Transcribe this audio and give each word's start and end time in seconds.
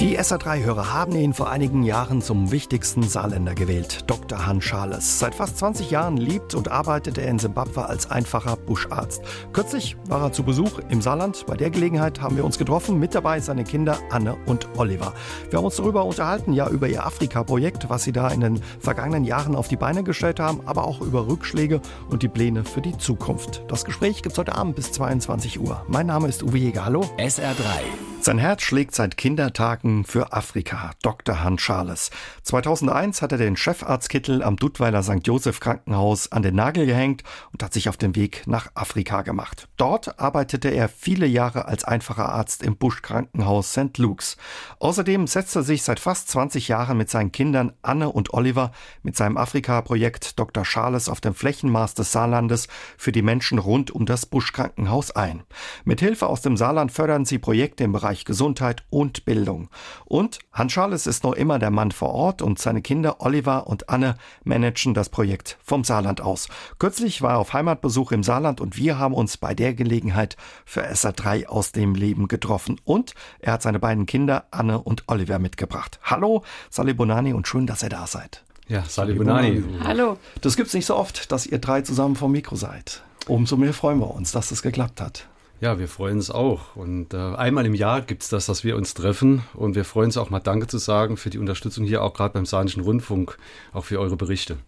Die 0.00 0.20
SA3-Hörer 0.20 0.92
haben 0.92 1.16
ihn 1.16 1.32
vor 1.32 1.48
einigen 1.48 1.82
Jahren 1.82 2.20
zum 2.20 2.50
wichtigsten 2.50 3.02
Saarländer 3.02 3.54
gewählt, 3.54 4.04
Dr. 4.06 4.46
Hans 4.46 4.62
Schales. 4.62 5.18
Seit 5.18 5.34
fast 5.34 5.56
20 5.56 5.90
Jahren 5.90 6.18
lebt 6.18 6.54
und 6.54 6.70
arbeitet 6.70 7.16
er 7.16 7.28
in 7.28 7.38
Simbabwe 7.38 7.86
als 7.86 8.10
einfacher 8.10 8.56
Buscharzt. 8.56 9.22
Kürzlich 9.54 9.96
war 10.06 10.22
er 10.22 10.32
zu 10.32 10.42
Besuch 10.42 10.80
im 10.90 11.00
Saarland. 11.00 11.46
Bei 11.46 11.56
der 11.56 11.70
Gelegenheit 11.70 12.20
haben 12.20 12.36
wir 12.36 12.44
uns 12.44 12.58
getroffen. 12.58 12.98
Mit 12.98 13.14
dabei 13.14 13.40
seine 13.40 13.64
Kinder 13.64 13.98
Anne 14.10 14.36
und 14.44 14.68
Oliver. 14.76 15.14
Wir 15.48 15.56
haben 15.56 15.64
uns 15.64 15.76
darüber 15.76 16.04
unterhalten, 16.04 16.52
ja, 16.52 16.68
über 16.68 16.88
ihr 16.88 17.06
Afrika-Projekt, 17.06 17.88
was 17.88 18.04
sie 18.04 18.12
da 18.12 18.28
in 18.28 18.42
den 18.42 18.60
vergangenen 18.78 19.24
Jahren 19.24 19.56
auf 19.56 19.68
die 19.68 19.76
Beine 19.76 20.04
gestellt 20.04 20.40
haben, 20.40 20.60
aber 20.66 20.84
auch 20.84 21.00
über 21.00 21.26
Rückschläge 21.26 21.80
und 22.10 22.22
die 22.22 22.28
Pläne 22.28 22.64
für 22.64 22.82
die 22.82 22.98
Zukunft. 22.98 23.62
Das 23.68 23.86
Gespräch 23.86 24.22
gibt 24.22 24.34
es 24.34 24.38
heute 24.38 24.56
Abend 24.56 24.76
bis 24.76 24.92
22 24.92 25.58
Uhr. 25.58 25.86
Mein 25.88 26.06
Name 26.06 26.28
ist 26.28 26.42
Uwe 26.42 26.58
Jäger. 26.58 26.84
Hallo. 26.84 27.00
SR3. 27.16 28.15
Sein 28.26 28.38
Herz 28.38 28.62
schlägt 28.62 28.92
seit 28.92 29.16
Kindertagen 29.16 30.04
für 30.04 30.32
Afrika, 30.32 30.90
Dr. 31.00 31.44
Hans 31.44 31.62
Charles. 31.62 32.10
2001 32.42 33.22
hat 33.22 33.30
er 33.30 33.38
den 33.38 33.56
Chefarztkittel 33.56 34.42
am 34.42 34.56
Duttweiler 34.56 35.04
St. 35.04 35.20
Joseph 35.22 35.60
Krankenhaus 35.60 36.32
an 36.32 36.42
den 36.42 36.56
Nagel 36.56 36.86
gehängt 36.86 37.22
und 37.52 37.62
hat 37.62 37.72
sich 37.72 37.88
auf 37.88 37.96
den 37.96 38.16
Weg 38.16 38.42
nach 38.48 38.72
Afrika 38.74 39.22
gemacht. 39.22 39.68
Dort 39.76 40.18
arbeitete 40.18 40.70
er 40.70 40.88
viele 40.88 41.26
Jahre 41.26 41.66
als 41.66 41.84
einfacher 41.84 42.28
Arzt 42.30 42.64
im 42.64 42.76
Busch-Krankenhaus 42.76 43.70
St. 43.70 43.96
Luke's. 43.98 44.36
Außerdem 44.80 45.28
setzt 45.28 45.54
er 45.54 45.62
sich 45.62 45.84
seit 45.84 46.00
fast 46.00 46.28
20 46.28 46.66
Jahren 46.66 46.98
mit 46.98 47.08
seinen 47.08 47.30
Kindern 47.30 47.74
Anne 47.82 48.08
und 48.10 48.34
Oliver 48.34 48.72
mit 49.04 49.16
seinem 49.16 49.36
Afrika-Projekt 49.36 50.36
Dr. 50.36 50.64
Charles 50.64 51.08
auf 51.08 51.20
dem 51.20 51.36
Flächenmaß 51.36 51.94
des 51.94 52.10
Saarlandes 52.10 52.66
für 52.98 53.12
die 53.12 53.22
Menschen 53.22 53.60
rund 53.60 53.92
um 53.92 54.04
das 54.04 54.26
Busch-Krankenhaus 54.26 55.12
ein. 55.12 55.44
Mit 55.84 56.00
Hilfe 56.00 56.26
aus 56.26 56.42
dem 56.42 56.56
Saarland 56.56 56.90
fördern 56.90 57.24
sie 57.24 57.38
Projekte 57.38 57.84
im 57.84 57.92
Bereich 57.92 58.15
Gesundheit 58.24 58.84
und 58.90 59.24
Bildung. 59.24 59.68
Und 60.04 60.38
Hans 60.52 60.72
Charles 60.72 61.06
ist 61.06 61.24
noch 61.24 61.34
immer 61.34 61.58
der 61.58 61.70
Mann 61.70 61.92
vor 61.92 62.12
Ort 62.12 62.42
und 62.42 62.58
seine 62.58 62.82
Kinder 62.82 63.20
Oliver 63.20 63.66
und 63.66 63.88
Anne 63.88 64.16
managen 64.44 64.94
das 64.94 65.08
Projekt 65.08 65.58
vom 65.62 65.84
Saarland 65.84 66.20
aus. 66.20 66.48
Kürzlich 66.78 67.22
war 67.22 67.32
er 67.32 67.38
auf 67.38 67.52
Heimatbesuch 67.52 68.12
im 68.12 68.22
Saarland 68.22 68.60
und 68.60 68.76
wir 68.76 68.98
haben 68.98 69.14
uns 69.14 69.36
bei 69.36 69.54
der 69.54 69.74
Gelegenheit 69.74 70.36
für 70.64 70.86
SA3 70.86 71.46
aus 71.46 71.72
dem 71.72 71.94
Leben 71.94 72.28
getroffen. 72.28 72.80
Und 72.84 73.14
er 73.40 73.54
hat 73.54 73.62
seine 73.62 73.78
beiden 73.78 74.06
Kinder 74.06 74.46
Anne 74.50 74.80
und 74.80 75.04
Oliver 75.08 75.38
mitgebracht. 75.38 75.98
Hallo, 76.02 76.42
Salih 76.70 76.94
Bonani 76.94 77.32
und 77.32 77.46
schön, 77.46 77.66
dass 77.66 77.82
ihr 77.82 77.90
da 77.90 78.06
seid. 78.06 78.44
Ja, 78.68 78.84
Salih 78.84 79.14
Bonani. 79.14 79.62
Hallo. 79.84 80.18
Das 80.40 80.56
gibt's 80.56 80.74
nicht 80.74 80.86
so 80.86 80.96
oft, 80.96 81.30
dass 81.30 81.46
ihr 81.46 81.58
drei 81.58 81.82
zusammen 81.82 82.16
vom 82.16 82.32
Mikro 82.32 82.56
seid. 82.56 83.02
Umso 83.28 83.56
mehr 83.56 83.72
freuen 83.72 84.00
wir 84.00 84.12
uns, 84.12 84.32
dass 84.32 84.48
das 84.48 84.62
geklappt 84.62 85.00
hat. 85.00 85.26
Ja, 85.60 85.78
wir 85.78 85.88
freuen 85.88 86.16
uns 86.16 86.30
auch. 86.30 86.76
Und 86.76 87.14
äh, 87.14 87.16
einmal 87.16 87.64
im 87.64 87.74
Jahr 87.74 88.02
gibt 88.02 88.22
es 88.22 88.28
das, 88.28 88.46
dass 88.46 88.62
wir 88.62 88.76
uns 88.76 88.92
treffen. 88.94 89.42
Und 89.54 89.74
wir 89.74 89.84
freuen 89.84 90.06
uns 90.06 90.18
auch 90.18 90.28
mal 90.28 90.40
Danke 90.40 90.66
zu 90.66 90.78
sagen 90.78 91.16
für 91.16 91.30
die 91.30 91.38
Unterstützung 91.38 91.84
hier, 91.84 92.02
auch 92.02 92.12
gerade 92.12 92.34
beim 92.34 92.44
Saarischen 92.44 92.82
Rundfunk, 92.82 93.38
auch 93.72 93.84
für 93.84 93.98
eure 93.98 94.16
Berichte. 94.16 94.58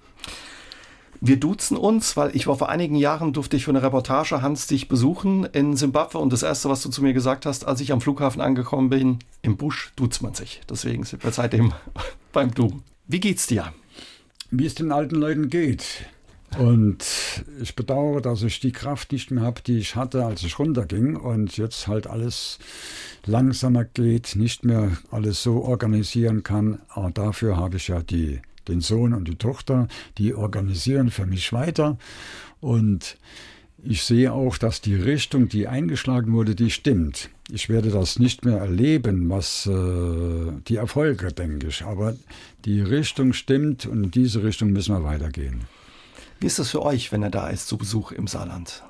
Wir 1.20 1.38
duzen 1.38 1.76
uns, 1.76 2.16
weil 2.16 2.34
ich 2.34 2.46
war 2.46 2.56
vor 2.56 2.68
einigen 2.68 2.94
Jahren, 2.94 3.32
durfte 3.32 3.56
ich 3.56 3.64
für 3.64 3.72
eine 3.72 3.82
Reportage 3.82 4.40
Hans 4.40 4.68
dich 4.68 4.88
besuchen 4.88 5.44
in 5.44 5.76
Simbabwe 5.76 6.18
und 6.18 6.32
das 6.32 6.44
erste, 6.44 6.68
was 6.68 6.82
du 6.82 6.90
zu 6.90 7.02
mir 7.02 7.12
gesagt 7.12 7.44
hast, 7.44 7.66
als 7.66 7.80
ich 7.80 7.92
am 7.92 8.00
Flughafen 8.00 8.40
angekommen 8.40 8.88
bin, 8.88 9.18
im 9.42 9.56
Busch 9.56 9.92
duzt 9.96 10.22
man 10.22 10.34
sich. 10.34 10.60
Deswegen 10.70 11.04
sind 11.04 11.24
wir 11.24 11.32
seitdem 11.32 11.72
beim 12.32 12.54
Du. 12.54 12.80
Wie 13.08 13.20
geht's 13.20 13.48
dir? 13.48 13.72
Wie 14.50 14.64
es 14.64 14.76
den 14.76 14.92
alten 14.92 15.16
Leuten 15.16 15.50
geht. 15.50 16.06
Und 16.56 17.04
ich 17.60 17.76
bedauere, 17.76 18.22
dass 18.22 18.42
ich 18.42 18.58
die 18.58 18.72
Kraft 18.72 19.12
nicht 19.12 19.30
mehr 19.30 19.44
habe, 19.44 19.60
die 19.60 19.78
ich 19.78 19.96
hatte, 19.96 20.24
als 20.24 20.42
ich 20.42 20.58
runterging 20.58 21.16
und 21.16 21.56
jetzt 21.56 21.86
halt 21.86 22.06
alles 22.06 22.58
langsamer 23.26 23.84
geht, 23.84 24.34
nicht 24.34 24.64
mehr 24.64 24.96
alles 25.10 25.42
so 25.42 25.62
organisieren 25.62 26.42
kann. 26.42 26.80
Aber 26.88 27.10
dafür 27.10 27.56
habe 27.56 27.76
ich 27.76 27.88
ja 27.88 28.02
die, 28.02 28.40
den 28.66 28.80
Sohn 28.80 29.12
und 29.12 29.28
die 29.28 29.36
Tochter, 29.36 29.88
die 30.16 30.34
organisieren 30.34 31.10
für 31.10 31.26
mich 31.26 31.52
weiter. 31.52 31.98
Und 32.60 33.18
ich 33.84 34.02
sehe 34.02 34.32
auch, 34.32 34.58
dass 34.58 34.80
die 34.80 34.96
Richtung, 34.96 35.48
die 35.48 35.68
eingeschlagen 35.68 36.32
wurde, 36.32 36.54
die 36.54 36.70
stimmt. 36.70 37.30
Ich 37.50 37.68
werde 37.68 37.90
das 37.90 38.18
nicht 38.18 38.44
mehr 38.44 38.58
erleben, 38.58 39.30
was 39.30 39.66
äh, 39.66 40.52
die 40.66 40.76
Erfolge, 40.76 41.32
denke 41.32 41.68
ich. 41.68 41.84
Aber 41.84 42.16
die 42.64 42.80
Richtung 42.80 43.34
stimmt 43.34 43.86
und 43.86 44.04
in 44.04 44.10
diese 44.10 44.42
Richtung 44.42 44.70
müssen 44.70 44.94
wir 44.94 45.04
weitergehen. 45.04 45.60
Wie 46.40 46.46
ist 46.46 46.58
das 46.58 46.70
für 46.70 46.82
euch, 46.82 47.10
wenn 47.10 47.22
er 47.22 47.30
da 47.30 47.48
ist, 47.48 47.66
zu 47.66 47.76
Besuch 47.76 48.12
im 48.12 48.26
Saarland? 48.26 48.84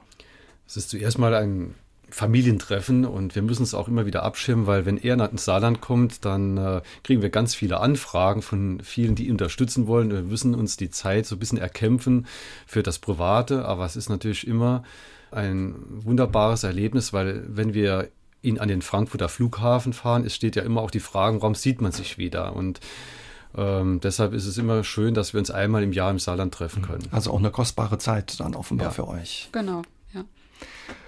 Es 0.67 0.77
ist 0.77 0.91
zuerst 0.91 1.19
mal 1.19 1.35
ein 1.35 1.75
Familientreffen 2.11 3.05
und 3.05 3.35
wir 3.35 3.43
müssen 3.43 3.63
es 3.63 3.75
auch 3.75 3.89
immer 3.89 4.07
wieder 4.07 4.23
abschirmen, 4.23 4.67
weil 4.67 4.87
wenn 4.87 4.99
er 4.99 5.31
ins 5.31 5.45
Saarland 5.45 5.81
kommt, 5.81 6.25
dann 6.25 6.57
äh, 6.57 6.81
kriegen 7.05 7.23
wir 7.23 7.31
ganz 7.31 7.55
viele 7.55 7.81
Anfragen 7.81 8.43
von 8.43 8.81
vielen, 8.83 9.15
die 9.15 9.27
ihn 9.27 9.33
unterstützen 9.33 9.87
wollen. 9.87 10.11
Wir 10.11 10.23
müssen 10.23 10.55
uns 10.55 10.77
die 10.77 10.91
Zeit 10.91 11.27
so 11.27 11.37
ein 11.37 11.39
bisschen 11.39 11.59
erkämpfen 11.59 12.27
für 12.67 12.83
das 12.83 12.99
Private, 12.99 13.65
aber 13.65 13.85
es 13.85 13.97
ist 13.97 14.09
natürlich 14.09 14.47
immer 14.47 14.83
ein 15.31 15.75
wunderbares 15.89 16.65
Erlebnis, 16.65 17.13
weil 17.13 17.45
wenn 17.49 17.75
wir 17.75 18.09
ihn 18.41 18.59
an 18.59 18.69
den 18.69 18.83
Frankfurter 18.83 19.29
Flughafen 19.29 19.93
fahren, 19.93 20.25
es 20.25 20.35
steht 20.35 20.57
ja 20.57 20.63
immer 20.63 20.81
auch 20.81 20.91
die 20.91 21.01
Frage, 21.01 21.41
warum 21.43 21.55
sieht 21.55 21.81
man 21.81 21.93
sich 21.93 22.17
wieder? 22.17 22.55
Und 22.57 22.81
ähm, 23.57 24.01
deshalb 24.01 24.33
ist 24.33 24.47
es 24.47 24.59
immer 24.59 24.85
schön, 24.85 25.15
dass 25.15 25.33
wir 25.33 25.39
uns 25.39 25.51
einmal 25.51 25.83
im 25.83 25.93
Jahr 25.93 26.11
im 26.11 26.19
Saarland 26.19 26.55
treffen 26.55 26.83
können. 26.83 27.05
Also 27.11 27.33
auch 27.33 27.39
eine 27.39 27.51
kostbare 27.51 27.99
Zeit 27.99 28.39
dann 28.41 28.55
offenbar 28.55 28.89
ja. 28.89 28.93
für 28.93 29.09
euch. 29.09 29.49
Genau, 29.53 29.83
ja. 30.15 30.25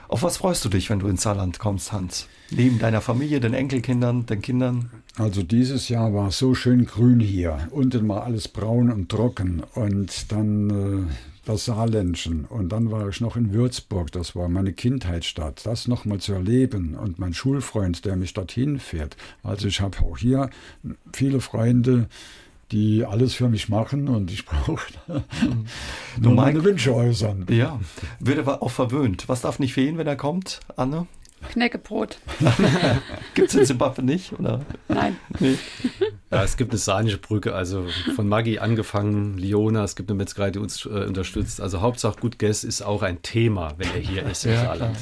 Auf 0.08 0.22
was 0.22 0.38
freust 0.38 0.64
du 0.64 0.68
dich, 0.68 0.90
wenn 0.90 0.98
du 0.98 1.06
ins 1.06 1.22
Saarland 1.22 1.58
kommst, 1.58 1.92
Hans? 1.92 2.26
Neben 2.50 2.78
deiner 2.78 3.00
Familie, 3.00 3.38
den 3.40 3.54
Enkelkindern, 3.54 4.26
den 4.26 4.42
Kindern? 4.42 4.90
Also 5.16 5.42
dieses 5.42 5.88
Jahr 5.88 6.12
war 6.14 6.30
so 6.32 6.54
schön 6.54 6.86
grün 6.86 7.20
hier. 7.20 7.68
Unten 7.70 8.08
war 8.08 8.24
alles 8.24 8.48
braun 8.48 8.90
und 8.90 9.08
trocken. 9.08 9.62
Und 9.74 10.32
dann 10.32 10.70
äh, 10.70 11.39
das 11.50 11.64
Saarländchen. 11.64 12.44
Und 12.44 12.70
dann 12.70 12.90
war 12.90 13.08
ich 13.08 13.20
noch 13.20 13.36
in 13.36 13.52
Würzburg, 13.52 14.12
das 14.12 14.36
war 14.36 14.48
meine 14.48 14.72
Kindheitsstadt. 14.72 15.66
Das 15.66 15.88
nochmal 15.88 16.18
zu 16.18 16.32
erleben 16.32 16.94
und 16.94 17.18
mein 17.18 17.34
Schulfreund, 17.34 18.04
der 18.04 18.16
mich 18.16 18.34
dorthin 18.34 18.78
fährt. 18.78 19.16
Also 19.42 19.68
ich 19.68 19.80
habe 19.80 19.98
auch 19.98 20.18
hier 20.18 20.50
viele 21.12 21.40
Freunde, 21.40 22.08
die 22.72 23.04
alles 23.04 23.34
für 23.34 23.48
mich 23.48 23.68
machen 23.68 24.08
und 24.08 24.30
ich 24.30 24.46
brauche 24.46 24.92
nur 26.20 26.34
meine 26.34 26.62
Wünsche 26.62 26.94
äußern. 26.94 27.46
Ja, 27.50 27.80
wird 28.20 28.38
aber 28.38 28.62
auch 28.62 28.70
verwöhnt. 28.70 29.28
Was 29.28 29.42
darf 29.42 29.58
nicht 29.58 29.74
fehlen, 29.74 29.98
wenn 29.98 30.06
er 30.06 30.16
kommt, 30.16 30.60
Anne? 30.76 31.06
Knäckebrot. 31.48 32.18
Gibt 33.34 33.48
es 33.48 33.54
in 33.54 33.64
Zimbabwe 33.64 34.02
nicht? 34.02 34.32
Oder? 34.38 34.60
Nein. 34.88 35.16
Nee. 35.38 35.56
Ja, 36.30 36.44
es 36.44 36.56
gibt 36.56 36.70
eine 36.70 36.78
sahnische 36.78 37.18
Brücke, 37.18 37.54
also 37.54 37.86
von 38.14 38.28
Maggi 38.28 38.60
angefangen, 38.60 39.36
Liona, 39.36 39.82
es 39.82 39.96
gibt 39.96 40.10
eine 40.10 40.16
Metzgerei, 40.16 40.52
die 40.52 40.60
uns 40.60 40.86
äh, 40.86 40.88
unterstützt. 40.88 41.60
Also 41.60 41.80
Hauptsache 41.80 42.20
gut 42.20 42.38
Guess 42.38 42.62
ist 42.62 42.82
auch 42.82 43.02
ein 43.02 43.20
Thema, 43.22 43.74
wenn 43.78 43.88
er 43.92 44.00
hier 44.00 44.24
ist 44.26 44.44
im 44.44 44.52
ja, 44.52 44.62
Saarland. 44.62 44.96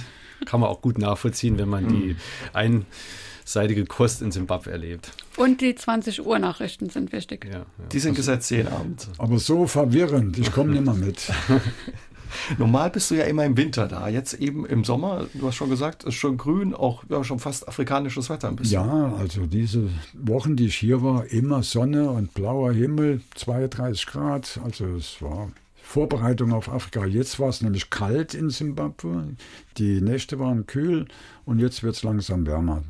Kann 0.47 0.61
man 0.61 0.71
auch 0.71 0.81
gut 0.81 0.97
nachvollziehen, 0.97 1.59
wenn 1.59 1.69
man 1.69 1.85
mhm. 1.85 1.89
die 1.89 2.17
einseitige 2.55 3.85
Kost 3.85 4.23
in 4.23 4.33
Zimbabwe 4.33 4.71
erlebt. 4.71 5.11
Und 5.37 5.61
die 5.61 5.75
20 5.75 6.25
Uhr 6.25 6.39
Nachrichten 6.39 6.89
sind 6.89 7.13
wichtig. 7.13 7.45
Ja, 7.45 7.59
ja. 7.59 7.65
Die 7.93 7.99
sind 7.99 8.15
gesetzt 8.15 8.51
jeden 8.51 8.69
Abend. 8.69 9.09
Aber 9.19 9.39
so 9.39 9.67
verwirrend, 9.67 10.39
ich 10.39 10.51
komme 10.51 10.73
nicht 10.73 10.85
mehr 10.85 10.95
mit. 10.95 11.31
Normal 12.59 12.91
bist 12.91 13.11
du 13.11 13.15
ja 13.15 13.25
immer 13.25 13.45
im 13.45 13.57
Winter 13.57 13.89
da. 13.89 14.09
Jetzt 14.09 14.35
eben 14.35 14.67
im 14.67 14.85
Sommer, 14.85 15.27
du 15.35 15.47
hast 15.47 15.57
schon 15.57 15.71
gesagt, 15.71 16.05
ist 16.05 16.15
schon 16.15 16.37
grün, 16.37 16.75
auch 16.75 17.05
ja, 17.09 17.23
schon 17.25 17.39
fast 17.39 17.69
afrikanisches 17.69 18.31
Wetter 18.31 18.49
ein 18.49 18.57
bisschen. 18.57 18.75
Ja, 18.75 19.15
also 19.19 19.47
diese 19.47 19.89
Wochen, 20.15 20.57
die 20.57 20.67
ich 20.67 20.77
hier 20.77 21.03
war, 21.03 21.27
immer 21.27 21.63
Sonne 21.63 22.11
und 22.11 22.35
blauer 22.35 22.73
Himmel, 22.73 23.21
32 23.35 24.07
Grad. 24.07 24.61
Also 24.65 24.87
es 24.97 25.21
war 25.21 25.51
Vorbereitung 25.83 26.53
auf 26.53 26.69
Afrika. 26.69 27.07
Jetzt 27.07 27.41
war 27.41 27.49
es 27.49 27.63
nämlich 27.63 27.89
kalt 27.89 28.35
in 28.35 28.51
Simbabwe. 28.51 29.37
Die 29.79 30.01
Nächte 30.01 30.39
waren 30.39 30.67
kühl 30.67 31.07
und 31.47 31.61
jetzt 31.61 31.83
wird 31.83 31.97
es 31.97 32.03
langsam 32.03 32.47
wärmer. 32.47 32.83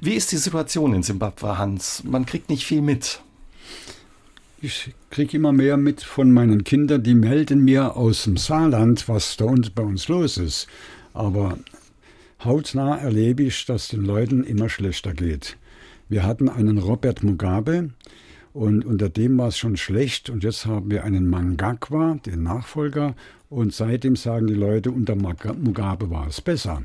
Wie 0.00 0.14
ist 0.14 0.32
die 0.32 0.36
Situation 0.36 0.92
in 0.92 1.02
Simbabwe, 1.02 1.56
Hans? 1.56 2.02
Man 2.04 2.26
kriegt 2.26 2.50
nicht 2.50 2.66
viel 2.66 2.82
mit. 2.82 3.22
Ich 4.62 4.94
kriege 5.10 5.36
immer 5.36 5.52
mehr 5.52 5.76
mit 5.76 6.02
von 6.02 6.32
meinen 6.32 6.64
Kindern, 6.64 7.02
die 7.02 7.14
melden 7.14 7.62
mir 7.62 7.94
aus 7.94 8.24
dem 8.24 8.38
Saarland, 8.38 9.06
was 9.06 9.36
da 9.36 9.44
uns, 9.44 9.68
bei 9.68 9.82
uns 9.82 10.08
los 10.08 10.38
ist. 10.38 10.66
Aber 11.12 11.58
hautnah 12.42 12.96
erlebe 12.96 13.42
ich, 13.42 13.66
dass 13.66 13.88
den 13.88 14.02
Leuten 14.02 14.44
immer 14.44 14.70
schlechter 14.70 15.12
geht. 15.12 15.58
Wir 16.08 16.22
hatten 16.22 16.48
einen 16.48 16.78
Robert 16.78 17.22
Mugabe 17.22 17.90
und 18.54 18.86
unter 18.86 19.10
dem 19.10 19.36
war 19.36 19.48
es 19.48 19.58
schon 19.58 19.76
schlecht 19.76 20.30
und 20.30 20.42
jetzt 20.42 20.64
haben 20.64 20.90
wir 20.90 21.04
einen 21.04 21.28
Mangakwa, 21.28 22.18
den 22.24 22.42
Nachfolger, 22.42 23.14
und 23.50 23.74
seitdem 23.74 24.16
sagen 24.16 24.46
die 24.46 24.54
Leute, 24.54 24.90
unter 24.90 25.16
Mugabe 25.16 26.10
war 26.10 26.28
es 26.28 26.40
besser. 26.40 26.82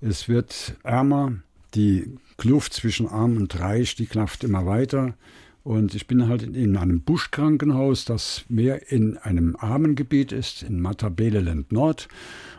Es 0.00 0.30
wird 0.30 0.76
ärmer, 0.82 1.34
die 1.74 2.14
Kluft 2.38 2.72
zwischen 2.72 3.06
arm 3.06 3.36
und 3.36 3.60
reich, 3.60 3.96
die 3.96 4.06
klafft 4.06 4.44
immer 4.44 4.64
weiter 4.64 5.14
Und 5.64 5.94
ich 5.94 6.06
bin 6.06 6.28
halt 6.28 6.42
in 6.42 6.76
einem 6.76 7.02
Buschkrankenhaus, 7.02 8.04
das 8.04 8.44
mehr 8.48 8.90
in 8.90 9.16
einem 9.18 9.56
armen 9.56 9.94
Gebiet 9.94 10.32
ist, 10.32 10.62
in 10.62 10.80
Matabeleland 10.80 11.70
Nord. 11.70 12.08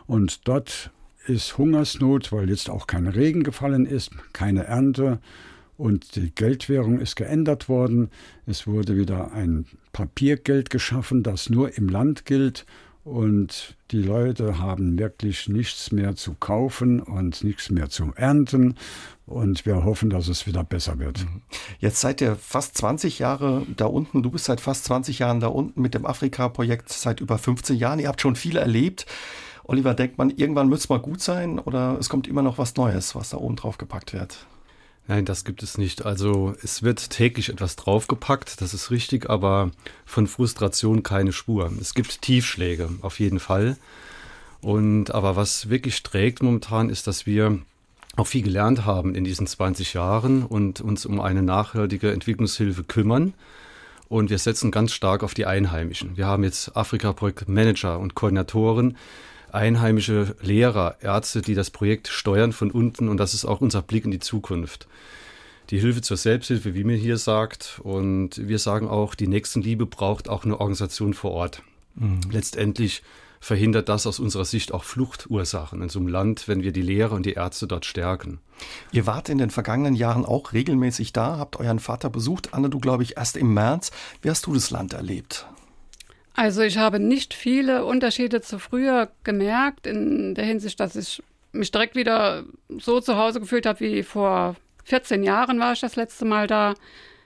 Und 0.06 0.48
dort 0.48 0.90
ist 1.26 1.58
Hungersnot, 1.58 2.32
weil 2.32 2.48
jetzt 2.48 2.70
auch 2.70 2.86
kein 2.86 3.06
Regen 3.06 3.42
gefallen 3.42 3.86
ist, 3.86 4.10
keine 4.32 4.64
Ernte. 4.64 5.18
Und 5.76 6.16
die 6.16 6.34
Geldwährung 6.34 7.00
ist 7.00 7.16
geändert 7.16 7.68
worden. 7.68 8.10
Es 8.46 8.66
wurde 8.66 8.96
wieder 8.96 9.32
ein 9.32 9.66
Papiergeld 9.92 10.70
geschaffen, 10.70 11.22
das 11.22 11.50
nur 11.50 11.76
im 11.76 11.88
Land 11.88 12.24
gilt. 12.24 12.64
Und 13.04 13.76
die 13.90 14.00
Leute 14.00 14.58
haben 14.58 14.98
wirklich 14.98 15.46
nichts 15.46 15.92
mehr 15.92 16.16
zu 16.16 16.34
kaufen 16.34 17.00
und 17.00 17.44
nichts 17.44 17.68
mehr 17.68 17.90
zu 17.90 18.12
ernten. 18.16 18.76
Und 19.26 19.66
wir 19.66 19.84
hoffen, 19.84 20.08
dass 20.08 20.28
es 20.28 20.46
wieder 20.46 20.64
besser 20.64 20.98
wird. 20.98 21.24
Mhm. 21.24 21.42
Jetzt 21.78 22.00
seid 22.00 22.22
ihr 22.22 22.34
fast 22.34 22.78
20 22.78 23.18
Jahre 23.18 23.66
da 23.76 23.84
unten. 23.84 24.22
Du 24.22 24.30
bist 24.30 24.46
seit 24.46 24.60
fast 24.60 24.84
20 24.84 25.18
Jahren 25.18 25.40
da 25.40 25.48
unten 25.48 25.82
mit 25.82 25.92
dem 25.92 26.06
Afrika-Projekt 26.06 26.90
seit 26.90 27.20
über 27.20 27.36
15 27.36 27.76
Jahren. 27.76 27.98
Ihr 27.98 28.08
habt 28.08 28.22
schon 28.22 28.36
viel 28.36 28.56
erlebt. 28.56 29.04
Oliver, 29.64 29.94
denkt 29.94 30.16
man, 30.16 30.30
irgendwann 30.30 30.68
müsste 30.68 30.84
es 30.84 30.88
mal 30.88 30.98
gut 30.98 31.20
sein 31.20 31.58
oder 31.58 31.98
es 31.98 32.08
kommt 32.08 32.26
immer 32.26 32.42
noch 32.42 32.56
was 32.56 32.76
Neues, 32.76 33.14
was 33.14 33.30
da 33.30 33.36
oben 33.36 33.56
drauf 33.56 33.76
gepackt 33.78 34.14
wird? 34.14 34.46
Nein, 35.06 35.26
das 35.26 35.44
gibt 35.44 35.62
es 35.62 35.76
nicht. 35.76 36.06
Also 36.06 36.54
es 36.62 36.82
wird 36.82 37.10
täglich 37.10 37.50
etwas 37.50 37.76
draufgepackt, 37.76 38.60
das 38.62 38.72
ist 38.72 38.90
richtig, 38.90 39.28
aber 39.28 39.70
von 40.06 40.26
Frustration 40.26 41.02
keine 41.02 41.32
Spur. 41.32 41.70
Es 41.78 41.92
gibt 41.92 42.22
Tiefschläge, 42.22 42.88
auf 43.02 43.20
jeden 43.20 43.38
Fall. 43.38 43.76
Und 44.62 45.14
aber 45.14 45.36
was 45.36 45.68
wirklich 45.68 46.02
trägt 46.02 46.42
momentan 46.42 46.88
ist, 46.88 47.06
dass 47.06 47.26
wir 47.26 47.58
auch 48.16 48.26
viel 48.26 48.42
gelernt 48.42 48.86
haben 48.86 49.14
in 49.14 49.24
diesen 49.24 49.46
20 49.46 49.92
Jahren 49.92 50.42
und 50.42 50.80
uns 50.80 51.04
um 51.04 51.20
eine 51.20 51.42
nachhaltige 51.42 52.10
Entwicklungshilfe 52.12 52.84
kümmern. 52.84 53.34
Und 54.08 54.30
wir 54.30 54.38
setzen 54.38 54.70
ganz 54.70 54.92
stark 54.92 55.22
auf 55.22 55.34
die 55.34 55.44
Einheimischen. 55.44 56.16
Wir 56.16 56.26
haben 56.26 56.44
jetzt 56.44 56.76
Afrika-Projekt-Manager 56.76 57.98
und 57.98 58.14
Koordinatoren, 58.14 58.96
einheimische 59.54 60.36
Lehrer, 60.42 60.96
Ärzte, 61.00 61.40
die 61.40 61.54
das 61.54 61.70
Projekt 61.70 62.08
steuern 62.08 62.52
von 62.52 62.70
unten 62.70 63.08
und 63.08 63.18
das 63.18 63.34
ist 63.34 63.44
auch 63.44 63.60
unser 63.60 63.82
Blick 63.82 64.04
in 64.04 64.10
die 64.10 64.20
Zukunft. 64.20 64.88
Die 65.70 65.78
Hilfe 65.78 66.02
zur 66.02 66.16
Selbsthilfe, 66.16 66.74
wie 66.74 66.84
mir 66.84 66.96
hier 66.96 67.16
sagt, 67.16 67.80
und 67.82 68.46
wir 68.46 68.58
sagen 68.58 68.88
auch, 68.88 69.14
die 69.14 69.28
Nächstenliebe 69.28 69.86
braucht 69.86 70.28
auch 70.28 70.44
eine 70.44 70.60
Organisation 70.60 71.14
vor 71.14 71.30
Ort. 71.30 71.62
Mhm. 71.94 72.20
Letztendlich 72.30 73.02
verhindert 73.40 73.88
das 73.88 74.06
aus 74.06 74.18
unserer 74.18 74.44
Sicht 74.44 74.72
auch 74.72 74.84
Fluchtursachen 74.84 75.82
in 75.82 75.88
so 75.88 75.98
einem 75.98 76.08
Land, 76.08 76.48
wenn 76.48 76.62
wir 76.62 76.72
die 76.72 76.82
Lehrer 76.82 77.12
und 77.12 77.26
die 77.26 77.34
Ärzte 77.34 77.66
dort 77.66 77.84
stärken. 77.84 78.40
Ihr 78.90 79.06
wart 79.06 79.28
in 79.28 79.38
den 79.38 79.50
vergangenen 79.50 79.94
Jahren 79.94 80.24
auch 80.24 80.52
regelmäßig 80.52 81.12
da, 81.12 81.38
habt 81.38 81.60
euren 81.60 81.78
Vater 81.78 82.10
besucht. 82.10 82.54
Anne, 82.54 82.70
du 82.70 82.78
glaube 82.78 83.02
ich 83.02 83.16
erst 83.16 83.36
im 83.36 83.52
März. 83.52 83.90
Wie 84.22 84.30
hast 84.30 84.46
du 84.46 84.54
das 84.54 84.70
Land 84.70 84.94
erlebt? 84.94 85.46
Also 86.34 86.62
ich 86.62 86.78
habe 86.78 86.98
nicht 86.98 87.32
viele 87.32 87.84
Unterschiede 87.84 88.40
zu 88.40 88.58
früher 88.58 89.10
gemerkt, 89.22 89.86
in 89.86 90.34
der 90.34 90.44
Hinsicht, 90.44 90.80
dass 90.80 90.96
ich 90.96 91.22
mich 91.52 91.70
direkt 91.70 91.94
wieder 91.94 92.44
so 92.68 93.00
zu 93.00 93.16
Hause 93.16 93.40
gefühlt 93.40 93.66
habe 93.66 93.80
wie 93.80 94.02
vor 94.02 94.56
14 94.84 95.22
Jahren 95.22 95.60
war 95.60 95.72
ich 95.72 95.80
das 95.80 95.96
letzte 95.96 96.24
Mal 96.24 96.48
da. 96.48 96.74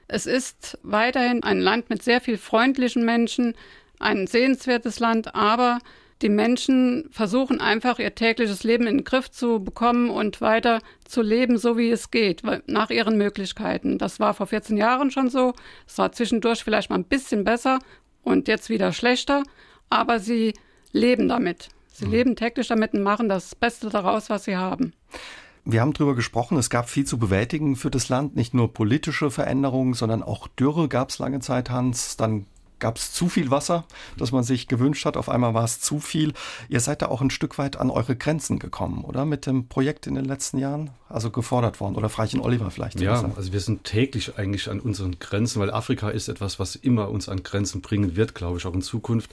Es 0.08 0.26
ist 0.26 0.78
weiterhin 0.82 1.43
ein 1.43 1.58
Land 1.58 1.88
mit 1.88 2.02
sehr 2.02 2.20
viel 2.20 2.37
freundlichen 2.37 3.05
Menschen, 3.05 3.55
ein 3.99 4.26
sehenswertes 4.26 5.00
Land, 5.00 5.34
aber 5.34 5.78
die 6.20 6.28
Menschen 6.28 7.08
versuchen 7.10 7.60
einfach 7.60 7.99
ihr 7.99 8.14
tägliches 8.14 8.62
Leben 8.62 8.87
in 8.87 8.99
den 8.99 9.05
Griff 9.05 9.31
zu 9.31 9.60
bekommen 9.60 10.10
und 10.10 10.40
weiter 10.40 10.81
zu 11.06 11.22
leben, 11.22 11.58
so 11.58 11.78
wie 11.78 11.90
es 11.90 12.10
geht, 12.10 12.43
nach 12.66 12.90
ihren 12.90 13.16
Möglichkeiten. 13.16 13.99
Das 13.99 14.20
war 14.20 14.34
vor 14.34 14.49
14 14.49 14.76
Jahren 14.76 15.10
schon 15.10 15.31
so. 15.31 15.55
Es 15.87 15.96
war 15.96 16.12
zwischendurch 16.12 16.64
vielleicht 16.64 16.90
mal 16.90 16.99
ein 16.99 17.05
bisschen 17.05 17.44
besser 17.44 17.78
und 18.23 18.49
jetzt 18.49 18.70
wieder 18.70 18.93
schlechter, 18.93 19.43
aber 19.91 20.20
sie 20.20 20.55
leben 20.93 21.29
damit. 21.29 21.69
Sie 21.93 22.06
mhm. 22.06 22.12
leben 22.12 22.37
täglich 22.37 22.69
damit 22.69 22.94
und 22.94 23.03
machen 23.03 23.29
das 23.29 23.55
Beste 23.55 23.88
daraus, 23.88 24.31
was 24.31 24.44
sie 24.44 24.56
haben. 24.56 24.93
Wir 25.65 25.82
haben 25.82 25.93
darüber 25.93 26.15
gesprochen, 26.15 26.56
es 26.56 26.70
gab 26.70 26.88
viel 26.88 27.05
zu 27.05 27.19
bewältigen 27.19 27.76
für 27.76 27.91
das 27.91 28.09
Land, 28.09 28.37
nicht 28.37 28.55
nur 28.55 28.73
politische 28.73 29.31
Veränderungen, 29.31 29.93
sondern 29.93 30.23
auch 30.23 30.49
Dürre 30.49 30.88
gab 30.88 31.11
es 31.11 31.19
lange 31.19 31.41
Zeit, 31.41 31.69
Hans. 31.69 32.17
Dann 32.17 32.47
gab 32.79 32.97
es 32.97 33.13
zu 33.13 33.29
viel 33.29 33.51
Wasser, 33.51 33.85
das 34.17 34.33
man 34.33 34.45
sich 34.45 34.69
gewünscht 34.69 35.05
hat. 35.05 35.17
Auf 35.17 35.29
einmal 35.29 35.55
war 35.55 35.65
es 35.65 35.81
zu 35.81 36.01
viel. 36.01 36.33
Ihr 36.69 36.81
seid 36.81 37.03
da 37.03 37.07
auch 37.07 37.21
ein 37.21 37.31
Stück 37.31 37.59
weit 37.59 37.77
an 37.77 37.91
eure 37.91 38.17
Grenzen 38.17 38.59
gekommen, 38.59 39.05
oder? 39.05 39.25
Mit 39.25 39.47
dem 39.47 39.69
Projekt 39.69 40.07
in 40.07 40.15
den 40.15 40.25
letzten 40.25 40.59
Jahren? 40.59 40.91
Also 41.09 41.31
gefordert 41.31 41.81
worden. 41.81 41.97
Oder 41.97 42.09
Freichen 42.09 42.41
Oliver 42.41 42.71
vielleicht? 42.71 43.01
Ja, 43.01 43.31
also 43.37 43.53
wir 43.53 43.61
sind 43.61 43.85
täglich 43.85 44.39
eigentlich 44.39 44.71
an 44.71 44.81
unseren 44.81 45.19
Grenzen, 45.19 45.61
weil 45.61 45.71
Afrika 45.71 46.11
ist 46.11 46.29
etwas, 46.29 46.59
was 46.59 46.77
immer 46.77 47.09
uns 47.09 47.29
an 47.29 47.43
Grenzen 47.43 47.81
bringen 47.81 48.17
wird, 48.17 48.35
glaube 48.35 48.59
ich, 48.59 48.67
auch 48.67 48.75
in 48.75 48.83
Zukunft. 48.83 49.31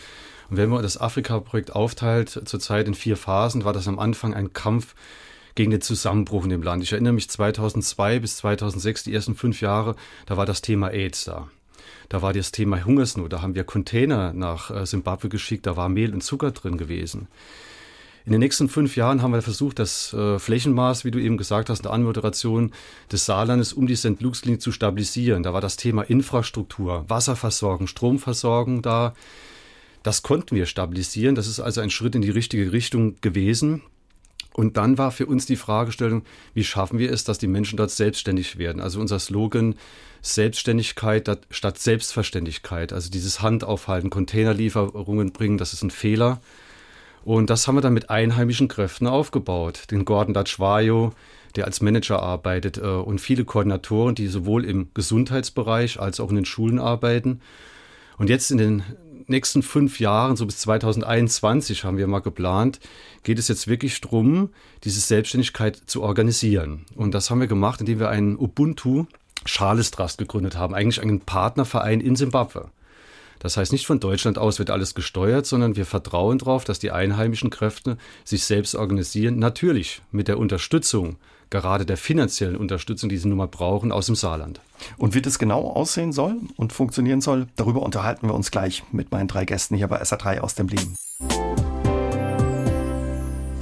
Und 0.49 0.57
wenn 0.57 0.69
man 0.69 0.83
das 0.83 0.99
Afrika-Projekt 0.99 1.75
aufteilt, 1.75 2.29
zurzeit 2.45 2.87
in 2.87 2.93
vier 2.93 3.17
Phasen, 3.17 3.65
war 3.65 3.73
das 3.73 3.87
am 3.87 3.99
Anfang 3.99 4.33
ein 4.33 4.53
Kampf 4.53 4.95
gegen 5.55 5.71
den 5.71 5.81
Zusammenbruch 5.81 6.43
in 6.43 6.49
dem 6.49 6.61
Land. 6.61 6.83
Ich 6.83 6.91
erinnere 6.91 7.13
mich 7.13 7.29
2002 7.29 8.19
bis 8.19 8.37
2006, 8.37 9.03
die 9.03 9.13
ersten 9.13 9.35
fünf 9.35 9.61
Jahre, 9.61 9.95
da 10.25 10.37
war 10.37 10.45
das 10.45 10.61
Thema 10.61 10.89
AIDS 10.89 11.23
da. 11.23 11.49
Da 12.09 12.21
war 12.21 12.33
das 12.33 12.51
Thema 12.51 12.83
Hungersnot. 12.85 13.33
Da 13.33 13.41
haben 13.41 13.55
wir 13.55 13.63
Container 13.63 14.33
nach 14.33 14.71
äh, 14.71 14.85
Simbabwe 14.85 15.29
geschickt. 15.29 15.65
Da 15.65 15.75
war 15.75 15.89
Mehl 15.89 16.13
und 16.13 16.21
Zucker 16.21 16.51
drin 16.51 16.77
gewesen. 16.77 17.27
In 18.25 18.31
den 18.31 18.39
nächsten 18.39 18.69
fünf 18.69 18.95
Jahren 18.95 19.21
haben 19.21 19.33
wir 19.33 19.43
versucht, 19.43 19.77
das 19.77 20.11
äh, 20.13 20.39
Flächenmaß, 20.39 21.05
wie 21.05 21.11
du 21.11 21.19
eben 21.19 21.37
gesagt 21.37 21.69
hast, 21.69 21.83
der 21.83 21.93
Anmoderation 21.93 22.71
des 23.11 23.25
Saarlandes 23.25 23.71
um 23.71 23.85
die 23.85 23.95
St. 23.95 24.19
Luke's-Linie 24.19 24.57
zu 24.57 24.71
stabilisieren. 24.71 25.43
Da 25.43 25.53
war 25.53 25.61
das 25.61 25.77
Thema 25.77 26.01
Infrastruktur, 26.01 27.05
Wasserversorgung, 27.07 27.85
Stromversorgung 27.85 28.81
da. 28.81 29.13
Das 30.01 30.23
konnten 30.23 30.55
wir 30.55 30.65
stabilisieren. 30.65 31.35
Das 31.35 31.45
ist 31.45 31.59
also 31.59 31.81
ein 31.81 31.91
Schritt 31.91 32.15
in 32.15 32.23
die 32.23 32.31
richtige 32.31 32.71
Richtung 32.71 33.15
gewesen. 33.21 33.83
Und 34.53 34.77
dann 34.77 34.97
war 34.97 35.11
für 35.11 35.27
uns 35.27 35.45
die 35.45 35.57
Fragestellung, 35.57 36.23
wie 36.53 36.63
schaffen 36.63 36.97
wir 36.97 37.11
es, 37.11 37.25
dass 37.25 37.37
die 37.37 37.47
Menschen 37.47 37.77
dort 37.77 37.91
selbstständig 37.91 38.57
werden? 38.57 38.81
Also 38.81 39.01
unser 39.01 39.19
Slogan 39.19 39.75
Selbstständigkeit 40.25 41.39
statt 41.51 41.77
Selbstverständlichkeit. 41.77 42.93
Also 42.93 43.11
dieses 43.11 43.41
Handaufhalten, 43.41 44.09
Containerlieferungen 44.09 45.31
bringen, 45.31 45.57
das 45.57 45.73
ist 45.73 45.83
ein 45.83 45.91
Fehler. 45.91 46.41
Und 47.23 47.49
das 47.49 47.67
haben 47.67 47.75
wir 47.75 47.81
dann 47.81 47.93
mit 47.93 48.09
einheimischen 48.09 48.67
Kräften 48.67 49.07
aufgebaut. 49.07 49.83
Den 49.91 50.03
Gordon 50.03 50.33
Dachwayo, 50.33 51.13
der 51.55 51.65
als 51.65 51.81
Manager 51.81 52.21
arbeitet, 52.21 52.77
äh, 52.77 52.81
und 52.81 53.21
viele 53.21 53.45
Koordinatoren, 53.45 54.15
die 54.15 54.27
sowohl 54.27 54.65
im 54.65 54.89
Gesundheitsbereich 54.93 55.99
als 55.99 56.19
auch 56.19 56.29
in 56.29 56.35
den 56.35 56.45
Schulen 56.45 56.79
arbeiten. 56.79 57.41
Und 58.17 58.29
jetzt 58.29 58.49
in 58.49 58.57
den 58.57 58.83
nächsten 59.27 59.61
fünf 59.63 59.99
Jahren, 59.99 60.35
so 60.35 60.45
bis 60.45 60.59
2021 60.59 61.83
haben 61.83 61.97
wir 61.97 62.07
mal 62.07 62.19
geplant, 62.19 62.79
geht 63.23 63.39
es 63.39 63.47
jetzt 63.47 63.67
wirklich 63.67 64.01
darum, 64.01 64.49
diese 64.83 64.99
Selbstständigkeit 64.99 65.75
zu 65.85 66.01
organisieren. 66.01 66.85
Und 66.95 67.13
das 67.13 67.29
haben 67.29 67.39
wir 67.39 67.47
gemacht, 67.47 67.79
indem 67.79 67.99
wir 67.99 68.09
einen 68.09 68.37
Ubuntu 68.37 69.05
Charles 69.43 69.91
Trust 69.91 70.17
gegründet 70.17 70.57
haben, 70.57 70.73
eigentlich 70.73 71.01
einen 71.01 71.19
Partnerverein 71.19 71.99
in 71.99 72.15
Simbabwe. 72.15 72.69
Das 73.39 73.57
heißt, 73.57 73.73
nicht 73.73 73.85
von 73.85 73.99
Deutschland 73.99 74.37
aus 74.37 74.59
wird 74.59 74.69
alles 74.69 74.95
gesteuert, 74.95 75.45
sondern 75.45 75.75
wir 75.75 75.85
vertrauen 75.85 76.37
darauf, 76.37 76.63
dass 76.63 76.79
die 76.79 76.91
einheimischen 76.91 77.49
Kräfte 77.49 77.97
sich 78.23 78.45
selbst 78.45 78.75
organisieren, 78.75 79.37
natürlich 79.37 80.01
mit 80.11 80.27
der 80.27 80.39
Unterstützung 80.39 81.17
gerade 81.49 81.85
der 81.85 81.97
finanziellen 81.97 82.55
Unterstützung, 82.55 83.09
die 83.09 83.17
sie 83.17 83.27
nun 83.27 83.37
mal 83.37 83.47
brauchen, 83.47 83.91
aus 83.91 84.07
dem 84.07 84.15
Saarland. 84.15 84.61
Und 84.97 85.13
wie 85.13 85.21
das 85.21 85.39
genau 85.39 85.69
aussehen 85.69 86.11
soll 86.11 86.37
und 86.57 86.73
funktionieren 86.73 87.21
soll, 87.21 87.47
darüber 87.55 87.83
unterhalten 87.83 88.27
wir 88.27 88.33
uns 88.33 88.51
gleich 88.51 88.83
mit 88.91 89.11
meinen 89.11 89.27
drei 89.27 89.45
Gästen 89.45 89.75
hier 89.75 89.87
bei 89.87 90.01
SA3 90.01 90.39
aus 90.39 90.55
dem 90.55 90.67
Leben. 90.67 90.95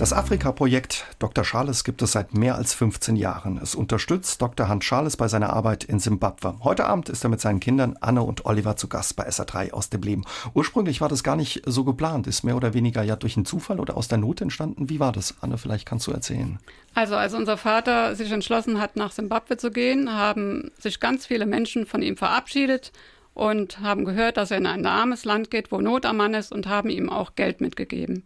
Das 0.03 0.12
Afrika-Projekt 0.12 1.05
Dr. 1.19 1.45
Charles 1.45 1.86
gibt 1.86 2.01
es 2.01 2.12
seit 2.12 2.33
mehr 2.33 2.55
als 2.55 2.74
15 2.74 3.15
Jahren. 3.15 3.57
Es 3.57 3.74
unterstützt 3.74 4.41
Dr. 4.41 4.67
Hans 4.67 4.83
Charles 4.83 5.15
bei 5.15 5.29
seiner 5.29 5.51
Arbeit 5.51 5.86
in 5.86 6.01
Simbabwe. 6.01 6.55
Heute 6.62 6.88
Abend 6.88 7.07
ist 7.07 7.24
er 7.24 7.29
mit 7.29 7.39
seinen 7.39 7.62
Kindern 7.62 7.95
Anne 8.01 8.22
und 8.22 8.45
Oliver 8.45 8.75
zu 8.75 8.89
Gast 8.89 9.15
bei 9.15 9.25
SA3 9.25 9.72
aus 9.72 9.89
dem 9.89 10.01
Leben. 10.01 10.25
Ursprünglich 10.53 11.00
war 11.00 11.07
das 11.07 11.24
gar 11.24 11.38
nicht 11.38 11.62
so 11.65 11.86
geplant, 11.86 12.27
ist 12.27 12.43
mehr 12.43 12.57
oder 12.57 12.74
weniger 12.74 13.01
ja 13.01 13.15
durch 13.15 13.38
einen 13.38 13.45
Zufall 13.45 13.79
oder 13.79 13.95
aus 13.95 14.10
der 14.10 14.17
Not 14.17 14.41
entstanden. 14.41 14.89
Wie 14.89 15.00
war 15.00 15.13
das? 15.13 15.36
Anne, 15.39 15.57
vielleicht 15.57 15.88
kannst 15.88 16.05
du 16.07 16.12
erzählen. 16.12 16.60
Also 16.93 17.15
als 17.15 17.33
unser 17.33 17.55
Vater 17.55 18.17
sich 18.17 18.29
entschlossen 18.29 18.81
hat, 18.81 18.98
nach 18.98 19.13
Simbabwe 19.13 19.55
zu 19.55 19.72
gehen, 19.72 20.12
haben 20.12 20.72
sich 20.77 21.00
ganz 21.00 21.27
viele 21.27 21.45
Menschen 21.45 21.86
von 21.86 22.01
ihm 22.01 22.17
verabschiedet 22.17 22.91
und 23.33 23.79
haben 23.79 24.03
gehört, 24.03 24.36
dass 24.36 24.51
er 24.51 24.57
in 24.57 24.67
ein 24.67 24.86
armes 24.86 25.24
Land 25.24 25.50
geht, 25.50 25.72
wo 25.72 25.79
Not 25.79 26.05
am 26.05 26.17
Mann 26.17 26.33
ist 26.33 26.51
und 26.51 26.67
haben 26.67 26.89
ihm 26.89 27.10
auch 27.10 27.36
Geld 27.36 27.62
mitgegeben. 27.62 28.25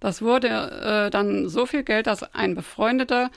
Das 0.00 0.22
wurde 0.22 0.48
äh, 0.48 1.10
dann 1.10 1.48
so 1.48 1.66
viel 1.66 1.82
Geld, 1.82 2.06
dass 2.06 2.22
ein 2.34 2.54
befreundeter, 2.54 3.30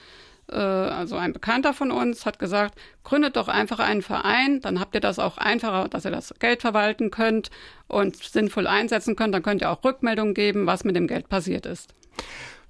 äh, 0.50 0.56
also 0.56 1.16
ein 1.16 1.32
Bekannter 1.32 1.72
von 1.72 1.90
uns, 1.90 2.26
hat 2.26 2.38
gesagt, 2.38 2.78
gründet 3.04 3.36
doch 3.36 3.48
einfach 3.48 3.78
einen 3.78 4.02
Verein, 4.02 4.60
dann 4.60 4.80
habt 4.80 4.94
ihr 4.94 5.00
das 5.00 5.18
auch 5.18 5.38
einfacher, 5.38 5.88
dass 5.88 6.04
ihr 6.04 6.10
das 6.10 6.34
Geld 6.38 6.60
verwalten 6.60 7.10
könnt 7.10 7.50
und 7.86 8.16
sinnvoll 8.16 8.66
einsetzen 8.66 9.16
könnt. 9.16 9.34
Dann 9.34 9.42
könnt 9.42 9.62
ihr 9.62 9.70
auch 9.70 9.82
Rückmeldungen 9.82 10.34
geben, 10.34 10.66
was 10.66 10.84
mit 10.84 10.96
dem 10.96 11.06
Geld 11.06 11.28
passiert 11.28 11.66
ist. 11.66 11.94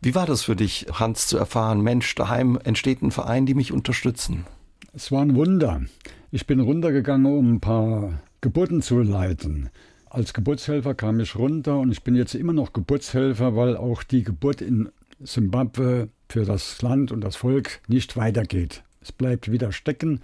Wie 0.01 0.15
war 0.15 0.27
das 0.27 0.43
für 0.43 0.55
dich, 0.55 0.87
Hans, 0.93 1.27
zu 1.27 1.39
erfahren, 1.39 1.81
Mensch, 1.81 2.15
daheim 2.15 2.59
entsteht 2.63 3.03
ein 3.03 3.11
Verein, 3.11 3.47
die 3.47 3.55
mich 3.55 3.73
unterstützen? 3.73 4.47
Es 4.93 5.11
war 5.11 5.23
ein 5.23 5.35
Wunder. 5.35 5.83
Ich 6.31 6.47
bin 6.47 6.61
runtergegangen, 6.61 7.27
um 7.27 7.55
ein 7.55 7.61
paar 7.61 8.21
Geburten 8.41 8.81
zu 8.81 9.01
leiten. 9.01 9.71
Als 10.11 10.33
Geburtshelfer 10.33 10.95
kam 10.95 11.21
ich 11.21 11.37
runter 11.37 11.79
und 11.79 11.93
ich 11.93 12.03
bin 12.03 12.15
jetzt 12.15 12.35
immer 12.35 12.55
noch 12.55 12.73
Geburtshelfer, 12.73 13.57
weil 13.57 13.77
auch 13.77 14.03
die 14.03 14.23
Geburt 14.23 14.63
in 14.63 14.89
Simbabwe 15.21 16.09
für 16.29 16.45
das 16.45 16.81
Land 16.81 17.13
und 17.13 17.21
das 17.21 17.37
Volk 17.37 17.81
nicht 17.89 18.17
weitergeht. 18.17 18.83
Es 19.03 19.13
bleibt 19.13 19.53
wieder 19.53 19.71
stecken 19.71 20.21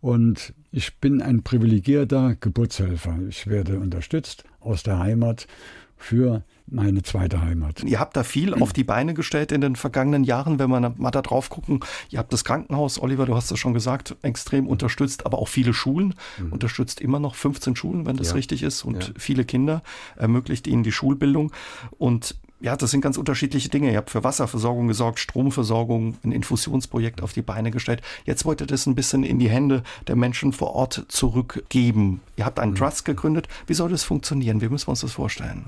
und 0.00 0.54
ich 0.72 0.96
bin 0.96 1.22
ein 1.22 1.42
privilegierter 1.42 2.36
Geburtshelfer. 2.40 3.18
Ich 3.28 3.46
werde 3.46 3.78
unterstützt 3.78 4.44
aus 4.60 4.82
der 4.82 4.98
Heimat 4.98 5.46
für 5.98 6.42
meine 6.70 7.02
zweite 7.02 7.40
Heimat. 7.40 7.82
Ihr 7.84 7.98
habt 7.98 8.16
da 8.16 8.22
viel 8.22 8.54
auf 8.54 8.72
die 8.72 8.84
Beine 8.84 9.14
gestellt 9.14 9.52
in 9.52 9.60
den 9.60 9.76
vergangenen 9.76 10.24
Jahren, 10.24 10.58
wenn 10.58 10.70
wir 10.70 10.94
mal 10.96 11.10
da 11.10 11.22
drauf 11.22 11.48
gucken. 11.48 11.80
Ihr 12.10 12.18
habt 12.18 12.32
das 12.32 12.44
Krankenhaus, 12.44 13.00
Oliver, 13.00 13.26
du 13.26 13.34
hast 13.34 13.50
es 13.50 13.58
schon 13.58 13.74
gesagt, 13.74 14.16
extrem 14.22 14.66
unterstützt, 14.66 15.26
aber 15.26 15.38
auch 15.38 15.48
viele 15.48 15.72
Schulen, 15.72 16.14
mhm. 16.38 16.52
unterstützt 16.52 17.00
immer 17.00 17.20
noch 17.20 17.34
15 17.34 17.76
Schulen, 17.76 18.06
wenn 18.06 18.16
das 18.16 18.28
ja. 18.28 18.34
richtig 18.34 18.62
ist, 18.62 18.84
und 18.84 19.08
ja. 19.08 19.14
viele 19.16 19.44
Kinder, 19.44 19.82
ermöglicht 20.16 20.66
ihnen 20.66 20.82
die 20.82 20.92
Schulbildung. 20.92 21.52
Und 21.96 22.36
ja, 22.60 22.76
das 22.76 22.90
sind 22.90 23.00
ganz 23.00 23.16
unterschiedliche 23.16 23.68
Dinge. 23.68 23.90
Ihr 23.92 23.98
habt 23.98 24.10
für 24.10 24.24
Wasserversorgung 24.24 24.88
gesorgt, 24.88 25.20
Stromversorgung, 25.20 26.16
ein 26.24 26.32
Infusionsprojekt 26.32 27.22
auf 27.22 27.32
die 27.32 27.42
Beine 27.42 27.70
gestellt. 27.70 28.02
Jetzt 28.24 28.44
wollt 28.44 28.60
ihr 28.60 28.66
das 28.66 28.86
ein 28.86 28.96
bisschen 28.96 29.22
in 29.22 29.38
die 29.38 29.48
Hände 29.48 29.82
der 30.08 30.16
Menschen 30.16 30.52
vor 30.52 30.74
Ort 30.74 31.04
zurückgeben. 31.08 32.20
Ihr 32.36 32.44
habt 32.44 32.58
einen 32.58 32.72
mhm. 32.72 32.76
Trust 32.76 33.04
gegründet. 33.04 33.46
Wie 33.66 33.74
soll 33.74 33.90
das 33.90 34.02
funktionieren? 34.02 34.60
Wie 34.60 34.68
müssen 34.68 34.88
wir 34.88 34.90
uns 34.90 35.02
das 35.02 35.12
vorstellen? 35.12 35.64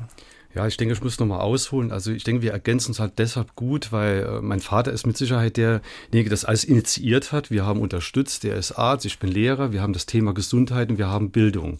Ja, 0.53 0.67
ich 0.67 0.77
denke, 0.77 0.95
ich 0.95 1.01
muss 1.01 1.21
nochmal 1.21 1.41
ausholen. 1.41 1.93
Also 1.93 2.11
ich 2.11 2.25
denke, 2.25 2.43
wir 2.43 2.51
ergänzen 2.51 2.91
uns 2.91 2.99
halt 2.99 3.19
deshalb 3.19 3.55
gut, 3.55 3.93
weil 3.93 4.25
äh, 4.25 4.41
mein 4.41 4.59
Vater 4.59 4.91
ist 4.91 5.07
mit 5.07 5.17
Sicherheit 5.17 5.57
derjenige, 5.57 5.85
der 6.11 6.31
das 6.31 6.45
alles 6.45 6.65
initiiert 6.65 7.31
hat. 7.31 7.53
Wir 7.53 7.65
haben 7.65 7.81
unterstützt, 7.81 8.43
der 8.43 8.57
ist 8.57 8.73
Arzt, 8.73 9.07
ich 9.07 9.21
bin 9.21 9.31
Lehrer, 9.31 9.71
wir 9.71 9.81
haben 9.81 9.93
das 9.93 10.07
Thema 10.07 10.35
Gesundheit 10.35 10.91
und 10.91 10.99
wir 10.99 11.07
haben 11.07 11.31
Bildung. 11.31 11.79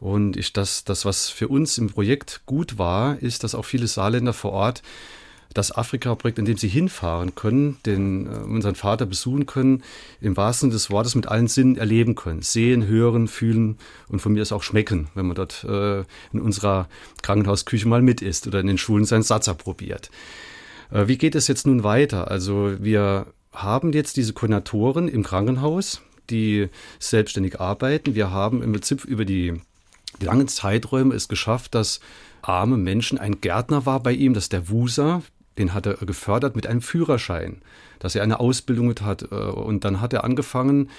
Und 0.00 0.36
ich, 0.36 0.52
das, 0.52 0.84
das, 0.84 1.04
was 1.04 1.28
für 1.28 1.48
uns 1.48 1.78
im 1.78 1.88
Projekt 1.88 2.42
gut 2.46 2.78
war, 2.78 3.18
ist, 3.22 3.44
dass 3.44 3.54
auch 3.54 3.64
viele 3.64 3.86
Saarländer 3.86 4.32
vor 4.32 4.52
Ort 4.52 4.82
das 5.54 5.74
Afrika-Projekt, 5.74 6.38
in 6.38 6.44
dem 6.44 6.58
sie 6.58 6.68
hinfahren 6.68 7.34
können, 7.34 7.78
den 7.86 8.26
äh, 8.26 8.38
unseren 8.40 8.74
Vater 8.74 9.06
besuchen 9.06 9.46
können, 9.46 9.82
im 10.20 10.36
wahrsten 10.36 10.68
Sinne 10.68 10.74
des 10.74 10.90
Wortes 10.90 11.14
mit 11.14 11.28
allen 11.28 11.48
Sinnen 11.48 11.76
erleben 11.76 12.14
können. 12.14 12.42
Sehen, 12.42 12.86
hören, 12.86 13.26
fühlen 13.26 13.78
und 14.08 14.20
von 14.20 14.32
mir 14.32 14.42
ist 14.42 14.52
auch 14.52 14.62
schmecken, 14.62 15.08
wenn 15.14 15.26
man 15.26 15.36
dort 15.36 15.64
äh, 15.64 16.00
in 16.32 16.40
unserer 16.40 16.88
Krankenhausküche 17.22 17.88
mal 17.88 18.02
mit 18.02 18.20
isst 18.20 18.46
oder 18.46 18.60
in 18.60 18.66
den 18.66 18.78
Schulen 18.78 19.06
seinen 19.06 19.22
Satz 19.22 19.52
probiert. 19.54 20.10
Äh, 20.90 21.08
wie 21.08 21.16
geht 21.16 21.34
es 21.34 21.48
jetzt 21.48 21.66
nun 21.66 21.84
weiter? 21.84 22.30
Also 22.30 22.74
wir 22.78 23.26
haben 23.52 23.92
jetzt 23.92 24.18
diese 24.18 24.34
Koordinatoren 24.34 25.08
im 25.08 25.22
Krankenhaus, 25.22 26.02
die 26.28 26.68
selbstständig 26.98 27.60
arbeiten. 27.60 28.14
Wir 28.14 28.30
haben 28.30 28.62
im 28.62 28.72
Prinzip 28.72 29.04
über 29.04 29.24
die 29.24 29.54
langen 30.20 30.48
Zeiträume 30.48 31.14
es 31.14 31.28
geschafft, 31.28 31.74
dass 31.74 32.00
arme 32.42 32.76
Menschen, 32.76 33.18
ein 33.18 33.40
Gärtner 33.40 33.86
war 33.86 34.00
bei 34.00 34.12
ihm, 34.12 34.34
das 34.34 34.44
ist 34.44 34.52
der 34.52 34.68
Wuser, 34.68 35.22
den 35.58 35.72
hat 35.72 35.86
er 35.86 35.94
gefördert 35.94 36.54
mit 36.54 36.66
einem 36.66 36.82
Führerschein, 36.82 37.62
dass 37.98 38.14
er 38.14 38.22
eine 38.22 38.40
Ausbildung 38.40 38.88
mit 38.88 39.00
hat. 39.00 39.22
Äh, 39.30 39.34
und 39.34 39.84
dann 39.84 40.00
hat 40.00 40.12
er 40.12 40.24
angefangen, 40.24 40.90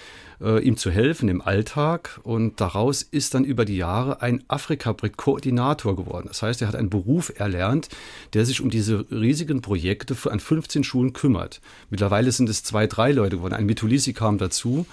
äh, 0.41 0.63
ihm 0.63 0.77
zu 0.77 0.89
helfen 0.89 1.29
im 1.29 1.41
Alltag. 1.41 2.19
Und 2.23 2.59
daraus 2.59 3.03
ist 3.03 3.33
dann 3.33 3.43
über 3.43 3.65
die 3.65 3.77
Jahre 3.77 4.21
ein 4.21 4.43
Afrika-Koordinator 4.47 5.95
geworden. 5.95 6.25
Das 6.27 6.41
heißt, 6.41 6.61
er 6.61 6.67
hat 6.67 6.75
einen 6.75 6.89
Beruf 6.89 7.31
erlernt, 7.37 7.89
der 8.33 8.45
sich 8.45 8.61
um 8.61 8.69
diese 8.69 9.05
riesigen 9.11 9.61
Projekte 9.61 10.15
an 10.29 10.39
15 10.39 10.83
Schulen 10.83 11.13
kümmert. 11.13 11.61
Mittlerweile 11.89 12.31
sind 12.31 12.49
es 12.49 12.63
zwei, 12.63 12.87
drei 12.87 13.11
Leute 13.11 13.37
geworden. 13.37 13.53
Ein 13.53 13.65
Mitulisi 13.65 14.13
kam 14.13 14.37
dazu. 14.37 14.85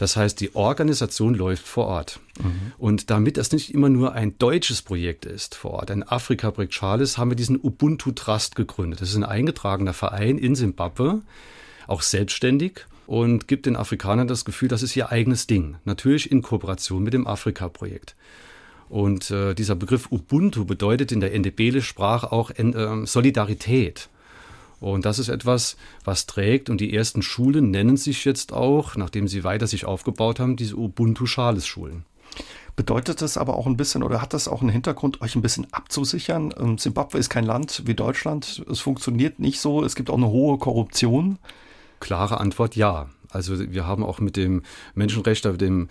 Das 0.00 0.16
heißt, 0.16 0.40
die 0.40 0.54
Organisation 0.54 1.34
läuft 1.34 1.68
vor 1.68 1.84
Ort. 1.84 2.20
Mhm. 2.42 2.72
Und 2.78 3.10
damit 3.10 3.36
das 3.36 3.52
nicht 3.52 3.74
immer 3.74 3.90
nur 3.90 4.14
ein 4.14 4.38
deutsches 4.38 4.80
Projekt 4.80 5.26
ist 5.26 5.54
vor 5.54 5.72
Ort, 5.72 5.90
ein 5.90 6.02
Afrika-Projekt 6.02 6.72
Charles, 6.72 7.18
haben 7.18 7.30
wir 7.30 7.36
diesen 7.36 7.60
Ubuntu 7.62 8.12
Trust 8.12 8.56
gegründet. 8.56 9.02
Das 9.02 9.10
ist 9.10 9.16
ein 9.16 9.24
eingetragener 9.24 9.92
Verein 9.92 10.38
in 10.38 10.54
Simbabwe, 10.54 11.20
auch 11.86 12.00
selbstständig 12.00 12.86
und 13.06 13.46
gibt 13.46 13.66
den 13.66 13.76
Afrikanern 13.76 14.26
das 14.26 14.46
Gefühl, 14.46 14.68
das 14.68 14.82
ist 14.82 14.96
ihr 14.96 15.12
eigenes 15.12 15.46
Ding. 15.46 15.76
Natürlich 15.84 16.30
in 16.30 16.40
Kooperation 16.40 17.02
mit 17.02 17.12
dem 17.12 17.26
Afrika-Projekt. 17.26 18.16
Und 18.88 19.30
äh, 19.30 19.52
dieser 19.52 19.74
Begriff 19.74 20.10
Ubuntu 20.10 20.64
bedeutet 20.64 21.12
in 21.12 21.20
der 21.20 21.38
Ndebele-Sprache 21.38 22.32
auch 22.32 22.50
äh, 22.52 23.04
Solidarität. 23.04 24.08
Und 24.80 25.04
das 25.04 25.18
ist 25.18 25.28
etwas, 25.28 25.76
was 26.04 26.26
trägt. 26.26 26.70
Und 26.70 26.80
die 26.80 26.94
ersten 26.94 27.22
Schulen 27.22 27.70
nennen 27.70 27.96
sich 27.96 28.24
jetzt 28.24 28.52
auch, 28.52 28.96
nachdem 28.96 29.28
sie 29.28 29.44
weiter 29.44 29.66
sich 29.66 29.84
aufgebaut 29.84 30.40
haben, 30.40 30.56
diese 30.56 30.76
Ubuntu-Schales-Schulen. 30.76 32.04
Bedeutet 32.76 33.20
das 33.20 33.36
aber 33.36 33.56
auch 33.56 33.66
ein 33.66 33.76
bisschen 33.76 34.02
oder 34.02 34.22
hat 34.22 34.32
das 34.32 34.48
auch 34.48 34.62
einen 34.62 34.70
Hintergrund, 34.70 35.20
euch 35.20 35.36
ein 35.36 35.42
bisschen 35.42 35.66
abzusichern? 35.72 36.54
Ähm, 36.58 36.78
Zimbabwe 36.78 37.18
ist 37.18 37.28
kein 37.28 37.44
Land 37.44 37.82
wie 37.84 37.94
Deutschland. 37.94 38.64
Es 38.70 38.80
funktioniert 38.80 39.38
nicht 39.38 39.60
so. 39.60 39.84
Es 39.84 39.94
gibt 39.94 40.08
auch 40.08 40.16
eine 40.16 40.28
hohe 40.28 40.56
Korruption. 40.56 41.38
Klare 41.98 42.40
Antwort 42.40 42.76
ja. 42.76 43.10
Also 43.30 43.58
wir 43.58 43.86
haben 43.86 44.04
auch 44.04 44.20
mit 44.20 44.36
dem 44.36 44.62
Menschenrechtler, 44.94 45.52
dem 45.52 45.88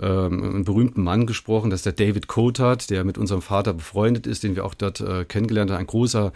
ähm, 0.00 0.64
berühmten 0.64 1.02
Mann 1.02 1.26
gesprochen, 1.26 1.70
das 1.70 1.80
ist 1.80 1.86
der 1.86 2.06
David 2.06 2.28
Coulthard, 2.28 2.90
der 2.90 3.04
mit 3.04 3.18
unserem 3.18 3.42
Vater 3.42 3.72
befreundet 3.74 4.26
ist, 4.26 4.42
den 4.42 4.56
wir 4.56 4.64
auch 4.64 4.74
dort 4.74 5.00
äh, 5.00 5.24
kennengelernt 5.24 5.70
haben. 5.70 5.78
Ein 5.78 5.86
großer 5.86 6.32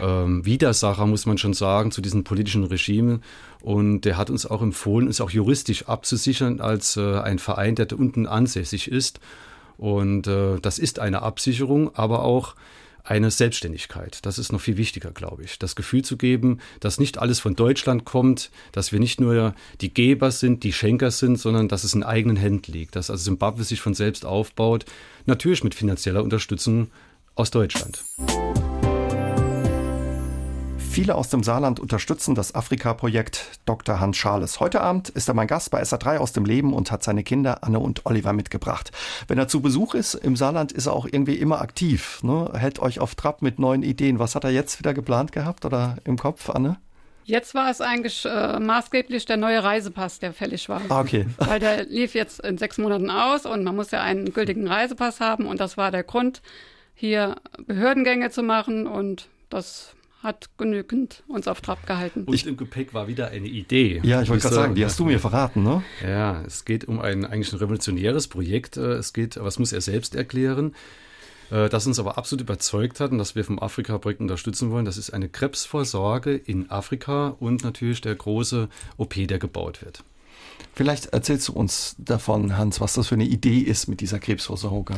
ähm, 0.00 0.44
Widersacher, 0.44 1.06
muss 1.06 1.26
man 1.26 1.38
schon 1.38 1.54
sagen, 1.54 1.90
zu 1.90 2.00
diesen 2.00 2.24
politischen 2.24 2.64
Regimen. 2.64 3.22
Und 3.60 4.02
der 4.02 4.16
hat 4.16 4.30
uns 4.30 4.46
auch 4.46 4.62
empfohlen, 4.62 5.06
uns 5.06 5.20
auch 5.20 5.30
juristisch 5.30 5.88
abzusichern 5.88 6.60
als 6.60 6.96
äh, 6.96 7.18
ein 7.18 7.38
Verein, 7.38 7.74
der 7.74 7.86
da 7.86 7.96
unten 7.96 8.26
ansässig 8.26 8.90
ist. 8.90 9.20
Und 9.78 10.26
äh, 10.26 10.58
das 10.60 10.78
ist 10.78 10.98
eine 10.98 11.22
Absicherung, 11.22 11.94
aber 11.94 12.24
auch 12.24 12.54
eine 13.04 13.30
Selbstständigkeit. 13.30 14.18
Das 14.22 14.38
ist 14.38 14.52
noch 14.52 14.60
viel 14.60 14.76
wichtiger, 14.76 15.10
glaube 15.10 15.44
ich. 15.44 15.58
Das 15.58 15.76
Gefühl 15.76 16.02
zu 16.02 16.16
geben, 16.16 16.58
dass 16.80 16.98
nicht 16.98 17.18
alles 17.18 17.40
von 17.40 17.56
Deutschland 17.56 18.04
kommt, 18.04 18.50
dass 18.72 18.92
wir 18.92 19.00
nicht 19.00 19.20
nur 19.20 19.54
die 19.80 19.92
Geber 19.92 20.30
sind, 20.30 20.64
die 20.64 20.72
Schenker 20.72 21.10
sind, 21.10 21.36
sondern 21.36 21.68
dass 21.68 21.84
es 21.84 21.94
in 21.94 22.02
eigenen 22.02 22.36
Händen 22.36 22.72
liegt, 22.72 22.96
dass 22.96 23.10
also 23.10 23.24
Zimbabwe 23.24 23.64
sich 23.64 23.80
von 23.80 23.94
selbst 23.94 24.24
aufbaut, 24.24 24.84
natürlich 25.26 25.64
mit 25.64 25.74
finanzieller 25.74 26.22
Unterstützung 26.22 26.90
aus 27.34 27.50
Deutschland. 27.50 28.04
Viele 30.92 31.14
aus 31.14 31.30
dem 31.30 31.42
Saarland 31.42 31.80
unterstützen 31.80 32.34
das 32.34 32.54
Afrika-Projekt 32.54 33.60
Dr. 33.64 33.98
Hans 33.98 34.18
Schales. 34.18 34.60
Heute 34.60 34.82
Abend 34.82 35.08
ist 35.08 35.26
er 35.26 35.32
mein 35.32 35.46
Gast 35.46 35.70
bei 35.70 35.82
SA3 35.82 36.18
aus 36.18 36.34
dem 36.34 36.44
Leben 36.44 36.74
und 36.74 36.90
hat 36.90 37.02
seine 37.02 37.24
Kinder 37.24 37.64
Anne 37.64 37.78
und 37.78 38.04
Oliver 38.04 38.34
mitgebracht. 38.34 38.92
Wenn 39.26 39.38
er 39.38 39.48
zu 39.48 39.62
Besuch 39.62 39.94
ist 39.94 40.12
im 40.12 40.36
Saarland, 40.36 40.70
ist 40.70 40.84
er 40.84 40.92
auch 40.92 41.08
irgendwie 41.10 41.36
immer 41.36 41.62
aktiv. 41.62 42.22
Ne? 42.22 42.50
Hält 42.54 42.78
euch 42.78 43.00
auf 43.00 43.14
Trab 43.14 43.40
mit 43.40 43.58
neuen 43.58 43.82
Ideen. 43.82 44.18
Was 44.18 44.34
hat 44.34 44.44
er 44.44 44.50
jetzt 44.50 44.80
wieder 44.80 44.92
geplant 44.92 45.32
gehabt 45.32 45.64
oder 45.64 45.96
im 46.04 46.18
Kopf, 46.18 46.50
Anne? 46.50 46.76
Jetzt 47.24 47.54
war 47.54 47.70
es 47.70 47.80
eigentlich 47.80 48.26
äh, 48.26 48.60
maßgeblich 48.60 49.24
der 49.24 49.38
neue 49.38 49.64
Reisepass, 49.64 50.18
der 50.18 50.34
fällig 50.34 50.68
war. 50.68 50.82
Ah, 50.90 51.00
okay. 51.00 51.24
Weil 51.38 51.58
der 51.58 51.86
lief 51.86 52.14
jetzt 52.14 52.40
in 52.40 52.58
sechs 52.58 52.76
Monaten 52.76 53.08
aus 53.08 53.46
und 53.46 53.64
man 53.64 53.74
muss 53.74 53.92
ja 53.92 54.02
einen 54.02 54.34
gültigen 54.34 54.68
Reisepass 54.68 55.20
haben 55.20 55.46
und 55.46 55.58
das 55.58 55.78
war 55.78 55.90
der 55.90 56.02
Grund, 56.02 56.42
hier 56.94 57.36
Behördengänge 57.66 58.28
zu 58.28 58.42
machen 58.42 58.86
und 58.86 59.30
das 59.48 59.94
hat 60.22 60.50
genügend 60.56 61.24
uns 61.26 61.48
auf 61.48 61.60
Trab 61.60 61.84
gehalten. 61.86 62.24
Und 62.24 62.46
im 62.46 62.56
Gepäck 62.56 62.94
war 62.94 63.08
wieder 63.08 63.28
eine 63.28 63.48
Idee. 63.48 64.00
Ja, 64.04 64.22
ich 64.22 64.28
wollte 64.28 64.42
gerade 64.42 64.54
sagen, 64.54 64.74
die 64.74 64.84
hast 64.84 64.98
du 64.98 65.04
mir 65.04 65.18
verraten, 65.18 65.62
ne? 65.64 65.82
Ja, 66.02 66.42
es 66.42 66.64
geht 66.64 66.84
um 66.86 67.00
ein 67.00 67.24
eigentlich 67.24 67.52
ein 67.52 67.58
revolutionäres 67.58 68.28
Projekt. 68.28 68.76
Äh, 68.76 68.92
es 68.92 69.12
geht, 69.12 69.36
was 69.42 69.58
muss 69.58 69.72
er 69.72 69.80
selbst 69.80 70.14
erklären, 70.14 70.74
äh, 71.50 71.68
das 71.68 71.86
uns 71.86 71.98
aber 71.98 72.18
absolut 72.18 72.42
überzeugt 72.42 73.00
hat 73.00 73.10
und 73.10 73.18
das 73.18 73.34
wir 73.34 73.44
vom 73.44 73.58
Afrika-Projekt 73.58 74.20
unterstützen 74.20 74.70
wollen. 74.70 74.84
Das 74.84 74.96
ist 74.96 75.10
eine 75.10 75.28
Krebsvorsorge 75.28 76.36
in 76.36 76.70
Afrika 76.70 77.36
und 77.40 77.64
natürlich 77.64 78.00
der 78.00 78.14
große 78.14 78.68
OP, 78.96 79.14
der 79.26 79.40
gebaut 79.40 79.82
wird. 79.82 80.04
Vielleicht 80.74 81.06
erzählst 81.06 81.48
du 81.48 81.52
uns 81.52 81.96
davon, 81.98 82.56
Hans, 82.56 82.80
was 82.80 82.94
das 82.94 83.08
für 83.08 83.16
eine 83.16 83.24
Idee 83.24 83.58
ist 83.58 83.88
mit 83.88 84.00
dieser 84.00 84.20
Krebsvorsorge. 84.20 84.94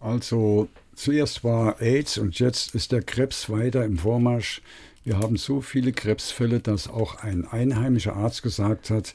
Also 0.00 0.68
Zuerst 0.96 1.44
war 1.44 1.82
AIDS 1.82 2.16
und 2.16 2.38
jetzt 2.38 2.74
ist 2.74 2.90
der 2.90 3.02
Krebs 3.02 3.50
weiter 3.50 3.84
im 3.84 3.98
Vormarsch. 3.98 4.62
Wir 5.04 5.18
haben 5.18 5.36
so 5.36 5.60
viele 5.60 5.92
Krebsfälle, 5.92 6.58
dass 6.58 6.88
auch 6.88 7.16
ein 7.16 7.46
einheimischer 7.46 8.16
Arzt 8.16 8.42
gesagt 8.42 8.88
hat, 8.88 9.14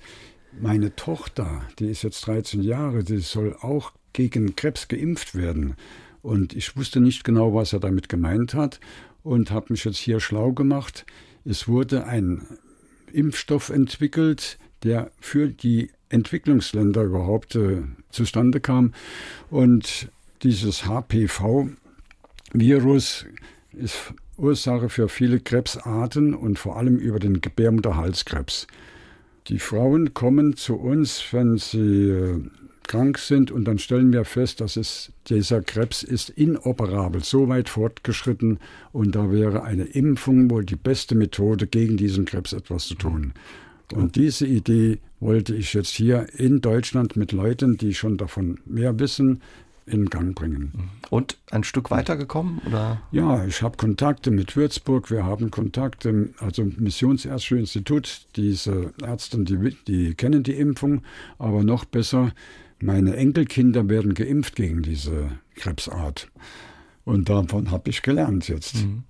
meine 0.60 0.96
Tochter, 0.96 1.64
die 1.80 1.88
ist 1.88 2.04
jetzt 2.04 2.28
13 2.28 2.62
Jahre, 2.62 3.04
die 3.04 3.18
soll 3.18 3.58
auch 3.62 3.94
gegen 4.14 4.56
Krebs 4.56 4.90
geimpft 4.90 5.34
werden. 5.34 5.76
Und 6.22 6.56
ich 6.56 6.78
wusste 6.78 7.02
nicht 7.02 7.24
genau, 7.24 7.56
was 7.56 7.74
er 7.74 7.80
damit 7.80 8.10
gemeint 8.10 8.54
hat 8.54 8.80
und 9.24 9.50
habe 9.50 9.74
mich 9.74 9.84
jetzt 9.84 9.98
hier 9.98 10.20
schlau 10.20 10.52
gemacht. 10.52 11.08
Es 11.46 11.68
wurde 11.68 12.06
ein 12.06 12.46
Impfstoff 13.12 13.70
entwickelt, 13.70 14.60
der 14.84 15.10
für 15.20 15.48
die 15.48 15.90
Entwicklungsländer 16.10 17.02
überhaupt 17.02 17.56
äh, 17.56 17.82
zustande 18.12 18.60
kam. 18.60 18.94
Und 19.50 20.12
dieses 20.44 20.86
HPV-Virus 20.88 21.76
ist 23.74 24.14
Ursache 24.38 24.90
für 24.90 25.08
viele 25.08 25.40
Krebsarten 25.40 26.34
und 26.34 26.58
vor 26.58 26.78
allem 26.78 26.98
über 26.98 27.20
den 27.20 27.42
Gebärmutterhalskrebs. 27.42 28.66
Die 29.48 29.60
Frauen 29.60 30.14
kommen 30.14 30.56
zu 30.56 30.76
uns, 30.76 31.24
wenn 31.32 31.58
sie 31.58 32.10
äh, 32.10 32.44
krank 32.88 33.18
sind 33.20 33.52
und 33.52 33.66
dann 33.66 33.80
stellen 33.80 34.12
wir 34.12 34.26
fest, 34.26 34.62
dass 34.62 34.76
es, 34.78 35.12
dieser 35.28 35.62
Krebs 35.62 36.04
ist 36.04 36.30
inoperabel, 36.30 37.24
so 37.24 37.48
weit 37.48 37.70
fortgeschritten 37.70 38.60
und 38.92 39.16
da 39.16 39.32
wäre 39.32 39.64
eine 39.64 39.84
Impfung 39.84 40.50
wohl 40.50 40.66
die 40.66 40.76
beste 40.76 41.16
Methode, 41.16 41.68
gegen 41.68 41.98
diesen 41.98 42.26
Krebs 42.26 42.52
etwas 42.54 42.88
zu 42.88 42.96
tun. 42.96 43.34
Und 43.94 44.16
diese 44.16 44.48
Idee 44.48 45.00
wollte 45.20 45.56
ich 45.56 45.74
jetzt 45.74 45.90
hier 45.90 46.28
in 46.38 46.62
Deutschland 46.62 47.16
mit 47.16 47.32
Leuten, 47.32 47.78
die 47.78 47.94
schon 47.94 48.18
davon 48.18 48.60
mehr 48.66 49.00
wissen, 49.00 49.42
in 49.86 50.10
Gang 50.10 50.36
bringen. 50.36 50.90
Und 51.10 51.38
ein 51.50 51.64
Stück 51.64 51.92
weitergekommen? 51.92 52.60
Oder? 52.68 53.02
Ja, 53.12 53.46
ich 53.46 53.62
habe 53.62 53.78
Kontakte 53.78 54.32
mit 54.32 54.56
Würzburg, 54.56 55.12
wir 55.12 55.26
haben 55.26 55.52
Kontakte, 55.52 56.30
also 56.40 56.64
Missionsärztliche 56.64 57.58
Institut, 57.58 58.28
diese 58.36 58.94
Ärzte, 59.02 59.40
die, 59.44 59.76
die 59.88 60.14
kennen 60.16 60.44
die 60.44 60.54
Impfung, 60.54 61.02
aber 61.38 61.64
noch 61.64 61.86
besser, 61.86 62.32
meine 62.80 63.16
Enkelkinder 63.16 63.90
werden 63.90 64.14
geimpft 64.14 64.56
gegen 64.56 64.82
diese 64.82 65.30
Krebsart. 65.56 66.30
Und 67.04 67.30
davon 67.30 67.72
habe 67.72 67.90
ich 67.90 68.02
gelernt 68.02 68.48
jetzt. 68.48 68.76
Mhm. 68.76 69.04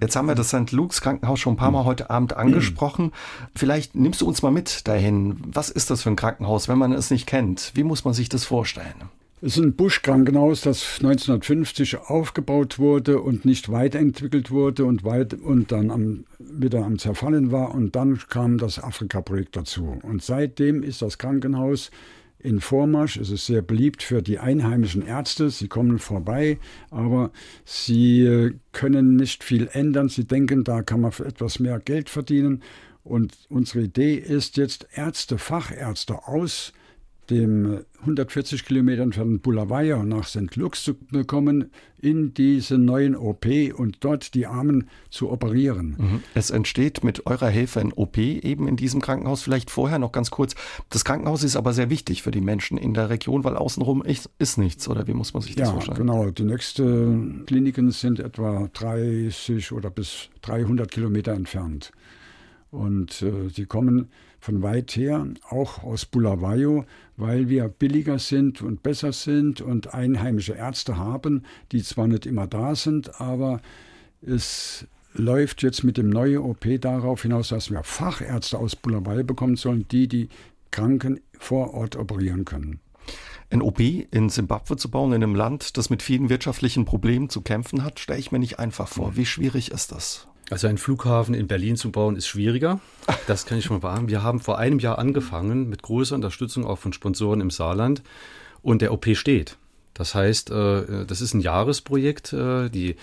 Jetzt 0.00 0.16
haben 0.16 0.26
wir 0.26 0.34
das 0.34 0.48
St. 0.48 0.72
Luke's 0.72 1.00
Krankenhaus 1.00 1.40
schon 1.40 1.54
ein 1.54 1.56
paar 1.56 1.70
Mal 1.70 1.82
mhm. 1.82 1.86
heute 1.86 2.10
Abend 2.10 2.36
angesprochen. 2.36 3.12
Vielleicht 3.54 3.94
nimmst 3.94 4.20
du 4.20 4.26
uns 4.26 4.42
mal 4.42 4.50
mit 4.50 4.86
dahin. 4.86 5.38
Was 5.46 5.70
ist 5.70 5.90
das 5.90 6.02
für 6.02 6.10
ein 6.10 6.16
Krankenhaus, 6.16 6.68
wenn 6.68 6.78
man 6.78 6.92
es 6.92 7.10
nicht 7.10 7.26
kennt? 7.26 7.72
Wie 7.74 7.84
muss 7.84 8.04
man 8.04 8.12
sich 8.14 8.28
das 8.28 8.44
vorstellen? 8.44 8.94
Es 9.46 9.58
ist 9.58 9.62
ein 9.62 9.76
Buschkrankenhaus, 9.76 10.62
das 10.62 11.00
1950 11.02 11.98
aufgebaut 11.98 12.78
wurde 12.78 13.20
und 13.20 13.44
nicht 13.44 13.70
weiterentwickelt 13.70 14.50
wurde 14.50 14.86
und, 14.86 15.04
weit, 15.04 15.34
und 15.34 15.70
dann 15.70 15.90
am, 15.90 16.24
wieder 16.38 16.82
am 16.82 16.98
Zerfallen 16.98 17.52
war. 17.52 17.74
Und 17.74 17.94
dann 17.94 18.18
kam 18.30 18.56
das 18.56 18.82
Afrika-Projekt 18.82 19.54
dazu. 19.54 19.98
Und 20.02 20.22
seitdem 20.22 20.82
ist 20.82 21.02
das 21.02 21.18
Krankenhaus 21.18 21.90
in 22.38 22.58
Vormarsch. 22.58 23.18
Es 23.18 23.28
ist 23.28 23.44
sehr 23.44 23.60
beliebt 23.60 24.02
für 24.02 24.22
die 24.22 24.38
einheimischen 24.38 25.06
Ärzte. 25.06 25.50
Sie 25.50 25.68
kommen 25.68 25.98
vorbei, 25.98 26.58
aber 26.90 27.30
sie 27.66 28.22
äh, 28.22 28.54
können 28.72 29.14
nicht 29.14 29.44
viel 29.44 29.68
ändern. 29.70 30.08
Sie 30.08 30.24
denken, 30.24 30.64
da 30.64 30.80
kann 30.80 31.02
man 31.02 31.12
etwas 31.22 31.58
mehr 31.58 31.80
Geld 31.80 32.08
verdienen. 32.08 32.62
Und 33.02 33.36
unsere 33.50 33.84
Idee 33.84 34.14
ist 34.14 34.56
jetzt 34.56 34.88
Ärzte, 34.94 35.36
Fachärzte 35.36 36.26
aus 36.26 36.72
dem 37.30 37.80
140 38.00 38.64
Kilometer 38.64 39.02
entfernten 39.02 39.40
Bulawayo 39.40 40.02
nach 40.02 40.26
St. 40.26 40.56
Lux 40.56 40.84
zu 40.84 40.94
bekommen, 40.94 41.70
in 42.00 42.34
diese 42.34 42.76
neuen 42.76 43.16
OP 43.16 43.46
und 43.74 43.98
dort 44.00 44.34
die 44.34 44.46
Armen 44.46 44.88
zu 45.08 45.30
operieren. 45.30 45.96
Mhm. 45.98 46.20
Es 46.34 46.50
entsteht 46.50 47.02
mit 47.02 47.26
eurer 47.26 47.48
Hilfe 47.48 47.80
ein 47.80 47.92
OP 47.94 48.18
eben 48.18 48.68
in 48.68 48.76
diesem 48.76 49.00
Krankenhaus. 49.00 49.42
Vielleicht 49.42 49.70
vorher 49.70 49.98
noch 49.98 50.12
ganz 50.12 50.30
kurz. 50.30 50.54
Das 50.90 51.04
Krankenhaus 51.04 51.42
ist 51.42 51.56
aber 51.56 51.72
sehr 51.72 51.88
wichtig 51.88 52.22
für 52.22 52.30
die 52.30 52.42
Menschen 52.42 52.76
in 52.76 52.92
der 52.92 53.08
Region, 53.08 53.42
weil 53.42 53.56
außenrum 53.56 54.02
ist, 54.02 54.28
ist 54.38 54.58
nichts, 54.58 54.86
oder 54.88 55.06
wie 55.06 55.14
muss 55.14 55.32
man 55.32 55.42
sich 55.42 55.56
das 55.56 55.68
ja, 55.68 55.72
vorstellen? 55.72 55.96
Genau, 55.96 56.30
die 56.30 56.44
nächsten 56.44 57.46
Kliniken 57.46 57.90
sind 57.90 58.20
etwa 58.20 58.68
30 58.72 59.72
oder 59.72 59.88
bis 59.88 60.28
300 60.42 60.90
Kilometer 60.90 61.32
entfernt. 61.32 61.90
Und 62.70 63.22
äh, 63.22 63.48
sie 63.50 63.66
kommen 63.66 64.08
von 64.44 64.62
weit 64.62 64.94
her, 64.94 65.26
auch 65.48 65.82
aus 65.82 66.04
Bulawayo, 66.04 66.84
weil 67.16 67.48
wir 67.48 67.66
billiger 67.68 68.18
sind 68.18 68.60
und 68.60 68.82
besser 68.82 69.14
sind 69.14 69.62
und 69.62 69.94
einheimische 69.94 70.52
Ärzte 70.52 70.98
haben, 70.98 71.44
die 71.72 71.82
zwar 71.82 72.08
nicht 72.08 72.26
immer 72.26 72.46
da 72.46 72.74
sind, 72.74 73.22
aber 73.22 73.62
es 74.20 74.86
läuft 75.14 75.62
jetzt 75.62 75.82
mit 75.82 75.96
dem 75.96 76.10
neuen 76.10 76.38
OP 76.42 76.66
darauf 76.78 77.22
hinaus, 77.22 77.48
dass 77.48 77.70
wir 77.70 77.82
Fachärzte 77.84 78.58
aus 78.58 78.76
Bulawayo 78.76 79.24
bekommen 79.24 79.56
sollen, 79.56 79.88
die 79.88 80.08
die 80.08 80.28
Kranken 80.70 81.20
vor 81.38 81.72
Ort 81.72 81.96
operieren 81.96 82.44
können. 82.44 82.80
Ein 83.48 83.62
OP 83.62 83.80
in 83.80 84.28
Simbabwe 84.28 84.76
zu 84.76 84.90
bauen, 84.90 85.14
in 85.14 85.22
einem 85.22 85.34
Land, 85.34 85.78
das 85.78 85.88
mit 85.88 86.02
vielen 86.02 86.28
wirtschaftlichen 86.28 86.84
Problemen 86.84 87.30
zu 87.30 87.40
kämpfen 87.40 87.82
hat, 87.82 87.98
stelle 87.98 88.18
ich 88.18 88.30
mir 88.30 88.40
nicht 88.40 88.58
einfach 88.58 88.88
vor. 88.88 89.16
Wie 89.16 89.24
schwierig 89.24 89.70
ist 89.70 89.90
das? 89.90 90.28
Also 90.50 90.66
einen 90.66 90.78
Flughafen 90.78 91.34
in 91.34 91.46
Berlin 91.46 91.76
zu 91.76 91.90
bauen 91.90 92.16
ist 92.16 92.26
schwieriger. 92.26 92.80
Das 93.26 93.46
kann 93.46 93.58
ich 93.58 93.64
schon 93.64 93.80
mal 93.80 93.82
sagen. 93.82 94.08
Wir 94.08 94.22
haben 94.22 94.40
vor 94.40 94.58
einem 94.58 94.78
Jahr 94.78 94.98
angefangen 94.98 95.68
mit 95.68 95.82
großer 95.82 96.14
Unterstützung 96.14 96.66
auch 96.66 96.78
von 96.78 96.92
Sponsoren 96.92 97.40
im 97.40 97.50
Saarland 97.50 98.02
und 98.62 98.82
der 98.82 98.92
OP 98.92 99.06
steht. 99.14 99.56
Das 99.94 100.14
heißt, 100.14 100.50
äh, 100.50 101.06
das 101.06 101.20
ist 101.20 101.34
ein 101.34 101.40
Jahresprojekt. 101.40 102.32
Äh, 102.32 102.68
die, 102.68 102.96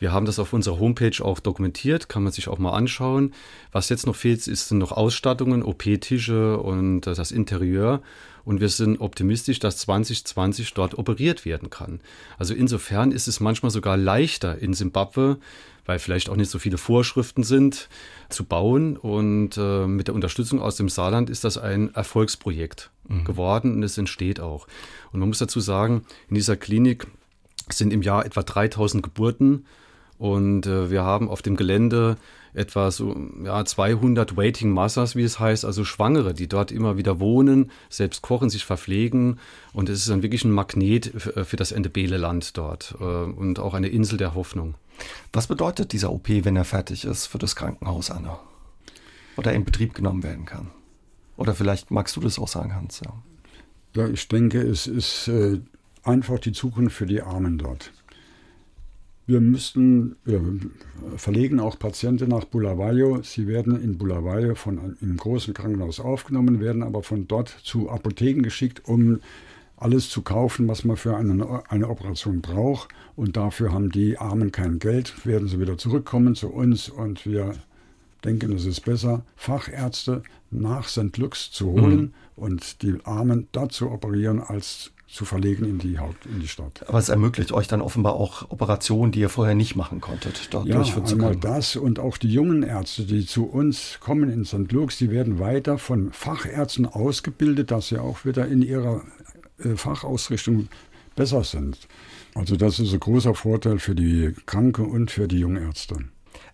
wir 0.00 0.12
haben 0.12 0.26
das 0.26 0.40
auf 0.40 0.52
unserer 0.52 0.80
Homepage 0.80 1.24
auch 1.24 1.38
dokumentiert, 1.38 2.08
kann 2.08 2.24
man 2.24 2.32
sich 2.32 2.48
auch 2.48 2.58
mal 2.58 2.72
anschauen. 2.72 3.32
Was 3.70 3.88
jetzt 3.88 4.06
noch 4.06 4.16
fehlt, 4.16 4.46
ist 4.46 4.68
sind 4.68 4.78
noch 4.78 4.92
Ausstattungen, 4.92 5.62
OP-Tische 5.62 6.58
und 6.58 7.02
das 7.02 7.30
Interieur. 7.30 8.02
Und 8.44 8.60
wir 8.60 8.68
sind 8.68 9.00
optimistisch, 9.00 9.60
dass 9.60 9.78
2020 9.78 10.74
dort 10.74 10.98
operiert 10.98 11.44
werden 11.44 11.70
kann. 11.70 12.00
Also 12.38 12.54
insofern 12.54 13.12
ist 13.12 13.28
es 13.28 13.38
manchmal 13.38 13.70
sogar 13.70 13.96
leichter 13.96 14.58
in 14.58 14.74
Simbabwe 14.74 15.38
weil 15.86 15.98
vielleicht 15.98 16.28
auch 16.28 16.36
nicht 16.36 16.50
so 16.50 16.58
viele 16.58 16.78
Vorschriften 16.78 17.42
sind, 17.42 17.88
zu 18.28 18.44
bauen. 18.44 18.96
Und 18.96 19.56
äh, 19.56 19.86
mit 19.86 20.08
der 20.08 20.14
Unterstützung 20.14 20.60
aus 20.60 20.76
dem 20.76 20.88
Saarland 20.88 21.30
ist 21.30 21.44
das 21.44 21.58
ein 21.58 21.94
Erfolgsprojekt 21.94 22.90
mhm. 23.08 23.24
geworden 23.24 23.74
und 23.74 23.82
es 23.82 23.98
entsteht 23.98 24.40
auch. 24.40 24.66
Und 25.12 25.20
man 25.20 25.28
muss 25.28 25.38
dazu 25.38 25.60
sagen, 25.60 26.04
in 26.28 26.34
dieser 26.34 26.56
Klinik 26.56 27.06
sind 27.68 27.92
im 27.92 28.02
Jahr 28.02 28.26
etwa 28.26 28.42
3000 28.42 29.02
Geburten 29.02 29.66
und 30.18 30.66
äh, 30.66 30.90
wir 30.90 31.02
haben 31.02 31.28
auf 31.28 31.42
dem 31.42 31.56
Gelände 31.56 32.16
etwa 32.54 32.90
so 32.90 33.16
ja, 33.44 33.64
200 33.64 34.36
Waiting 34.36 34.70
Mothers, 34.70 35.16
wie 35.16 35.22
es 35.22 35.40
heißt, 35.40 35.64
also 35.64 35.84
Schwangere, 35.84 36.34
die 36.34 36.48
dort 36.48 36.70
immer 36.70 36.96
wieder 36.96 37.18
wohnen, 37.18 37.70
selbst 37.88 38.22
kochen, 38.22 38.50
sich 38.50 38.64
verpflegen. 38.64 39.38
Und 39.72 39.88
es 39.88 40.00
ist 40.00 40.10
dann 40.10 40.22
wirklich 40.22 40.44
ein 40.44 40.52
Magnet 40.52 41.12
für, 41.16 41.56
das 41.56 41.72
Entebele-Land 41.72 42.56
dort 42.56 42.94
äh, 43.00 43.04
und 43.04 43.58
auch 43.58 43.74
eine 43.74 43.88
Insel 43.88 44.18
der 44.18 44.34
Hoffnung. 44.34 44.74
Was 45.32 45.46
bedeutet 45.46 45.92
dieser 45.92 46.12
OP, 46.12 46.28
wenn 46.28 46.56
er 46.56 46.64
fertig 46.64 47.04
ist 47.04 47.26
für 47.26 47.38
das 47.38 47.56
Krankenhaus, 47.56 48.10
Anna? 48.10 48.38
Oder 49.36 49.52
in 49.52 49.64
Betrieb 49.64 49.94
genommen 49.94 50.22
werden 50.22 50.44
kann? 50.44 50.70
Oder 51.36 51.54
vielleicht 51.54 51.90
magst 51.90 52.16
du 52.16 52.20
das 52.20 52.38
auch 52.38 52.48
sagen, 52.48 52.74
Hans? 52.74 53.00
Ja, 53.00 53.14
ja 53.96 54.08
ich 54.08 54.28
denke, 54.28 54.60
es 54.60 54.86
ist 54.86 55.28
äh, 55.28 55.60
einfach 56.02 56.38
die 56.38 56.52
Zukunft 56.52 56.96
für 56.96 57.06
die 57.06 57.22
Armen 57.22 57.58
dort. 57.58 57.92
Wir 59.26 59.40
müssten, 59.40 60.16
wir 60.24 60.42
verlegen 61.16 61.60
auch 61.60 61.78
Patienten 61.78 62.28
nach 62.28 62.44
Bulawayo. 62.44 63.22
Sie 63.22 63.46
werden 63.46 63.80
in 63.80 63.96
Bulawayo 63.96 64.56
von 64.56 64.96
einem 65.00 65.16
großen 65.16 65.54
Krankenhaus 65.54 66.00
aufgenommen, 66.00 66.60
werden 66.60 66.82
aber 66.82 67.02
von 67.02 67.28
dort 67.28 67.48
zu 67.62 67.88
Apotheken 67.88 68.42
geschickt, 68.42 68.82
um 68.84 69.20
alles 69.82 70.08
zu 70.08 70.22
kaufen, 70.22 70.68
was 70.68 70.84
man 70.84 70.96
für 70.96 71.16
eine, 71.16 71.62
eine 71.68 71.88
Operation 71.88 72.40
braucht. 72.40 72.88
Und 73.16 73.36
dafür 73.36 73.72
haben 73.72 73.90
die 73.90 74.18
Armen 74.18 74.52
kein 74.52 74.78
Geld, 74.78 75.26
werden 75.26 75.48
sie 75.48 75.60
wieder 75.60 75.78
zurückkommen 75.78 76.34
zu 76.34 76.48
uns 76.48 76.88
und 76.88 77.26
wir 77.26 77.54
denken, 78.24 78.52
es 78.52 78.64
ist 78.64 78.80
besser, 78.80 79.24
Fachärzte 79.36 80.22
nach 80.50 80.88
St. 80.88 81.16
Lux 81.16 81.50
zu 81.50 81.72
holen 81.72 82.00
mhm. 82.00 82.12
und 82.36 82.82
die 82.82 82.98
Armen 83.04 83.48
dort 83.52 83.72
zu 83.72 83.90
operieren, 83.90 84.40
als 84.40 84.92
zu 85.12 85.26
verlegen 85.26 85.66
in 85.66 85.78
die 85.78 85.98
Haupt, 85.98 86.24
in 86.24 86.40
die 86.40 86.48
Stadt. 86.48 86.88
Aber 86.88 86.98
es 86.98 87.10
ermöglicht 87.10 87.52
euch 87.52 87.68
dann 87.68 87.82
offenbar 87.82 88.14
auch 88.14 88.50
Operationen, 88.50 89.12
die 89.12 89.20
ihr 89.20 89.28
vorher 89.28 89.54
nicht 89.54 89.76
machen 89.76 90.00
konntet, 90.00 90.48
dort 90.54 90.66
ja, 90.66 90.76
durchführen 90.76 91.04
zu 91.04 91.18
können. 91.18 91.38
das 91.40 91.76
und 91.76 91.98
auch 91.98 92.16
die 92.16 92.32
jungen 92.32 92.62
Ärzte, 92.62 93.04
die 93.04 93.26
zu 93.26 93.44
uns 93.44 93.98
kommen 94.00 94.30
in 94.30 94.46
St. 94.46 94.72
Lux, 94.72 94.96
die 94.96 95.10
werden 95.10 95.38
weiter 95.38 95.76
von 95.76 96.12
Fachärzten 96.12 96.86
ausgebildet, 96.86 97.70
dass 97.70 97.88
sie 97.88 97.98
auch 97.98 98.24
wieder 98.24 98.46
in 98.46 98.62
ihrer 98.62 99.02
Fachausrichtung 99.76 100.68
besser 101.16 101.44
sind. 101.44 101.78
Also 102.34 102.56
das 102.56 102.78
ist 102.78 102.92
ein 102.92 103.00
großer 103.00 103.34
Vorteil 103.34 103.78
für 103.78 103.94
die 103.94 104.34
Kranke 104.46 104.82
und 104.82 105.10
für 105.10 105.28
die 105.28 105.38
Jungärzte. 105.38 105.96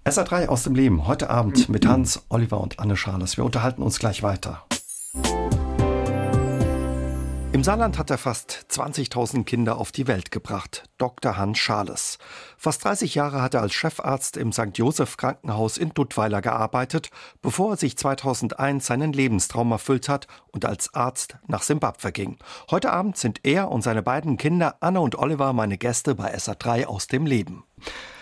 SA3 0.05 0.47
aus 0.47 0.65
dem 0.65 0.75
Leben, 0.75 1.07
heute 1.07 1.31
Abend 1.31 1.69
mit 1.69 1.87
Hans, 1.87 2.25
Oliver 2.29 2.61
und 2.61 2.79
Anne 2.79 2.97
Scharles. 2.97 3.37
Wir 3.37 3.45
unterhalten 3.45 3.83
uns 3.83 3.99
gleich 3.99 4.23
weiter. 4.23 4.65
Im 7.51 7.65
Saarland 7.65 7.97
hat 7.97 8.11
er 8.11 8.19
fast 8.19 8.67
20.000 8.71 9.45
Kinder 9.45 9.79
auf 9.79 9.91
die 9.91 10.07
Welt 10.07 10.31
gebracht. 10.31 10.85
Dr. 10.99 11.39
Hans 11.39 11.59
Schales. 11.59 12.19
Fast 12.59 12.85
30 12.85 13.15
Jahre 13.15 13.41
hat 13.41 13.55
er 13.55 13.63
als 13.63 13.73
Chefarzt 13.73 14.37
im 14.37 14.53
St. 14.53 14.77
Joseph 14.77 15.17
Krankenhaus 15.17 15.79
in 15.79 15.95
Duttweiler 15.95 16.43
gearbeitet, 16.43 17.11
bevor 17.41 17.73
er 17.73 17.77
sich 17.79 17.97
2001 17.97 18.85
seinen 18.85 19.15
Lebenstraum 19.15 19.73
erfüllt 19.73 20.11
hat 20.11 20.27
und 20.49 20.67
als 20.67 20.93
Arzt 20.93 21.39
nach 21.47 21.63
Simbabwe 21.63 22.13
ging. 22.13 22.37
Heute 22.71 22.93
Abend 22.93 23.17
sind 23.17 23.41
er 23.45 23.71
und 23.71 23.81
seine 23.81 24.03
beiden 24.03 24.37
Kinder 24.37 24.77
Anne 24.81 25.01
und 25.01 25.17
Oliver 25.17 25.55
meine 25.55 25.79
Gäste 25.79 26.15
bei 26.15 26.37
SA3 26.37 26.85
aus 26.85 27.07
dem 27.07 27.25
Leben. 27.25 27.65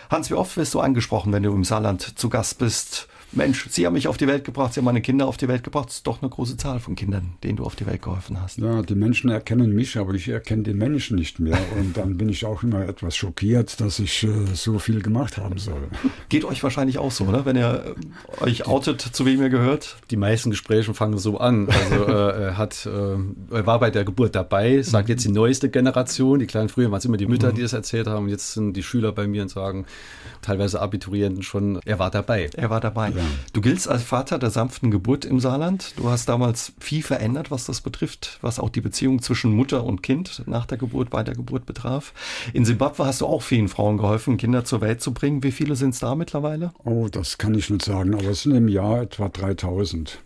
Hans, 0.09 0.29
wie 0.29 0.35
oft 0.35 0.55
wirst 0.55 0.73
du 0.73 0.79
angesprochen, 0.79 1.33
wenn 1.33 1.43
du 1.43 1.53
im 1.53 1.65
Saarland 1.65 2.17
zu 2.17 2.29
Gast 2.29 2.59
bist? 2.59 3.09
Mensch, 3.33 3.67
Sie 3.69 3.85
haben 3.85 3.93
mich 3.93 4.07
auf 4.07 4.17
die 4.17 4.27
Welt 4.27 4.45
gebracht, 4.45 4.73
Sie 4.73 4.79
haben 4.79 4.85
meine 4.85 5.01
Kinder 5.01 5.27
auf 5.27 5.37
die 5.37 5.47
Welt 5.47 5.63
gebracht. 5.63 5.89
Das 5.89 5.97
ist 5.97 6.07
doch 6.07 6.21
eine 6.21 6.29
große 6.29 6.55
Zahl 6.57 6.79
von 6.79 6.95
Kindern, 6.95 7.33
denen 7.43 7.57
du 7.57 7.65
auf 7.65 7.75
die 7.75 7.85
Welt 7.85 8.01
geholfen 8.01 8.41
hast. 8.41 8.57
Ja, 8.57 8.81
die 8.81 8.95
Menschen 8.95 9.29
erkennen 9.29 9.75
mich, 9.75 9.97
aber 9.97 10.13
ich 10.13 10.29
erkenne 10.29 10.63
den 10.63 10.77
Menschen 10.77 11.17
nicht 11.17 11.39
mehr. 11.39 11.57
Und 11.77 11.97
dann 11.97 12.17
bin 12.17 12.29
ich 12.29 12.45
auch 12.45 12.63
immer 12.63 12.87
etwas 12.87 13.15
schockiert, 13.15 13.81
dass 13.81 13.99
ich 13.99 14.23
äh, 14.23 14.29
so 14.53 14.79
viel 14.79 15.01
gemacht 15.01 15.37
haben 15.37 15.57
soll. 15.57 15.89
Geht 16.29 16.45
euch 16.45 16.63
wahrscheinlich 16.63 16.99
auch 16.99 17.11
so, 17.11 17.25
oder? 17.25 17.45
Wenn 17.45 17.57
ihr 17.57 17.95
äh, 18.39 18.43
euch 18.43 18.65
outet, 18.65 19.01
zu 19.01 19.25
wem 19.25 19.41
ihr 19.41 19.49
gehört? 19.49 19.97
Die 20.09 20.17
meisten 20.17 20.49
Gespräche 20.49 20.93
fangen 20.93 21.17
so 21.17 21.37
an. 21.37 21.67
Also 21.69 22.05
äh, 22.05 22.11
er 22.45 22.57
hat, 22.57 22.85
äh, 22.85 23.55
er 23.55 23.65
war 23.65 23.79
bei 23.79 23.91
der 23.91 24.05
Geburt 24.05 24.35
dabei, 24.35 24.81
sagt 24.81 25.09
jetzt 25.09 25.25
die 25.25 25.31
neueste 25.31 25.69
Generation. 25.69 26.39
Die 26.39 26.47
kleinen 26.47 26.69
früher 26.69 26.91
waren 26.91 26.99
es 26.99 27.05
immer 27.05 27.17
die 27.17 27.27
Mütter, 27.27 27.51
die 27.51 27.61
das 27.61 27.73
erzählt 27.73 28.07
haben. 28.07 28.29
Jetzt 28.29 28.53
sind 28.53 28.73
die 28.73 28.83
Schüler 28.83 29.11
bei 29.11 29.27
mir 29.27 29.41
und 29.41 29.49
sagen, 29.49 29.85
teilweise 30.41 30.81
Abiturienten 30.81 31.43
schon, 31.43 31.79
er 31.85 31.99
war 31.99 32.09
dabei. 32.09 32.49
Er 32.55 32.69
war 32.69 32.79
dabei. 32.79 33.16
Ja. 33.17 33.23
Du 33.53 33.61
giltst 33.61 33.87
als 33.87 34.03
Vater 34.03 34.39
der 34.39 34.49
sanften 34.49 34.91
Geburt 34.91 35.25
im 35.25 35.39
Saarland. 35.39 35.93
Du 35.97 36.09
hast 36.09 36.29
damals 36.29 36.73
viel 36.79 37.03
verändert, 37.03 37.51
was 37.51 37.65
das 37.65 37.81
betrifft, 37.81 38.37
was 38.41 38.59
auch 38.59 38.69
die 38.69 38.81
Beziehung 38.81 39.21
zwischen 39.21 39.53
Mutter 39.53 39.83
und 39.83 40.03
Kind 40.03 40.43
nach 40.45 40.65
der 40.65 40.77
Geburt, 40.77 41.09
bei 41.09 41.23
der 41.23 41.35
Geburt 41.35 41.65
betraf. 41.65 42.13
In 42.53 42.65
Simbabwe 42.65 43.05
hast 43.05 43.21
du 43.21 43.25
auch 43.25 43.41
vielen 43.41 43.67
Frauen 43.67 43.97
geholfen, 43.97 44.37
Kinder 44.37 44.65
zur 44.65 44.81
Welt 44.81 45.01
zu 45.01 45.13
bringen. 45.13 45.43
Wie 45.43 45.51
viele 45.51 45.75
sind 45.75 45.93
es 45.93 45.99
da 45.99 46.15
mittlerweile? 46.15 46.71
Oh, 46.83 47.07
das 47.09 47.37
kann 47.37 47.55
ich 47.55 47.69
nicht 47.69 47.85
sagen, 47.85 48.13
aber 48.13 48.29
es 48.29 48.43
sind 48.43 48.55
im 48.55 48.67
Jahr 48.67 49.01
etwa 49.01 49.29
3000. 49.29 50.19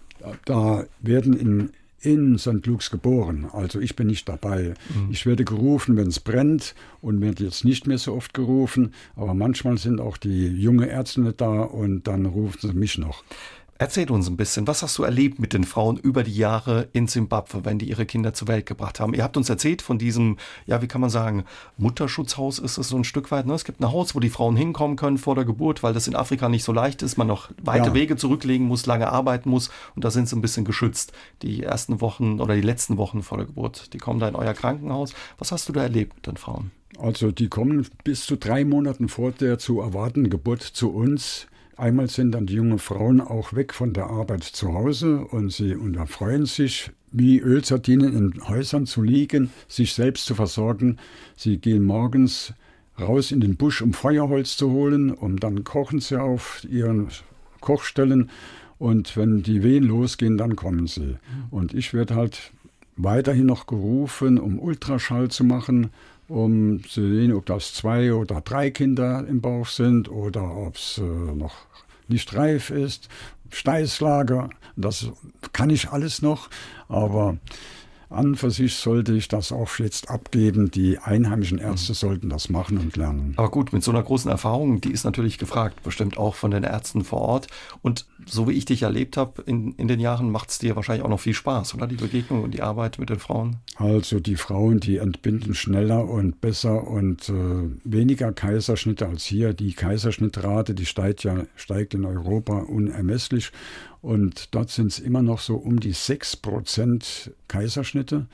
Da 0.46 0.86
werden 1.02 1.34
in 1.34 1.72
in 2.02 2.38
St. 2.38 2.66
Luke's 2.66 2.90
geboren. 2.90 3.48
Also 3.52 3.80
ich 3.80 3.96
bin 3.96 4.08
nicht 4.08 4.28
dabei. 4.28 4.74
Mhm. 4.90 5.12
Ich 5.12 5.26
werde 5.26 5.46
gerufen, 5.46 5.98
wenn 5.98 6.08
es 6.08 6.20
brennt 6.20 6.76
und 7.02 7.22
werde 7.22 7.44
jetzt 7.44 7.64
nicht 7.64 7.88
mehr 7.88 7.98
so 7.98 8.14
oft 8.14 8.34
gerufen. 8.34 8.94
Aber 9.16 9.34
manchmal 9.34 9.78
sind 9.78 10.02
auch 10.02 10.18
die 10.18 10.48
junge 10.48 10.88
Ärzte 10.88 11.34
da 11.36 11.62
und 11.62 12.08
dann 12.08 12.26
rufen 12.26 12.70
sie 12.70 12.74
mich 12.74 12.98
noch. 12.98 13.24
Erzähl 13.82 14.12
uns 14.12 14.30
ein 14.30 14.38
bisschen, 14.38 14.68
was 14.68 14.84
hast 14.84 15.00
du 15.00 15.04
erlebt 15.04 15.40
mit 15.40 15.54
den 15.54 15.64
Frauen 15.64 15.98
über 15.98 16.22
die 16.22 16.36
Jahre 16.36 16.88
in 16.94 17.08
Simbabwe, 17.08 17.66
wenn 17.66 17.80
die 17.80 17.90
ihre 17.90 18.06
Kinder 18.06 18.32
zur 18.32 18.48
Welt 18.48 18.68
gebracht 18.68 19.00
haben? 19.00 19.16
Ihr 19.16 19.24
habt 19.24 19.38
uns 19.38 19.50
erzählt 19.50 19.82
von 19.82 19.98
diesem, 19.98 20.38
ja, 20.68 20.84
wie 20.84 20.88
kann 20.88 21.02
man 21.02 21.10
sagen, 21.10 21.46
Mutterschutzhaus 21.80 22.60
ist 22.60 22.78
es 22.78 22.90
so 22.90 22.96
ein 22.96 23.04
Stück 23.04 23.32
weit. 23.32 23.48
Ne? 23.48 23.56
Es 23.56 23.66
gibt 23.66 23.80
ein 23.80 23.92
Haus, 23.92 24.14
wo 24.14 24.20
die 24.20 24.30
Frauen 24.30 24.56
hinkommen 24.56 24.98
können 24.98 25.18
vor 25.18 25.34
der 25.34 25.46
Geburt, 25.46 25.82
weil 25.82 25.96
das 25.96 26.08
in 26.08 26.16
Afrika 26.16 26.48
nicht 26.48 26.64
so 26.64 26.72
leicht 26.72 27.02
ist, 27.02 27.18
man 27.18 27.26
noch 27.26 27.50
weite 27.60 27.88
ja. 27.88 27.94
Wege 27.96 28.18
zurücklegen 28.18 28.68
muss, 28.68 28.86
lange 28.86 29.12
arbeiten 29.12 29.50
muss 29.50 29.72
und 29.96 30.06
da 30.06 30.12
sind 30.12 30.30
sie 30.30 30.36
ein 30.36 30.42
bisschen 30.42 30.64
geschützt. 30.64 31.12
Die 31.42 31.64
ersten 31.64 32.02
Wochen 32.02 32.40
oder 32.40 32.54
die 32.54 32.62
letzten 32.62 32.98
Wochen 32.98 33.24
vor 33.24 33.40
der 33.40 33.48
Geburt, 33.48 33.96
die 33.96 33.98
kommen 33.98 34.20
da 34.20 34.28
in 34.28 34.36
euer 34.36 34.54
Krankenhaus. 34.54 35.16
Was 35.40 35.52
hast 35.52 35.68
du 35.70 35.74
da 35.74 35.82
erlebt 35.82 36.18
mit 36.18 36.28
den 36.28 36.38
Frauen? 36.38 36.70
Also 37.00 37.32
die 37.32 37.48
kommen 37.48 37.88
bis 38.04 38.28
zu 38.28 38.36
drei 38.36 38.64
Monaten 38.64 39.10
vor 39.10 39.32
der 39.32 39.58
zu 39.58 39.82
erwartenden 39.82 40.30
Geburt 40.30 40.62
zu 40.62 40.92
uns 40.92 41.48
Einmal 41.82 42.10
sind 42.10 42.34
dann 42.34 42.46
die 42.46 42.54
jungen 42.54 42.78
Frauen 42.78 43.22
auch 43.22 43.54
weg 43.54 43.74
von 43.74 43.92
der 43.92 44.06
Arbeit 44.06 44.44
zu 44.44 44.72
Hause 44.72 45.26
und 45.26 45.52
sie 45.52 45.74
unterfreuen 45.76 46.46
sich, 46.46 46.92
wie 47.12 47.40
Ölsardinen 47.40 48.16
in 48.16 48.48
Häusern 48.48 48.86
zu 48.86 49.02
liegen, 49.02 49.50
sich 49.68 49.96
selbst 49.96 50.28
zu 50.28 50.36
versorgen. 50.36 50.98
Sie 51.36 51.58
gehen 51.58 51.84
morgens 51.84 52.54
raus 53.00 53.32
in 53.32 53.40
den 53.40 53.56
Busch, 53.56 53.82
um 53.82 53.94
Feuerholz 53.94 54.58
zu 54.58 54.70
holen, 54.70 55.10
und 55.10 55.44
dann 55.44 55.64
kochen 55.64 56.00
sie 56.02 56.22
auf 56.22 56.64
ihren 56.70 57.08
Kochstellen 57.62 58.30
und 58.78 59.18
wenn 59.18 59.42
die 59.42 59.64
Wehen 59.64 59.86
losgehen, 59.86 60.38
dann 60.38 60.56
kommen 60.56 60.86
sie. 60.86 61.18
Und 61.50 61.74
ich 61.74 61.96
werde 61.96 62.14
halt 62.14 62.52
weiterhin 62.96 63.48
noch 63.48 63.66
gerufen, 63.66 64.38
um 64.38 64.60
Ultraschall 64.60 65.30
zu 65.30 65.44
machen, 65.44 65.90
um 66.32 66.82
zu 66.84 67.02
sehen, 67.02 67.34
ob 67.34 67.46
das 67.46 67.74
zwei 67.74 68.14
oder 68.14 68.42
drei 68.42 68.72
Kinder 68.72 69.26
im 69.28 69.42
Bauch 69.42 69.68
sind 69.68 70.10
oder 70.10 70.56
ob 70.56 70.76
es 70.76 70.98
äh, 70.98 71.02
noch 71.02 71.56
nicht 72.08 72.34
reif 72.36 72.70
ist, 72.70 73.10
Steißlager, 73.50 74.50
das 74.78 75.12
kann 75.52 75.70
ich 75.70 75.90
alles 75.90 76.22
noch, 76.22 76.50
aber 76.88 77.38
an 78.12 78.36
für 78.36 78.52
sich 78.52 78.76
sollte 78.76 79.14
ich 79.14 79.28
das 79.28 79.52
auch 79.52 79.70
jetzt 79.80 80.10
abgeben. 80.10 80.72
Die 80.72 80.98
einheimischen 81.00 81.58
Ärzte 81.58 81.94
sollten 81.94 82.30
das 82.30 82.50
machen 82.50 82.78
und 82.78 82.98
lernen. 82.98 83.34
Aber 83.38 83.50
gut, 83.50 83.74
mit 83.74 83.84
so 83.84 83.92
einer 83.92 84.04
großen 84.04 84.30
Erfahrung, 84.30 84.82
die 84.82 84.92
ist 84.92 85.04
natürlich 85.04 85.38
gefragt, 85.38 85.84
bestimmt 85.84 86.18
auch 86.18 86.36
von 86.36 86.52
den 86.52 86.64
Ärzten 86.64 87.04
vor 87.04 87.22
Ort. 87.22 87.48
Und 87.82 88.06
so 88.26 88.48
wie 88.48 88.54
ich 88.54 88.66
dich 88.66 88.84
erlebt 88.84 89.18
habe 89.18 89.42
in, 89.44 89.74
in 89.74 89.88
den 89.88 90.00
Jahren, 90.00 90.30
macht 90.30 90.50
es 90.50 90.60
dir 90.60 90.76
wahrscheinlich 90.76 91.04
auch 91.06 91.10
noch 91.10 91.20
viel 91.20 91.34
Spaß, 91.34 91.74
oder? 91.76 91.88
Die 91.88 91.96
Begegnung 91.96 92.44
und 92.44 92.54
die 92.54 92.62
Arbeit 92.62 93.00
mit 93.00 93.10
den 93.10 93.20
Frauen? 93.20 93.58
Also 93.76 94.20
die 94.20 94.36
Frauen, 94.36 94.80
die 94.80 94.98
entbinden 94.98 95.54
schneller 95.54 96.08
und 96.08 96.42
besser 96.42 96.88
und 96.88 97.30
äh, 97.30 97.34
weniger 97.84 98.32
Kaiserschnitte 98.32 99.08
als 99.08 99.24
hier. 99.26 99.54
Die 99.54 99.74
Kaiserschnittrate, 99.74 100.74
die 100.74 100.86
steigt 100.86 101.24
ja 101.24 101.46
steigt 101.56 101.94
in 101.94 102.06
Europa 102.06 102.60
unermesslich. 102.60 103.52
Und 104.02 104.54
dort 104.56 104.70
sind 104.70 104.88
es 104.88 105.00
immer 105.00 105.22
noch 105.22 105.40
so 105.40 105.56
um 105.56 105.80
die 105.80 105.94
6% 105.94 107.32
Kaiserschnitte. 107.48 108.28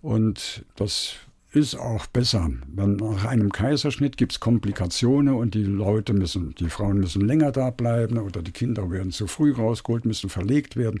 Und 0.00 0.64
das 0.76 1.16
ist 1.52 1.74
auch 1.74 2.06
besser. 2.06 2.50
Wenn 2.66 2.96
nach 2.96 3.24
einem 3.24 3.50
Kaiserschnitt 3.50 4.16
gibt 4.16 4.32
es 4.32 4.40
Komplikationen 4.40 5.34
und 5.34 5.54
die 5.54 5.64
Leute 5.64 6.12
müssen, 6.12 6.54
die 6.56 6.68
Frauen 6.68 6.98
müssen 6.98 7.22
länger 7.22 7.52
da 7.52 7.70
bleiben 7.70 8.18
oder 8.18 8.42
die 8.42 8.52
Kinder 8.52 8.90
werden 8.90 9.12
zu 9.12 9.26
früh 9.26 9.52
rausgeholt, 9.52 10.04
müssen 10.04 10.30
verlegt 10.30 10.76
werden. 10.76 11.00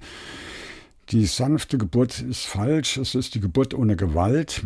Die 1.10 1.26
sanfte 1.26 1.78
Geburt 1.78 2.20
ist 2.20 2.46
falsch. 2.46 2.96
Es 2.96 3.14
ist 3.14 3.34
die 3.34 3.40
Geburt 3.40 3.74
ohne 3.74 3.96
Gewalt. 3.96 4.64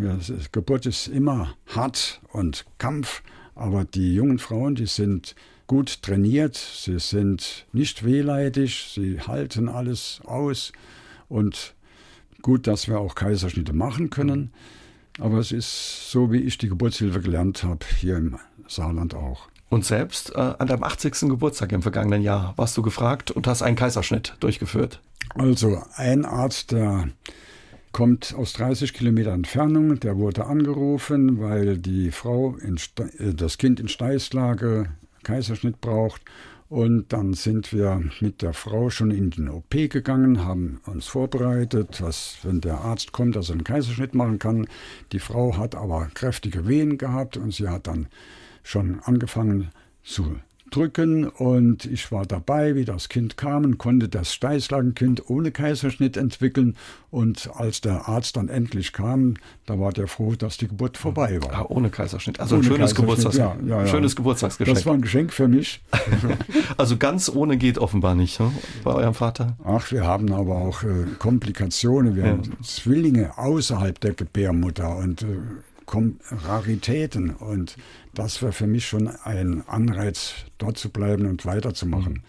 Geburt 0.52 0.86
ist 0.86 1.06
immer 1.06 1.54
hart 1.66 2.20
und 2.32 2.64
Kampf. 2.78 3.22
Aber 3.54 3.84
die 3.84 4.14
jungen 4.14 4.38
Frauen, 4.38 4.74
die 4.74 4.86
sind 4.86 5.34
gut 5.70 6.02
trainiert, 6.02 6.56
sie 6.56 6.98
sind 6.98 7.64
nicht 7.72 8.04
wehleidig, 8.04 8.90
sie 8.92 9.20
halten 9.20 9.68
alles 9.68 10.20
aus 10.24 10.72
und 11.28 11.76
gut, 12.42 12.66
dass 12.66 12.88
wir 12.88 12.98
auch 12.98 13.14
Kaiserschnitte 13.14 13.72
machen 13.72 14.10
können. 14.10 14.52
Aber 15.20 15.38
es 15.38 15.52
ist 15.52 16.10
so, 16.10 16.32
wie 16.32 16.40
ich 16.40 16.58
die 16.58 16.68
Geburtshilfe 16.68 17.20
gelernt 17.20 17.62
habe, 17.62 17.86
hier 18.00 18.16
im 18.16 18.36
Saarland 18.66 19.14
auch. 19.14 19.46
Und 19.68 19.84
selbst 19.84 20.34
äh, 20.34 20.40
an 20.40 20.66
deinem 20.66 20.82
80. 20.82 21.28
Geburtstag 21.28 21.70
im 21.70 21.82
vergangenen 21.82 22.22
Jahr 22.22 22.52
warst 22.56 22.76
du 22.76 22.82
gefragt 22.82 23.30
und 23.30 23.46
hast 23.46 23.62
einen 23.62 23.76
Kaiserschnitt 23.76 24.34
durchgeführt. 24.40 25.00
Also 25.36 25.80
ein 25.94 26.24
Arzt, 26.24 26.72
der 26.72 27.10
kommt 27.92 28.34
aus 28.36 28.54
30 28.54 28.92
Kilometer 28.92 29.30
Entfernung, 29.30 30.00
der 30.00 30.16
wurde 30.16 30.46
angerufen, 30.46 31.40
weil 31.40 31.78
die 31.78 32.10
Frau 32.10 32.56
in, 32.56 32.76
äh, 33.20 33.34
das 33.34 33.56
Kind 33.56 33.78
in 33.78 33.86
Steißlage 33.86 34.88
Kaiserschnitt 35.22 35.80
braucht. 35.80 36.22
Und 36.68 37.12
dann 37.12 37.34
sind 37.34 37.72
wir 37.72 38.00
mit 38.20 38.42
der 38.42 38.52
Frau 38.52 38.90
schon 38.90 39.10
in 39.10 39.30
den 39.30 39.48
OP 39.48 39.70
gegangen, 39.70 40.44
haben 40.44 40.80
uns 40.86 41.08
vorbereitet, 41.08 42.00
dass, 42.00 42.38
wenn 42.44 42.60
der 42.60 42.78
Arzt 42.82 43.10
kommt, 43.10 43.34
dass 43.34 43.48
er 43.48 43.54
einen 43.54 43.64
Kaiserschnitt 43.64 44.14
machen 44.14 44.38
kann. 44.38 44.68
Die 45.10 45.18
Frau 45.18 45.56
hat 45.56 45.74
aber 45.74 46.08
kräftige 46.14 46.68
Wehen 46.68 46.96
gehabt 46.96 47.36
und 47.36 47.52
sie 47.52 47.68
hat 47.68 47.88
dann 47.88 48.06
schon 48.62 49.00
angefangen 49.00 49.70
zu 50.04 50.36
drücken 50.70 51.28
und 51.28 51.84
ich 51.84 52.10
war 52.12 52.26
dabei, 52.26 52.74
wie 52.74 52.84
das 52.84 53.08
Kind 53.08 53.36
kam 53.36 53.64
und 53.64 53.78
konnte 53.78 54.08
das 54.08 54.32
Steißlagenkind 54.34 55.28
ohne 55.28 55.50
Kaiserschnitt 55.50 56.16
entwickeln 56.16 56.76
und 57.10 57.50
als 57.54 57.80
der 57.80 58.08
Arzt 58.08 58.36
dann 58.36 58.48
endlich 58.48 58.92
kam, 58.92 59.34
da 59.66 59.78
war 59.80 59.92
der 59.92 60.06
froh, 60.06 60.34
dass 60.36 60.56
die 60.56 60.68
Geburt 60.68 60.96
vorbei 60.96 61.40
war. 61.42 61.52
Ah, 61.52 61.66
ohne 61.68 61.90
Kaiserschnitt, 61.90 62.38
also 62.38 62.56
ohne 62.56 62.64
ein 62.64 62.68
schönes, 62.68 62.94
Geburtstags 62.94 63.36
ja, 63.36 63.56
ja, 63.66 63.80
ja. 63.80 63.86
schönes 63.86 64.14
Geburtstagsgeschenk. 64.14 64.76
Das 64.76 64.86
war 64.86 64.94
ein 64.94 65.02
Geschenk 65.02 65.32
für 65.32 65.48
mich. 65.48 65.82
also 66.76 66.96
ganz 66.96 67.28
ohne 67.28 67.56
geht 67.56 67.78
offenbar 67.78 68.14
nicht 68.14 68.38
ne? 68.38 68.52
bei 68.84 68.94
eurem 68.94 69.14
Vater. 69.14 69.56
Ach, 69.64 69.90
wir 69.90 70.04
haben 70.04 70.32
aber 70.32 70.56
auch 70.56 70.82
äh, 70.84 71.06
Komplikationen, 71.18 72.14
wir 72.14 72.24
haben 72.24 72.42
Zwillinge 72.62 73.36
außerhalb 73.36 73.98
der 74.00 74.12
Gebärmutter 74.12 74.96
und 74.96 75.22
äh, 75.22 75.26
Raritäten 76.30 77.30
und 77.30 77.76
das 78.14 78.42
wäre 78.42 78.52
für 78.52 78.66
mich 78.66 78.86
schon 78.86 79.08
ein 79.08 79.64
Anreiz, 79.66 80.34
dort 80.58 80.78
zu 80.78 80.90
bleiben 80.90 81.26
und 81.26 81.46
weiterzumachen. 81.46 82.12
Mhm. 82.14 82.22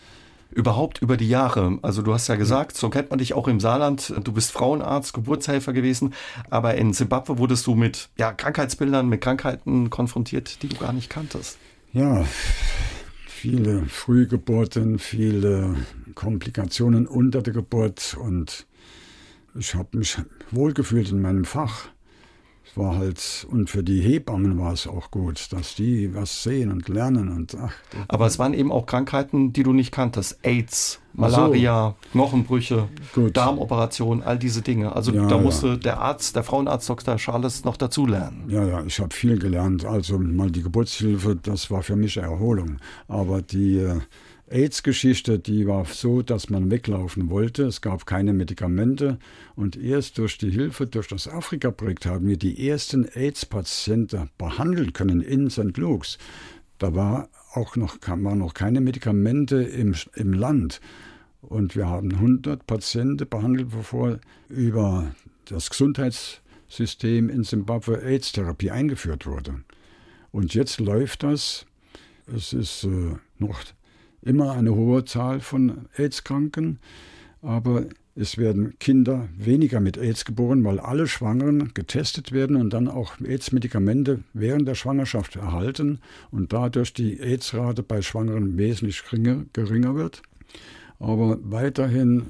Überhaupt 0.54 1.02
über 1.02 1.16
die 1.16 1.30
Jahre. 1.30 1.80
Also 1.82 2.02
du 2.02 2.14
hast 2.14 2.28
ja 2.28 2.36
gesagt, 2.36 2.76
so 2.76 2.90
kennt 2.90 3.10
man 3.10 3.20
dich 3.20 3.34
auch 3.34 3.48
im 3.48 3.62
Saarland. 3.62 4.14
Du 4.24 4.34
bist 4.34 4.52
Frauenarzt, 4.52 5.14
Geburtshelfer 5.14 5.72
gewesen, 5.72 6.14
aber 6.50 6.76
in 6.76 6.94
Zimbabwe 6.94 7.38
wurdest 7.38 7.66
du 7.68 7.76
mit 7.76 8.10
ja, 8.18 8.34
Krankheitsbildern, 8.34 9.08
mit 9.08 9.22
Krankheiten 9.22 9.90
konfrontiert, 9.90 10.62
die 10.62 10.68
du 10.68 10.76
gar 10.76 10.92
nicht 10.92 11.10
kanntest. 11.10 11.58
Ja, 11.94 12.26
viele 13.28 13.86
Frühgeburten, 13.86 15.00
viele 15.00 15.76
Komplikationen 16.16 17.08
unter 17.08 17.42
der 17.42 17.54
Geburt 17.54 18.18
und 18.20 18.68
ich 19.56 19.74
habe 19.76 19.98
mich 19.98 20.18
wohlgefühlt 20.52 21.12
in 21.12 21.22
meinem 21.22 21.46
Fach 21.46 21.88
war 22.76 22.98
halt, 22.98 23.48
und 23.50 23.70
für 23.70 23.84
die 23.84 24.02
Hebammen 24.02 24.58
war 24.58 24.74
es 24.74 24.88
auch 24.88 25.12
gut, 25.12 25.52
dass 25.52 25.76
die 25.76 26.14
was 26.14 26.44
sehen 26.44 26.72
und 26.72 26.88
lernen 26.90 27.30
und 27.30 27.56
ach. 27.56 27.74
Aber 28.08 28.26
es 28.26 28.40
waren 28.40 28.54
eben 28.54 28.72
auch 28.72 28.86
Krankheiten, 28.86 29.54
die 29.54 29.64
du 29.64 29.74
nicht 29.74 29.92
kanntest. 29.92 30.40
AIDS, 30.44 31.00
Malaria, 31.14 31.96
so. 32.04 32.10
Knochenbrüche, 32.12 32.88
gut. 33.14 33.36
Darmoperationen, 33.36 34.24
all 34.24 34.38
diese 34.38 34.62
Dinge. 34.62 34.96
Also 34.96 35.12
ja, 35.12 35.28
da 35.28 35.38
musste 35.38 35.68
ja. 35.68 35.76
der 35.76 36.02
Arzt, 36.02 36.36
der 36.36 36.44
Frauenarzt 36.44 36.90
Dr. 36.90 37.18
Charles 37.18 37.66
noch 37.66 37.78
dazulernen. 37.78 38.46
Ja, 38.48 38.66
ja, 38.66 38.84
ich 38.86 39.00
habe 39.00 39.14
viel 39.14 39.38
gelernt. 39.38 39.86
Also 39.86 40.18
mal 40.18 40.52
die 40.52 40.64
Geburtshilfe, 40.64 41.36
das 41.36 41.72
war 41.72 41.84
für 41.84 41.96
mich 41.96 42.18
Erholung. 42.18 42.78
Aber 43.08 43.42
die 43.42 43.78
äh, 43.78 44.00
AIDS-Geschichte, 44.52 45.40
die 45.40 45.66
war 45.68 45.86
so, 45.86 46.22
dass 46.22 46.50
man 46.50 46.70
weglaufen 46.70 47.30
wollte. 47.30 47.64
Es 47.64 47.82
gab 47.82 48.06
keine 48.06 48.34
Medikamente. 48.34 49.18
Und 49.56 49.78
erst 49.78 50.18
durch 50.18 50.38
die 50.38 50.52
Hilfe 50.52 50.88
durch 50.88 51.08
das 51.08 51.28
Afrika-Projekt 51.28 52.06
haben 52.06 52.28
wir 52.28 52.38
die 52.38 52.68
ersten 52.68 53.06
AIDS-Patienten 53.06 54.30
behandeln 54.38 54.94
können 54.94 55.22
in 55.22 55.50
St. 55.50 55.78
Luke's. 55.78 56.18
Da 56.78 56.96
war 56.96 57.30
auch 57.54 57.76
noch, 57.76 57.98
waren 58.06 58.40
noch 58.40 58.54
keine 58.54 58.82
Medikamente 58.82 59.64
im, 59.64 59.96
im 60.16 60.34
Land. 60.34 60.82
Und 61.42 61.76
wir 61.76 61.88
haben 61.88 62.12
100 62.12 62.68
Patienten 62.68 63.28
behandelt, 63.28 63.70
bevor 63.72 64.20
über 64.50 65.16
das 65.46 65.70
Gesundheitssystem 65.70 67.30
in 67.30 67.44
Simbabwe 67.44 68.02
AIDS-Therapie 68.04 68.72
eingeführt 68.72 69.26
wurde. 69.26 69.64
Und 70.32 70.54
jetzt 70.54 70.80
läuft 70.80 71.24
das. 71.24 71.66
Es 72.34 72.54
ist 72.54 72.84
äh, 72.84 73.16
noch 73.38 73.64
immer 74.22 74.52
eine 74.52 74.76
hohe 74.76 75.06
Zahl 75.06 75.40
von 75.40 75.88
AIDS-Kranken, 75.98 76.80
aber 77.42 77.86
es 78.14 78.38
werden 78.38 78.78
Kinder 78.80 79.30
weniger 79.38 79.80
mit 79.80 79.98
AIDS 79.98 80.26
geboren, 80.26 80.64
weil 80.66 80.80
alle 80.80 81.08
Schwangeren 81.08 81.74
getestet 81.74 82.32
werden 82.34 82.58
und 82.58 82.72
dann 82.72 82.88
auch 82.88 83.20
AIDS-Medikamente 83.22 84.20
während 84.34 84.68
der 84.68 84.76
Schwangerschaft 84.76 85.38
erhalten 85.38 86.00
und 86.30 86.52
dadurch 86.52 86.94
die 86.94 87.20
AIDS-Rate 87.22 87.84
bei 87.84 88.02
Schwangeren 88.02 88.58
wesentlich 88.58 89.04
geringer, 89.04 89.96
wird. 89.96 90.22
Aber 91.00 91.40
weiterhin 91.42 92.28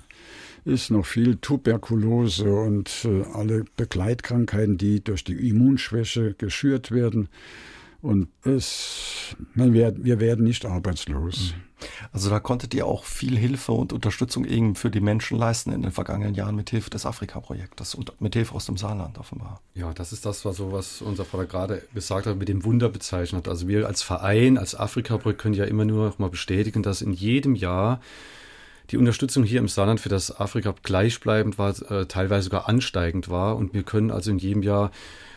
ist 0.64 0.92
noch 0.92 1.06
viel 1.06 1.38
Tuberkulose 1.38 2.54
und 2.54 3.06
äh, 3.06 3.24
alle 3.34 3.66
Begleitkrankheiten, 3.76 4.78
die 4.78 5.04
durch 5.04 5.24
die 5.24 5.50
Immunschwäche 5.50 6.36
geschürt 6.36 6.92
werden. 6.92 7.28
Und 8.02 8.30
es, 8.44 9.36
wir, 9.54 9.96
wir 10.04 10.20
werden 10.20 10.44
nicht 10.44 10.66
arbeitslos. 10.66 11.54
Also 12.12 12.30
da 12.30 12.40
konntet 12.40 12.74
ihr 12.74 12.86
auch 12.86 13.06
viel 13.06 13.38
Hilfe 13.38 13.72
und 13.72 13.94
Unterstützung 13.94 14.46
eben 14.46 14.76
für 14.76 14.90
die 14.90 15.02
Menschen 15.02 15.38
leisten 15.38 15.72
in 15.72 15.82
den 15.82 15.92
vergangenen 15.92 16.36
Jahren 16.36 16.56
mit 16.56 16.70
Hilfe 16.70 16.90
des 16.90 17.06
Afrika-Projektes 17.06 17.96
und 17.96 18.20
mit 18.22 18.36
Hilfe 18.36 18.56
aus 18.56 18.66
dem 18.66 18.78
Saarland 18.78 19.18
offenbar. 19.18 19.62
Ja, 19.74 19.94
das 19.94 20.14
ist 20.14 20.26
das, 20.26 20.46
was, 20.46 20.58
so, 20.58 20.72
was 20.72 21.02
unser 21.02 21.26
Vater 21.26 21.46
gerade 21.46 21.84
gesagt 21.94 22.28
hat, 22.28 22.38
mit 22.38 22.50
dem 22.50 22.64
Wunder 22.66 22.90
bezeichnet. 22.90 23.48
Also 23.48 23.68
wir 23.68 23.88
als 23.88 24.02
Verein, 24.04 24.58
als 24.58 24.76
Afrika-Projekt 24.76 25.42
können 25.42 25.56
ja 25.56 25.66
immer 25.66 25.86
nur 25.86 26.08
noch 26.08 26.20
mal 26.20 26.30
bestätigen, 26.30 26.84
dass 26.84 27.02
in 27.02 27.14
jedem 27.14 27.56
Jahr 27.56 28.00
die 28.90 28.98
Unterstützung 28.98 29.44
hier 29.44 29.60
im 29.60 29.70
Saarland 29.70 30.00
für 30.00 30.10
das 30.10 30.38
Afrika 30.38 30.76
gleichbleibend 30.84 31.58
war, 31.58 31.70
äh, 31.92 32.08
teilweise 32.08 32.46
sogar 32.46 32.68
ansteigend 32.68 33.30
war. 33.30 33.56
Und 33.56 33.74
wir 33.74 33.84
können 33.84 34.12
also 34.12 34.32
in 34.32 34.38
jedem 34.38 34.64
Jahr 34.64 34.92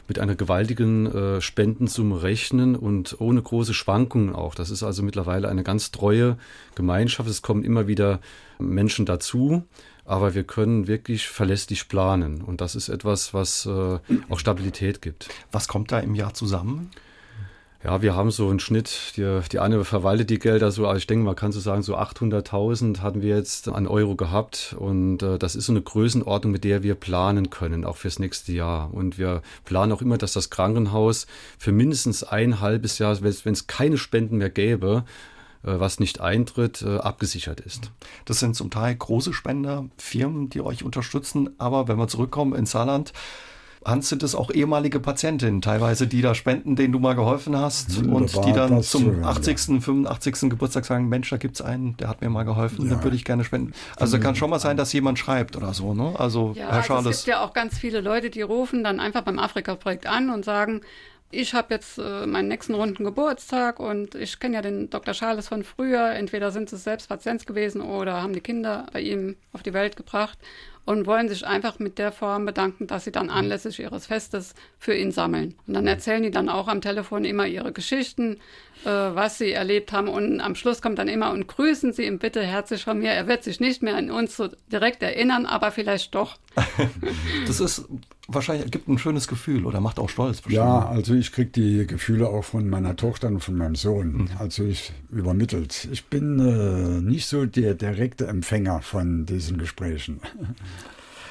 mit 0.08 0.18
einer 0.18 0.34
gewaltigen 0.34 1.06
äh, 1.06 1.40
Spendensumme 1.40 2.22
rechnen 2.22 2.76
und 2.76 3.20
ohne 3.20 3.40
große 3.40 3.74
Schwankungen 3.74 4.34
auch. 4.34 4.54
Das 4.54 4.70
ist 4.70 4.82
also 4.82 5.02
mittlerweile 5.02 5.48
eine 5.48 5.62
ganz 5.62 5.90
treue 5.90 6.36
Gemeinschaft. 6.74 7.28
Es 7.28 7.42
kommen 7.42 7.64
immer 7.64 7.86
wieder 7.86 8.20
Menschen 8.58 9.06
dazu, 9.06 9.64
aber 10.04 10.34
wir 10.34 10.44
können 10.44 10.86
wirklich 10.86 11.28
verlässlich 11.28 11.88
planen. 11.88 12.42
Und 12.42 12.60
das 12.60 12.74
ist 12.74 12.88
etwas, 12.88 13.32
was 13.32 13.66
äh, 13.66 13.98
auch 14.28 14.38
Stabilität 14.38 15.00
gibt. 15.00 15.28
Was 15.52 15.68
kommt 15.68 15.92
da 15.92 16.00
im 16.00 16.14
Jahr 16.14 16.34
zusammen? 16.34 16.90
Ja, 17.84 18.00
wir 18.00 18.16
haben 18.16 18.30
so 18.30 18.48
einen 18.48 18.60
Schnitt, 18.60 19.12
die, 19.18 19.40
die 19.52 19.58
eine 19.58 19.84
verwaltet 19.84 20.30
die 20.30 20.38
Gelder 20.38 20.70
so, 20.70 20.86
also 20.86 20.96
ich 20.96 21.06
denke, 21.06 21.26
man 21.26 21.36
kann 21.36 21.52
so 21.52 21.60
sagen, 21.60 21.82
so 21.82 21.98
800.000 21.98 23.00
hatten 23.00 23.20
wir 23.20 23.36
jetzt 23.36 23.68
an 23.68 23.86
Euro 23.86 24.16
gehabt 24.16 24.74
und 24.78 25.22
äh, 25.22 25.38
das 25.38 25.54
ist 25.54 25.66
so 25.66 25.72
eine 25.72 25.82
Größenordnung, 25.82 26.50
mit 26.50 26.64
der 26.64 26.82
wir 26.82 26.94
planen 26.94 27.50
können, 27.50 27.84
auch 27.84 27.96
fürs 27.96 28.18
nächste 28.18 28.52
Jahr. 28.52 28.92
Und 28.94 29.18
wir 29.18 29.42
planen 29.66 29.92
auch 29.92 30.00
immer, 30.00 30.16
dass 30.16 30.32
das 30.32 30.48
Krankenhaus 30.48 31.26
für 31.58 31.72
mindestens 31.72 32.24
ein 32.24 32.60
halbes 32.60 32.98
Jahr, 32.98 33.20
wenn 33.20 33.52
es 33.52 33.66
keine 33.66 33.98
Spenden 33.98 34.38
mehr 34.38 34.48
gäbe, 34.48 35.04
äh, 35.62 35.78
was 35.78 36.00
nicht 36.00 36.22
eintritt, 36.22 36.80
äh, 36.80 36.96
abgesichert 36.96 37.60
ist. 37.60 37.90
Das 38.24 38.40
sind 38.40 38.56
zum 38.56 38.70
Teil 38.70 38.96
große 38.96 39.34
Spender, 39.34 39.84
Firmen, 39.98 40.48
die 40.48 40.62
euch 40.62 40.84
unterstützen, 40.84 41.50
aber 41.58 41.86
wenn 41.86 41.98
wir 41.98 42.08
zurückkommen 42.08 42.54
ins 42.54 42.70
Saarland, 42.70 43.12
Hans, 43.84 44.08
sind 44.08 44.22
es 44.22 44.34
auch 44.34 44.50
ehemalige 44.50 45.00
Patientinnen 45.00 45.60
teilweise, 45.60 46.06
die 46.06 46.22
da 46.22 46.34
spenden, 46.34 46.76
denen 46.76 46.92
du 46.92 46.98
mal 46.98 47.14
geholfen 47.14 47.56
hast 47.56 47.96
Wunderbar, 48.04 48.16
und 48.16 48.46
die 48.46 48.52
dann 48.52 48.82
zum 48.82 49.24
80., 49.24 49.82
85. 49.82 50.50
Geburtstag 50.50 50.84
sagen, 50.84 51.08
Mensch, 51.08 51.30
da 51.30 51.36
gibt 51.36 51.56
es 51.56 51.62
einen, 51.62 51.96
der 51.98 52.08
hat 52.08 52.20
mir 52.20 52.30
mal 52.30 52.44
geholfen, 52.44 52.88
ja. 52.88 52.94
den 52.94 53.04
würde 53.04 53.16
ich 53.16 53.24
gerne 53.24 53.44
spenden. 53.44 53.72
Also 53.96 54.18
kann 54.18 54.36
schon 54.36 54.50
mal 54.50 54.58
sein, 54.58 54.76
dass 54.76 54.92
jemand 54.92 55.18
schreibt 55.18 55.56
oder 55.56 55.74
so, 55.74 55.94
ne? 55.94 56.14
Also 56.18 56.54
ja, 56.56 56.70
Herr 56.70 56.82
Charles. 56.82 57.06
Also 57.06 57.10
es 57.10 57.16
gibt 57.24 57.28
ja 57.28 57.44
auch 57.44 57.52
ganz 57.52 57.78
viele 57.78 58.00
Leute, 58.00 58.30
die 58.30 58.42
rufen 58.42 58.84
dann 58.84 59.00
einfach 59.00 59.22
beim 59.22 59.38
Afrika-Projekt 59.38 60.06
an 60.06 60.30
und 60.30 60.44
sagen, 60.44 60.80
ich 61.30 61.52
habe 61.52 61.74
jetzt 61.74 61.98
äh, 61.98 62.26
meinen 62.26 62.48
nächsten 62.48 62.74
runden 62.74 63.04
Geburtstag 63.04 63.80
und 63.80 64.14
ich 64.14 64.38
kenne 64.38 64.54
ja 64.54 64.62
den 64.62 64.88
Dr. 64.88 65.14
Charles 65.14 65.48
von 65.48 65.64
früher. 65.64 66.10
Entweder 66.10 66.52
sind 66.52 66.70
sie 66.70 66.76
selbst 66.76 67.08
Patient 67.08 67.46
gewesen 67.46 67.80
oder 67.80 68.22
haben 68.22 68.32
die 68.32 68.40
Kinder 68.40 68.86
bei 68.92 69.00
ihm 69.00 69.36
auf 69.52 69.62
die 69.62 69.72
Welt 69.72 69.96
gebracht 69.96 70.38
und 70.84 71.06
wollen 71.06 71.28
sich 71.28 71.46
einfach 71.46 71.78
mit 71.78 71.98
der 71.98 72.12
Form 72.12 72.44
bedanken, 72.44 72.86
dass 72.86 73.04
sie 73.04 73.12
dann 73.12 73.30
anlässlich 73.30 73.80
ihres 73.80 74.06
Festes 74.06 74.54
für 74.78 74.94
ihn 74.94 75.12
sammeln. 75.12 75.54
Und 75.66 75.74
dann 75.74 75.86
erzählen 75.86 76.22
die 76.22 76.30
dann 76.30 76.48
auch 76.48 76.68
am 76.68 76.80
Telefon 76.80 77.24
immer 77.24 77.46
ihre 77.46 77.72
Geschichten, 77.72 78.38
äh, 78.84 78.88
was 78.88 79.38
sie 79.38 79.52
erlebt 79.52 79.92
haben. 79.92 80.08
Und 80.08 80.40
am 80.40 80.54
Schluss 80.54 80.82
kommt 80.82 80.98
dann 80.98 81.08
immer 81.08 81.30
und 81.30 81.46
grüßen 81.46 81.92
Sie 81.92 82.04
ihn 82.04 82.18
bitte 82.18 82.42
herzlich 82.42 82.84
von 82.84 82.98
mir. 82.98 83.10
Er 83.10 83.26
wird 83.26 83.44
sich 83.44 83.60
nicht 83.60 83.82
mehr 83.82 83.96
an 83.96 84.10
uns 84.10 84.36
so 84.36 84.48
direkt 84.70 85.02
erinnern, 85.02 85.46
aber 85.46 85.70
vielleicht 85.70 86.14
doch. 86.14 86.36
das 87.46 87.60
ist 87.60 87.86
wahrscheinlich 88.28 88.70
gibt 88.70 88.88
ein 88.88 88.98
schönes 88.98 89.28
Gefühl 89.28 89.66
oder 89.66 89.80
macht 89.80 89.98
auch 89.98 90.08
stolz. 90.08 90.38
Bestimmt. 90.38 90.54
Ja, 90.54 90.86
also 90.86 91.14
ich 91.14 91.32
kriege 91.32 91.50
die 91.50 91.86
Gefühle 91.86 92.28
auch 92.28 92.44
von 92.44 92.68
meiner 92.68 92.96
Tochter 92.96 93.28
und 93.28 93.40
von 93.40 93.56
meinem 93.56 93.74
Sohn. 93.74 94.12
Mhm. 94.12 94.28
Also 94.38 94.64
ich 94.64 94.92
übermittelt. 95.10 95.88
Ich 95.92 96.06
bin 96.06 96.38
äh, 96.38 97.00
nicht 97.00 97.26
so 97.26 97.46
der 97.46 97.74
direkte 97.74 98.26
Empfänger 98.26 98.82
von 98.82 99.26
diesen 99.26 99.58
Gesprächen. 99.58 100.20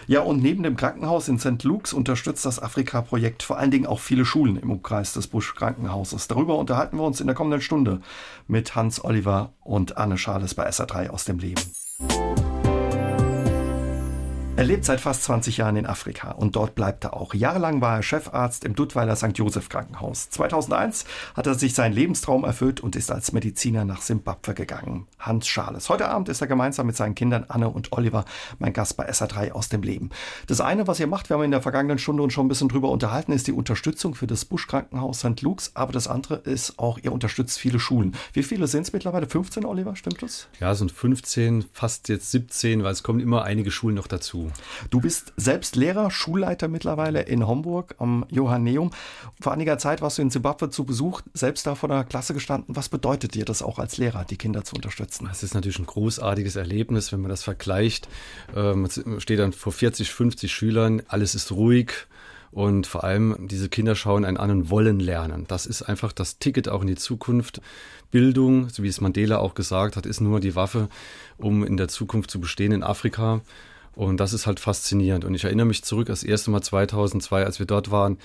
Ja, 0.05 0.21
und 0.21 0.43
neben 0.43 0.63
dem 0.63 0.75
Krankenhaus 0.75 1.29
in 1.29 1.39
St. 1.39 1.63
Luke's 1.63 1.93
unterstützt 1.93 2.45
das 2.45 2.61
Afrika-Projekt 2.61 3.41
vor 3.41 3.57
allen 3.57 3.71
Dingen 3.71 3.85
auch 3.85 4.01
viele 4.01 4.25
Schulen 4.25 4.57
im 4.57 4.69
Umkreis 4.69 5.13
des 5.13 5.27
Busch-Krankenhauses. 5.27 6.27
Darüber 6.27 6.57
unterhalten 6.57 6.97
wir 6.97 7.03
uns 7.03 7.21
in 7.21 7.27
der 7.27 7.35
kommenden 7.35 7.61
Stunde 7.61 8.01
mit 8.47 8.75
Hans 8.75 9.03
Oliver 9.03 9.53
und 9.61 9.97
Anne 9.97 10.17
Schales 10.17 10.55
bei 10.55 10.67
SA3 10.69 11.09
aus 11.09 11.23
dem 11.23 11.39
Leben. 11.39 11.61
Er 14.63 14.67
lebt 14.67 14.85
seit 14.85 15.01
fast 15.01 15.23
20 15.23 15.57
Jahren 15.57 15.75
in 15.75 15.85
Afrika 15.85 16.31
und 16.31 16.55
dort 16.55 16.73
bleibt 16.73 17.03
er 17.03 17.17
auch. 17.17 17.33
Jahrelang 17.33 17.81
war 17.81 17.97
er 17.97 18.01
Chefarzt 18.01 18.63
im 18.63 18.75
Duttweiler 18.75 19.17
St. 19.17 19.37
Joseph 19.37 19.67
Krankenhaus. 19.67 20.29
2001 20.29 21.03
hat 21.35 21.47
er 21.47 21.55
sich 21.55 21.73
seinen 21.73 21.91
Lebenstraum 21.91 22.45
erfüllt 22.45 22.79
und 22.79 22.95
ist 22.95 23.11
als 23.11 23.33
Mediziner 23.33 23.83
nach 23.83 24.01
Simbabwe 24.01 24.53
gegangen. 24.53 25.05
Hans 25.19 25.49
Schales. 25.49 25.89
Heute 25.89 26.07
Abend 26.07 26.29
ist 26.29 26.39
er 26.39 26.47
gemeinsam 26.47 26.87
mit 26.87 26.95
seinen 26.95 27.13
Kindern 27.13 27.43
Anne 27.49 27.67
und 27.67 27.91
Oliver 27.91 28.23
mein 28.57 28.71
Gast 28.71 28.95
bei 28.95 29.09
SA3 29.09 29.51
aus 29.51 29.67
dem 29.67 29.83
Leben. 29.83 30.11
Das 30.47 30.61
eine, 30.61 30.87
was 30.87 30.97
ihr 30.97 31.07
macht, 31.07 31.29
wir 31.29 31.35
haben 31.35 31.43
in 31.43 31.51
der 31.51 31.61
vergangenen 31.61 31.99
Stunde 31.99 32.23
uns 32.23 32.31
schon 32.31 32.45
ein 32.45 32.49
bisschen 32.49 32.69
drüber 32.69 32.89
unterhalten, 32.89 33.33
ist 33.33 33.47
die 33.47 33.51
Unterstützung 33.51 34.15
für 34.15 34.27
das 34.27 34.45
Busch-Krankenhaus 34.45 35.19
St. 35.19 35.41
Luke's. 35.41 35.71
Aber 35.73 35.91
das 35.91 36.07
andere 36.07 36.35
ist 36.35 36.79
auch, 36.79 36.99
ihr 36.99 37.11
unterstützt 37.11 37.59
viele 37.59 37.81
Schulen. 37.81 38.15
Wie 38.31 38.43
viele 38.43 38.67
sind 38.67 38.83
es 38.83 38.93
mittlerweile? 38.93 39.27
15, 39.27 39.65
Oliver, 39.65 39.97
stimmt 39.97 40.21
das? 40.21 40.47
Ja, 40.61 40.71
es 40.71 40.79
sind 40.79 40.93
15, 40.93 41.65
fast 41.73 42.07
jetzt 42.07 42.31
17, 42.31 42.85
weil 42.85 42.93
es 42.93 43.03
kommen 43.03 43.19
immer 43.19 43.43
einige 43.43 43.69
Schulen 43.69 43.95
noch 43.95 44.07
dazu. 44.07 44.52
Du 44.89 45.01
bist 45.01 45.33
selbst 45.37 45.75
Lehrer, 45.75 46.11
Schulleiter 46.11 46.67
mittlerweile 46.67 47.21
in 47.21 47.47
Homburg 47.47 47.95
am 47.99 48.25
Johanneum. 48.29 48.91
Vor 49.41 49.51
einiger 49.51 49.77
Zeit 49.77 50.01
warst 50.01 50.17
du 50.17 50.21
in 50.21 50.31
Zimbabwe 50.31 50.69
zu 50.69 50.85
Besuch, 50.85 51.21
selbst 51.33 51.65
da 51.67 51.75
vor 51.75 51.89
der 51.89 52.03
Klasse 52.03 52.33
gestanden. 52.33 52.75
Was 52.75 52.89
bedeutet 52.89 53.35
dir 53.35 53.45
das 53.45 53.61
auch 53.61 53.79
als 53.79 53.97
Lehrer, 53.97 54.25
die 54.25 54.37
Kinder 54.37 54.63
zu 54.63 54.75
unterstützen? 54.75 55.27
Es 55.31 55.43
ist 55.43 55.53
natürlich 55.53 55.79
ein 55.79 55.85
großartiges 55.85 56.55
Erlebnis, 56.55 57.11
wenn 57.11 57.21
man 57.21 57.29
das 57.29 57.43
vergleicht. 57.43 58.07
Man 58.53 58.89
ähm, 59.05 59.19
steht 59.19 59.39
dann 59.39 59.53
vor 59.53 59.71
40, 59.71 60.11
50 60.11 60.51
Schülern, 60.51 61.01
alles 61.07 61.35
ist 61.35 61.51
ruhig. 61.51 62.07
Und 62.53 62.85
vor 62.85 63.03
allem 63.03 63.47
diese 63.47 63.67
Kinder 63.67 63.95
schauen 63.95 64.25
einen 64.25 64.37
an 64.37 64.51
und 64.51 64.69
wollen 64.69 64.99
lernen. 64.99 65.45
Das 65.47 65.65
ist 65.65 65.81
einfach 65.81 66.11
das 66.11 66.37
Ticket 66.37 66.69
auch 66.69 66.81
in 66.81 66.87
die 66.87 66.95
Zukunft. 66.95 67.61
Bildung, 68.11 68.69
so 68.69 68.83
wie 68.83 68.87
es 68.87 69.01
Mandela 69.01 69.39
auch 69.39 69.55
gesagt 69.55 69.95
hat, 69.95 70.05
ist 70.05 70.21
nur 70.21 70.39
die 70.39 70.55
Waffe, 70.55 70.87
um 71.39 71.65
in 71.65 71.77
der 71.77 71.87
Zukunft 71.87 72.29
zu 72.29 72.39
bestehen 72.39 72.71
in 72.71 72.83
Afrika. 72.83 73.41
Und 73.95 74.19
das 74.19 74.33
ist 74.33 74.47
halt 74.47 74.59
faszinierend. 74.59 75.25
Und 75.25 75.35
ich 75.35 75.43
erinnere 75.43 75.67
mich 75.67 75.83
zurück, 75.83 76.07
das 76.07 76.23
erste 76.23 76.51
Mal 76.51 76.61
2002, 76.61 77.45
als 77.45 77.59
wir 77.59 77.65
dort 77.65 77.91
waren, 77.91 78.17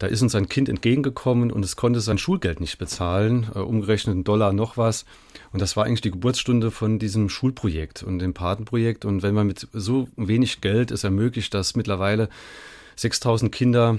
da 0.00 0.06
ist 0.06 0.22
uns 0.22 0.34
ein 0.34 0.48
Kind 0.48 0.70
entgegengekommen 0.70 1.52
und 1.52 1.62
es 1.62 1.76
konnte 1.76 2.00
sein 2.00 2.16
Schulgeld 2.16 2.58
nicht 2.58 2.78
bezahlen, 2.78 3.48
äh, 3.54 3.58
umgerechnet 3.58 4.16
ein 4.16 4.24
Dollar 4.24 4.54
noch 4.54 4.78
was. 4.78 5.04
Und 5.52 5.60
das 5.60 5.76
war 5.76 5.84
eigentlich 5.84 6.00
die 6.00 6.10
Geburtsstunde 6.10 6.70
von 6.70 6.98
diesem 6.98 7.28
Schulprojekt 7.28 8.02
und 8.02 8.18
dem 8.18 8.32
Patenprojekt. 8.32 9.04
Und 9.04 9.22
wenn 9.22 9.34
man 9.34 9.46
mit 9.46 9.68
so 9.74 10.08
wenig 10.16 10.62
Geld 10.62 10.90
es 10.90 11.04
ermöglicht, 11.04 11.52
dass 11.52 11.76
mittlerweile 11.76 12.30
6000 12.96 13.52
Kinder 13.52 13.98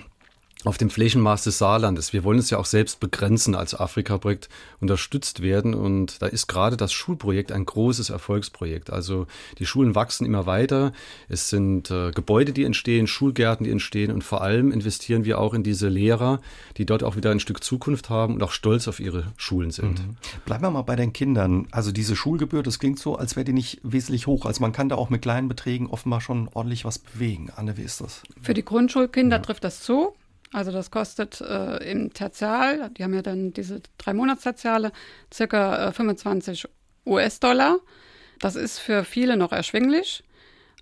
auf 0.63 0.77
dem 0.77 0.89
Flächenmaß 0.89 1.43
des 1.43 1.57
Saarlandes. 1.57 2.13
Wir 2.13 2.23
wollen 2.23 2.39
es 2.39 2.49
ja 2.49 2.57
auch 2.57 2.65
selbst 2.65 2.99
begrenzen 2.99 3.55
als 3.55 3.73
Afrika-Projekt 3.73 4.49
unterstützt 4.79 5.41
werden. 5.41 5.73
Und 5.73 6.21
da 6.21 6.27
ist 6.27 6.47
gerade 6.47 6.77
das 6.77 6.93
Schulprojekt 6.93 7.51
ein 7.51 7.65
großes 7.65 8.09
Erfolgsprojekt. 8.09 8.91
Also 8.91 9.25
die 9.57 9.65
Schulen 9.65 9.95
wachsen 9.95 10.25
immer 10.25 10.45
weiter. 10.45 10.93
Es 11.29 11.49
sind 11.49 11.89
äh, 11.89 12.11
Gebäude, 12.11 12.53
die 12.53 12.63
entstehen, 12.63 13.07
Schulgärten, 13.07 13.63
die 13.63 13.71
entstehen. 13.71 14.11
Und 14.11 14.23
vor 14.23 14.41
allem 14.41 14.71
investieren 14.71 15.25
wir 15.25 15.39
auch 15.39 15.53
in 15.53 15.63
diese 15.63 15.89
Lehrer, 15.89 16.39
die 16.77 16.85
dort 16.85 17.03
auch 17.03 17.15
wieder 17.15 17.31
ein 17.31 17.39
Stück 17.39 17.63
Zukunft 17.63 18.09
haben 18.09 18.35
und 18.35 18.43
auch 18.43 18.51
stolz 18.51 18.87
auf 18.87 18.99
ihre 18.99 19.33
Schulen 19.37 19.71
sind. 19.71 19.99
Mhm. 19.99 20.17
Bleiben 20.45 20.63
wir 20.63 20.71
mal 20.71 20.83
bei 20.83 20.95
den 20.95 21.11
Kindern. 21.13 21.67
Also 21.71 21.91
diese 21.91 22.15
Schulgebühr, 22.15 22.61
das 22.61 22.77
klingt 22.77 22.99
so, 22.99 23.15
als 23.15 23.35
wäre 23.35 23.45
die 23.45 23.53
nicht 23.53 23.79
wesentlich 23.83 24.27
hoch. 24.27 24.45
Also 24.45 24.61
man 24.61 24.73
kann 24.73 24.89
da 24.89 24.95
auch 24.95 25.09
mit 25.09 25.23
kleinen 25.23 25.47
Beträgen 25.47 25.87
offenbar 25.87 26.21
schon 26.21 26.49
ordentlich 26.53 26.85
was 26.85 26.99
bewegen. 26.99 27.49
Anne, 27.55 27.77
wie 27.77 27.81
ist 27.81 28.01
das? 28.01 28.21
Für 28.41 28.53
die 28.53 28.63
Grundschulkinder 28.63 29.37
ja. 29.37 29.41
trifft 29.41 29.63
das 29.63 29.81
zu. 29.81 30.13
Also 30.53 30.71
das 30.71 30.91
kostet 30.91 31.39
äh, 31.41 31.77
im 31.89 32.13
Tertial, 32.13 32.89
die 32.91 33.03
haben 33.03 33.13
ja 33.13 33.21
dann 33.21 33.53
diese 33.53 33.81
drei 33.97 34.13
Monatstertiale, 34.13 34.91
circa 35.33 35.87
äh, 35.87 35.91
25 35.93 36.67
US-Dollar. 37.05 37.77
Das 38.39 38.55
ist 38.55 38.79
für 38.79 39.05
viele 39.05 39.37
noch 39.37 39.51
erschwinglich. 39.53 40.23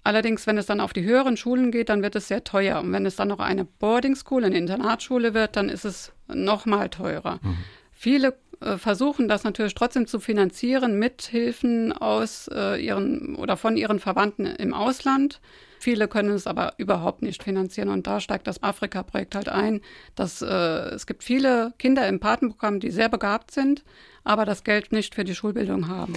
Allerdings, 0.03 0.47
wenn 0.47 0.57
es 0.57 0.65
dann 0.65 0.79
auf 0.79 0.93
die 0.93 1.03
höheren 1.03 1.37
Schulen 1.37 1.71
geht, 1.71 1.89
dann 1.89 2.01
wird 2.01 2.15
es 2.15 2.29
sehr 2.29 2.43
teuer. 2.43 2.79
Und 2.79 2.91
wenn 2.93 3.05
es 3.05 3.15
dann 3.15 3.27
noch 3.27 3.39
eine 3.39 3.65
Boarding 3.65 4.15
School, 4.15 4.43
eine 4.43 4.57
Internatsschule 4.57 5.33
wird, 5.33 5.55
dann 5.55 5.69
ist 5.69 5.85
es 5.85 6.13
noch 6.27 6.65
mal 6.65 6.89
teurer. 6.89 7.39
Mhm. 7.41 7.57
Viele 7.91 8.33
äh, 8.61 8.77
versuchen 8.77 9.27
das 9.27 9.43
natürlich 9.43 9.75
trotzdem 9.75 10.07
zu 10.07 10.19
finanzieren 10.19 10.99
mit 10.99 11.23
Hilfen 11.23 11.93
aus 11.93 12.49
äh, 12.53 12.83
ihren 12.83 13.35
oder 13.35 13.57
von 13.57 13.77
ihren 13.77 13.99
Verwandten 13.99 14.45
im 14.45 14.73
Ausland. 14.73 15.39
Viele 15.79 16.09
können 16.09 16.31
es 16.31 16.45
aber 16.45 16.73
überhaupt 16.77 17.21
nicht 17.21 17.41
finanzieren 17.41 17.87
und 17.87 18.05
da 18.05 18.19
steigt 18.19 18.47
das 18.47 18.61
Afrika-Projekt 18.61 19.35
halt 19.35 19.47
ein, 19.47 19.79
dass 20.15 20.41
äh, 20.41 20.45
es 20.45 21.07
gibt 21.07 21.23
viele 21.23 21.73
Kinder 21.79 22.05
im 22.07 22.19
Patenprogramm, 22.19 22.81
die 22.81 22.91
sehr 22.91 23.07
begabt 23.07 23.51
sind, 23.51 23.83
aber 24.25 24.43
das 24.43 24.65
Geld 24.65 24.91
nicht 24.91 25.15
für 25.15 25.23
die 25.23 25.35
Schulbildung 25.35 25.87
haben. 25.87 26.15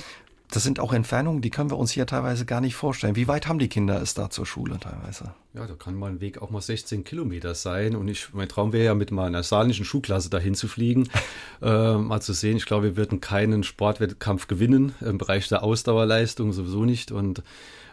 Das 0.52 0.64
sind 0.64 0.80
auch 0.80 0.92
Entfernungen, 0.92 1.40
die 1.40 1.48
können 1.48 1.70
wir 1.70 1.78
uns 1.78 1.92
hier 1.92 2.04
teilweise 2.04 2.44
gar 2.44 2.60
nicht 2.60 2.74
vorstellen. 2.74 3.16
Wie 3.16 3.26
weit 3.26 3.48
haben 3.48 3.58
die 3.58 3.68
Kinder 3.68 4.02
es 4.02 4.12
da 4.12 4.28
zur 4.28 4.44
Schule 4.44 4.78
teilweise? 4.78 5.32
Ja, 5.54 5.66
da 5.66 5.72
kann 5.72 5.94
mal 5.94 6.10
ein 6.10 6.20
Weg 6.20 6.42
auch 6.42 6.50
mal 6.50 6.60
16 6.60 7.04
Kilometer 7.04 7.54
sein. 7.54 7.96
Und 7.96 8.06
ich, 8.08 8.34
mein 8.34 8.50
Traum 8.50 8.74
wäre 8.74 8.84
ja, 8.84 8.94
mit 8.94 9.12
meiner 9.12 9.42
saarländischen 9.42 9.86
Schulklasse 9.86 10.28
dahin 10.28 10.54
zu 10.54 10.68
fliegen, 10.68 11.08
äh, 11.62 11.94
mal 11.96 12.20
zu 12.20 12.34
sehen. 12.34 12.58
Ich 12.58 12.66
glaube, 12.66 12.84
wir 12.84 12.96
würden 12.98 13.22
keinen 13.22 13.64
Sportwettkampf 13.64 14.46
gewinnen, 14.46 14.94
im 15.00 15.16
Bereich 15.16 15.48
der 15.48 15.62
Ausdauerleistung 15.62 16.52
sowieso 16.52 16.84
nicht. 16.84 17.12
Und 17.12 17.42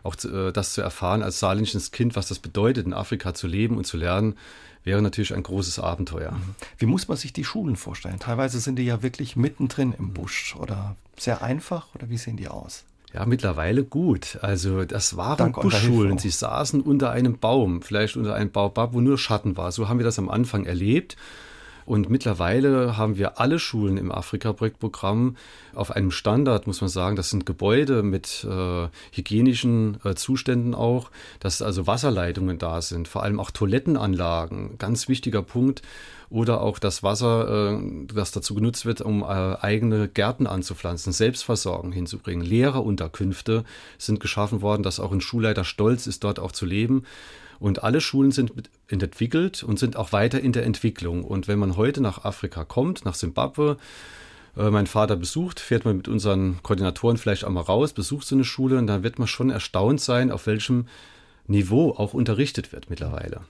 auch 0.04 0.16
äh, 0.26 0.52
das 0.52 0.74
zu 0.74 0.82
erfahren 0.82 1.24
als 1.24 1.40
saarländisches 1.40 1.92
Kind, 1.92 2.18
was 2.18 2.28
das 2.28 2.40
bedeutet, 2.40 2.86
in 2.86 2.94
Afrika 2.94 3.34
zu 3.34 3.48
leben 3.48 3.78
und 3.78 3.88
zu 3.88 3.96
lernen, 3.96 4.36
wäre 4.90 5.04
natürlich 5.04 5.36
ein 5.36 5.44
großes 5.44 5.78
Abenteuer. 5.78 6.32
Mhm. 6.32 6.56
Wie 6.80 6.88
muss 6.88 7.08
man 7.08 7.16
sich 7.16 7.32
die 7.32 7.44
Schulen 7.44 7.76
vorstellen? 7.76 8.18
Teilweise 8.18 8.60
sind 8.60 8.78
die 8.78 8.86
ja 8.86 9.04
wirklich 9.04 9.36
mittendrin 9.36 9.94
im 9.94 10.14
Busch 10.14 10.56
oder 10.56 10.96
sehr 11.16 11.44
einfach 11.44 11.94
oder 11.94 12.10
wie 12.10 12.18
sehen 12.18 12.38
die 12.38 12.48
aus? 12.48 12.86
Ja, 13.14 13.26
mittlerweile 13.28 13.84
gut. 13.84 14.40
Also 14.42 14.86
das 14.86 15.16
waren 15.16 15.38
Dank 15.38 15.62
Buschschulen. 15.62 16.18
Sie 16.18 16.32
saßen 16.32 16.82
unter 16.82 17.12
einem 17.12 17.38
Baum, 17.38 17.84
vielleicht 17.84 18.18
unter 18.18 18.34
einem 18.34 18.52
Baobab, 18.52 18.94
wo 18.94 19.02
nur 19.02 19.20
Schatten 19.20 19.58
war. 19.58 19.72
So 19.72 19.90
haben 19.90 20.00
wir 20.00 20.06
das 20.06 20.18
am 20.18 20.30
Anfang 20.30 20.66
erlebt. 20.66 21.18
Und 21.90 22.08
mittlerweile 22.08 22.98
haben 22.98 23.18
wir 23.18 23.40
alle 23.40 23.58
Schulen 23.58 23.98
im 23.98 24.12
Afrika-Projektprogramm 24.12 25.38
auf 25.74 25.90
einem 25.90 26.12
Standard, 26.12 26.68
muss 26.68 26.82
man 26.82 26.90
sagen. 26.92 27.16
Das 27.16 27.32
sind 27.32 27.48
Gebäude 27.48 28.04
mit 28.04 28.46
äh, 28.48 28.90
hygienischen 29.12 29.98
äh, 30.04 30.14
Zuständen 30.14 30.76
auch, 30.76 31.10
dass 31.40 31.64
also 31.64 31.88
Wasserleitungen 31.88 32.60
da 32.60 32.84
sind, 32.84 33.08
vor 33.08 33.24
allem 33.24 33.40
auch 33.40 33.50
Toilettenanlagen, 33.50 34.78
ganz 34.78 35.10
wichtiger 35.10 35.42
Punkt. 35.42 35.82
Oder 36.30 36.62
auch 36.62 36.78
das 36.78 37.02
Wasser, 37.02 37.72
äh, 37.74 38.06
das 38.14 38.30
dazu 38.30 38.54
genutzt 38.54 38.86
wird, 38.86 39.02
um 39.02 39.24
äh, 39.24 39.26
eigene 39.26 40.08
Gärten 40.10 40.46
anzupflanzen, 40.46 41.12
Selbstversorgung 41.12 41.92
hinzubringen. 41.92 42.46
Lehrerunterkünfte 42.46 43.64
sind 43.98 44.20
geschaffen 44.20 44.62
worden, 44.62 44.84
dass 44.84 45.00
auch 45.00 45.12
ein 45.12 45.22
Schulleiter 45.22 45.64
stolz 45.64 46.06
ist, 46.06 46.24
dort 46.24 46.38
auch 46.38 46.52
zu 46.52 46.68
leben. 46.68 47.06
Und 47.60 47.84
alle 47.84 48.02
Schulen 48.02 48.32
sind 48.32 48.54
entwickelt 48.88 49.64
und 49.64 49.80
sind 49.80 49.98
auch 49.98 50.12
weiter 50.12 50.40
in 50.40 50.54
der 50.54 50.66
Entwicklung. 50.66 51.24
Und 51.24 51.48
wenn 51.48 51.60
man 51.60 51.76
heute 51.76 52.02
nach 52.02 52.24
Afrika 52.24 52.64
kommt, 52.64 53.06
nach 53.06 53.16
Simbabwe, 53.16 53.78
äh, 54.58 54.70
mein 54.70 54.88
Vater 54.88 55.16
besucht, 55.16 55.60
fährt 55.60 55.86
man 55.86 55.98
mit 55.98 56.08
unseren 56.08 56.62
Koordinatoren 56.64 57.18
vielleicht 57.18 57.46
auch 57.46 57.50
mal 57.50 57.62
raus, 57.62 57.94
besucht 57.94 58.28
so 58.28 58.36
eine 58.36 58.46
Schule 58.46 58.78
und 58.78 58.88
dann 58.88 59.04
wird 59.04 59.20
man 59.20 59.28
schon 59.28 59.50
erstaunt 59.50 60.02
sein, 60.02 60.32
auf 60.32 60.48
welchem 60.48 60.88
Niveau 61.50 61.92
auch 61.92 62.14
unterrichtet 62.14 62.72
wird 62.72 62.90
mittlerweile. 62.90 63.42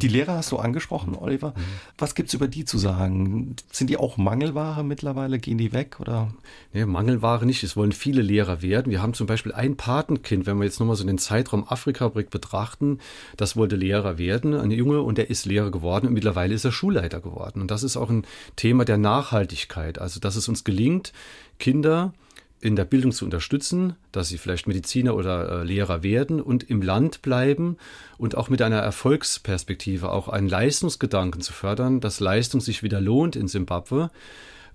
Die 0.00 0.08
Lehrer 0.08 0.36
hast 0.36 0.52
du 0.52 0.56
angesprochen, 0.56 1.14
Oliver. 1.14 1.50
Mhm. 1.50 1.62
Was 1.98 2.14
gibt 2.14 2.28
es 2.28 2.34
über 2.34 2.48
die 2.48 2.64
zu 2.64 2.78
sagen? 2.78 3.56
Sind 3.70 3.90
die 3.90 3.98
auch 3.98 4.16
Mangelware 4.16 4.82
mittlerweile? 4.82 5.38
Gehen 5.38 5.58
die 5.58 5.72
weg? 5.72 6.00
Oder? 6.00 6.32
Nee, 6.72 6.86
Mangelware 6.86 7.44
nicht. 7.44 7.62
Es 7.62 7.76
wollen 7.76 7.92
viele 7.92 8.22
Lehrer 8.22 8.62
werden. 8.62 8.90
Wir 8.90 9.02
haben 9.02 9.14
zum 9.14 9.26
Beispiel 9.26 9.52
ein 9.52 9.76
Patenkind, 9.76 10.46
wenn 10.46 10.56
wir 10.58 10.64
jetzt 10.64 10.80
nochmal 10.80 10.96
so 10.96 11.04
den 11.04 11.18
Zeitraum 11.18 11.64
Afrika-Brick 11.68 12.30
betrachten, 12.30 12.98
das 13.36 13.56
wollte 13.56 13.76
Lehrer 13.76 14.18
werden, 14.18 14.54
ein 14.54 14.70
Junge, 14.70 15.02
und 15.02 15.18
der 15.18 15.30
ist 15.30 15.44
Lehrer 15.44 15.70
geworden 15.70 16.06
und 16.06 16.14
mittlerweile 16.14 16.54
ist 16.54 16.64
er 16.64 16.72
Schulleiter 16.72 17.20
geworden. 17.20 17.60
Und 17.60 17.70
das 17.70 17.82
ist 17.82 17.96
auch 17.96 18.10
ein 18.10 18.24
Thema 18.56 18.84
der 18.84 18.98
Nachhaltigkeit. 18.98 19.98
Also, 19.98 20.20
dass 20.20 20.36
es 20.36 20.48
uns 20.48 20.64
gelingt, 20.64 21.12
Kinder 21.58 22.14
in 22.62 22.76
der 22.76 22.84
Bildung 22.84 23.10
zu 23.10 23.24
unterstützen, 23.24 23.96
dass 24.12 24.28
sie 24.28 24.38
vielleicht 24.38 24.68
Mediziner 24.68 25.16
oder 25.16 25.62
äh, 25.62 25.64
Lehrer 25.64 26.04
werden 26.04 26.40
und 26.40 26.70
im 26.70 26.80
Land 26.80 27.20
bleiben 27.20 27.76
und 28.18 28.36
auch 28.36 28.48
mit 28.48 28.62
einer 28.62 28.78
Erfolgsperspektive, 28.78 30.10
auch 30.10 30.28
einen 30.28 30.48
Leistungsgedanken 30.48 31.40
zu 31.40 31.52
fördern, 31.52 32.00
dass 32.00 32.20
Leistung 32.20 32.60
sich 32.60 32.84
wieder 32.84 33.00
lohnt 33.00 33.34
in 33.34 33.48
Simbabwe 33.48 34.10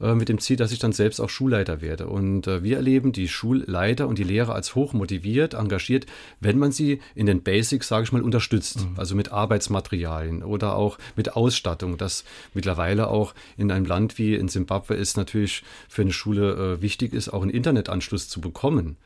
äh, 0.01 0.13
mit 0.13 0.29
dem 0.29 0.39
Ziel, 0.39 0.57
dass 0.57 0.71
ich 0.71 0.79
dann 0.79 0.91
selbst 0.91 1.19
auch 1.19 1.29
Schulleiter 1.29 1.81
werde. 1.81 2.07
Und 2.07 2.47
äh, 2.47 2.63
wir 2.63 2.77
erleben 2.77 3.12
die 3.12 3.27
Schulleiter 3.27 4.07
und 4.07 4.17
die 4.17 4.23
Lehrer 4.23 4.53
als 4.53 4.75
hoch 4.75 4.93
motiviert, 4.93 5.53
engagiert, 5.53 6.05
wenn 6.39 6.57
man 6.57 6.71
sie 6.71 6.99
in 7.15 7.25
den 7.25 7.43
Basics, 7.43 7.88
sage 7.88 8.03
ich 8.03 8.12
mal, 8.12 8.21
unterstützt. 8.21 8.81
Mhm. 8.81 8.93
Also 8.97 9.15
mit 9.15 9.31
Arbeitsmaterialien 9.31 10.43
oder 10.43 10.75
auch 10.75 10.97
mit 11.15 11.36
Ausstattung. 11.36 11.97
Das 11.97 12.23
mittlerweile 12.53 13.07
auch 13.07 13.33
in 13.57 13.71
einem 13.71 13.86
Land 13.86 14.17
wie 14.17 14.36
in 14.36 14.47
Simbabwe 14.47 14.95
ist 14.95 15.17
natürlich 15.17 15.63
für 15.89 16.03
eine 16.03 16.13
Schule 16.13 16.75
äh, 16.77 16.81
wichtig 16.81 17.13
ist, 17.13 17.29
auch 17.29 17.41
einen 17.41 17.51
Internetanschluss 17.51 18.29
zu 18.29 18.41
bekommen 18.41 18.97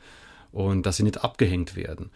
und 0.52 0.84
dass 0.86 0.96
sie 0.98 1.02
nicht 1.02 1.24
abgehängt 1.24 1.76
werden. 1.76 2.10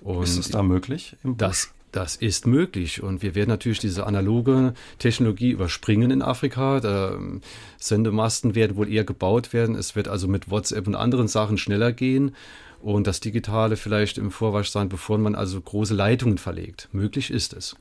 Und 0.00 0.24
ist 0.24 0.38
es 0.38 0.48
da 0.48 0.62
möglich? 0.62 1.16
das 1.22 1.72
das 1.92 2.16
ist 2.16 2.46
möglich 2.46 3.02
und 3.02 3.22
wir 3.22 3.34
werden 3.34 3.50
natürlich 3.50 3.78
diese 3.78 4.06
analoge 4.06 4.74
Technologie 4.98 5.50
überspringen 5.50 6.10
in 6.10 6.22
Afrika. 6.22 6.80
Da, 6.80 7.12
ähm, 7.12 7.42
Sendemasten 7.78 8.54
werden 8.54 8.76
wohl 8.76 8.90
eher 8.90 9.04
gebaut 9.04 9.52
werden. 9.52 9.76
Es 9.76 9.94
wird 9.94 10.08
also 10.08 10.26
mit 10.26 10.50
WhatsApp 10.50 10.86
und 10.86 10.94
anderen 10.94 11.28
Sachen 11.28 11.58
schneller 11.58 11.92
gehen 11.92 12.34
und 12.80 13.06
das 13.06 13.20
Digitale 13.20 13.76
vielleicht 13.76 14.18
im 14.18 14.30
Vorwasch 14.30 14.70
sein, 14.70 14.88
bevor 14.88 15.18
man 15.18 15.34
also 15.34 15.60
große 15.60 15.94
Leitungen 15.94 16.38
verlegt. 16.38 16.88
Möglich 16.92 17.30
ist 17.30 17.52
es. 17.52 17.76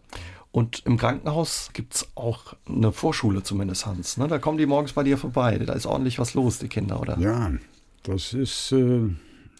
Und 0.52 0.84
im 0.86 0.98
Krankenhaus 0.98 1.70
gibt 1.72 1.96
es 1.96 2.08
auch 2.16 2.56
eine 2.68 2.92
Vorschule 2.92 3.42
zumindest, 3.42 3.86
Hans. 3.86 4.18
Ne? 4.18 4.28
Da 4.28 4.38
kommen 4.38 4.58
die 4.58 4.66
morgens 4.66 4.92
bei 4.92 5.04
dir 5.04 5.18
vorbei. 5.18 5.58
Da 5.58 5.74
ist 5.74 5.86
ordentlich 5.86 6.20
was 6.20 6.34
los, 6.34 6.60
die 6.60 6.68
Kinder, 6.68 7.00
oder? 7.00 7.18
Ja, 7.18 7.54
das 8.04 8.34
ist. 8.34 8.74
Äh 8.74 9.10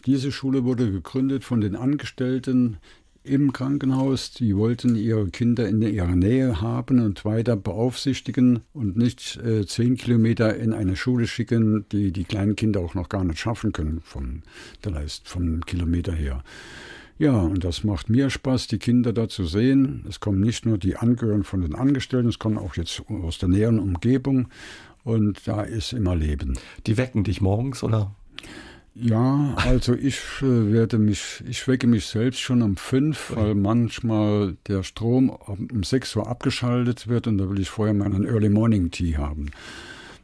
diese 0.06 0.32
Schule 0.32 0.64
wurde 0.64 0.90
gegründet 0.90 1.44
von 1.44 1.60
den 1.60 1.76
Angestellten 1.76 2.78
im 3.24 3.52
Krankenhaus. 3.52 4.32
Die 4.32 4.56
wollten 4.56 4.96
ihre 4.96 5.28
Kinder 5.28 5.68
in 5.68 5.82
ihrer 5.82 6.14
Nähe 6.14 6.60
haben 6.60 7.00
und 7.00 7.24
weiter 7.24 7.56
beaufsichtigen 7.56 8.60
und 8.72 8.96
nicht 8.96 9.38
äh, 9.44 9.66
zehn 9.66 9.96
Kilometer 9.96 10.56
in 10.56 10.72
eine 10.72 10.96
Schule 10.96 11.26
schicken, 11.26 11.86
die 11.92 12.12
die 12.12 12.24
kleinen 12.24 12.56
Kinder 12.56 12.80
auch 12.80 12.94
noch 12.94 13.08
gar 13.08 13.24
nicht 13.24 13.38
schaffen 13.38 13.72
können 13.72 14.00
vom, 14.02 14.42
der 14.84 14.92
Leist, 14.92 15.28
vom 15.28 15.64
Kilometer 15.64 16.12
her. 16.12 16.42
Ja, 17.18 17.38
und 17.38 17.62
das 17.62 17.84
macht 17.84 18.08
mir 18.08 18.30
Spaß, 18.30 18.66
die 18.66 18.78
Kinder 18.78 19.12
da 19.12 19.28
zu 19.28 19.44
sehen. 19.44 20.04
Es 20.08 20.18
kommen 20.18 20.40
nicht 20.40 20.66
nur 20.66 20.78
die 20.78 20.96
Angehörigen 20.96 21.44
von 21.44 21.60
den 21.60 21.74
Angestellten, 21.74 22.28
es 22.28 22.38
kommen 22.38 22.58
auch 22.58 22.74
jetzt 22.74 23.02
aus 23.08 23.38
der 23.38 23.48
näheren 23.48 23.78
Umgebung. 23.78 24.48
Und 25.04 25.46
da 25.46 25.62
ist 25.62 25.92
immer 25.92 26.16
Leben. 26.16 26.58
Die 26.86 26.96
wecken 26.96 27.24
dich 27.24 27.40
morgens, 27.40 27.82
oder? 27.82 27.98
Ja, 27.98 28.71
also 29.56 29.94
ich 29.94 30.18
äh, 30.42 30.72
werde 30.72 30.98
mich, 30.98 31.42
ich 31.48 31.66
wecke 31.66 31.86
mich 31.86 32.06
selbst 32.06 32.40
schon 32.40 32.60
um 32.60 32.76
fünf, 32.76 33.32
weil 33.34 33.54
manchmal 33.54 34.56
der 34.68 34.82
Strom 34.82 35.30
um 35.30 35.82
sechs 35.82 36.14
Uhr 36.14 36.26
abgeschaltet 36.26 37.08
wird 37.08 37.26
und 37.26 37.38
da 37.38 37.48
will 37.48 37.60
ich 37.60 37.70
vorher 37.70 37.94
meinen 37.94 38.26
Early 38.26 38.50
Morning 38.50 38.90
Tea 38.90 39.16
haben. 39.16 39.50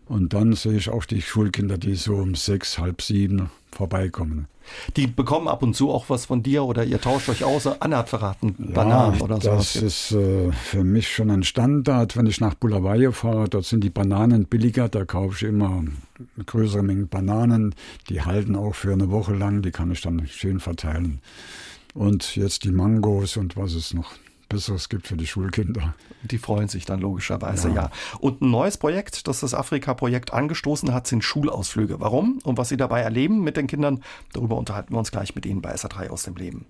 Und 0.06 0.32
dann 0.32 0.54
sehe 0.54 0.76
ich 0.76 0.88
auch 0.88 1.04
die 1.04 1.20
Schulkinder, 1.20 1.76
die 1.76 1.94
so 1.94 2.16
um 2.16 2.34
sechs, 2.34 2.78
halb 2.78 3.02
sieben 3.02 3.50
vorbeikommen. 3.70 4.48
Die 4.96 5.06
bekommen 5.06 5.48
ab 5.48 5.62
und 5.62 5.74
zu 5.74 5.90
auch 5.90 6.08
was 6.08 6.26
von 6.26 6.42
dir 6.42 6.64
oder 6.64 6.84
ihr 6.84 7.00
tauscht 7.00 7.28
euch 7.28 7.44
aus. 7.44 7.66
Anne 7.66 7.96
hat 7.96 8.08
verraten, 8.08 8.54
ja, 8.58 8.74
Bananen 8.74 9.20
oder 9.20 9.40
so. 9.40 9.50
Das 9.50 9.76
ist 9.76 10.12
äh, 10.12 10.52
für 10.52 10.84
mich 10.84 11.08
schon 11.08 11.30
ein 11.30 11.42
Standard. 11.42 12.16
Wenn 12.16 12.26
ich 12.26 12.40
nach 12.40 12.54
Bulawayo 12.54 13.12
fahre, 13.12 13.48
dort 13.48 13.64
sind 13.64 13.82
die 13.82 13.90
Bananen 13.90 14.46
billiger. 14.46 14.88
Da 14.88 15.04
kaufe 15.04 15.36
ich 15.36 15.42
immer 15.42 15.84
größere 16.44 16.82
Mengen 16.82 17.08
Bananen. 17.08 17.74
Die 18.08 18.22
halten 18.22 18.56
auch 18.56 18.74
für 18.74 18.92
eine 18.92 19.10
Woche 19.10 19.34
lang. 19.34 19.62
Die 19.62 19.70
kann 19.70 19.90
ich 19.90 20.00
dann 20.00 20.26
schön 20.26 20.60
verteilen. 20.60 21.20
Und 21.94 22.36
jetzt 22.36 22.64
die 22.64 22.70
Mangos 22.70 23.36
und 23.36 23.56
was 23.56 23.74
es 23.74 23.94
noch 23.94 24.12
Besseres 24.48 24.88
gibt 24.88 25.06
für 25.06 25.16
die 25.16 25.26
Schulkinder. 25.26 25.94
Die 26.22 26.38
freuen 26.38 26.68
sich 26.68 26.84
dann 26.84 27.00
logischerweise, 27.00 27.68
ja. 27.68 27.74
ja. 27.74 27.90
Und 28.18 28.40
ein 28.40 28.50
neues 28.50 28.78
Projekt, 28.78 29.28
das 29.28 29.40
das 29.40 29.54
Afrika-Projekt 29.54 30.32
angestoßen 30.32 30.92
hat, 30.94 31.06
sind 31.06 31.22
Schulausflüge. 31.22 32.00
Warum 32.00 32.38
und 32.44 32.56
was 32.56 32.70
Sie 32.70 32.76
dabei 32.76 33.00
erleben 33.00 33.42
mit 33.42 33.56
den 33.56 33.66
Kindern, 33.66 34.02
darüber 34.32 34.56
unterhalten 34.56 34.94
wir 34.94 34.98
uns 34.98 35.10
gleich 35.10 35.34
mit 35.34 35.44
Ihnen 35.44 35.60
bei 35.60 35.74
SA3 35.74 36.08
aus 36.08 36.22
dem 36.22 36.36
Leben. 36.36 36.64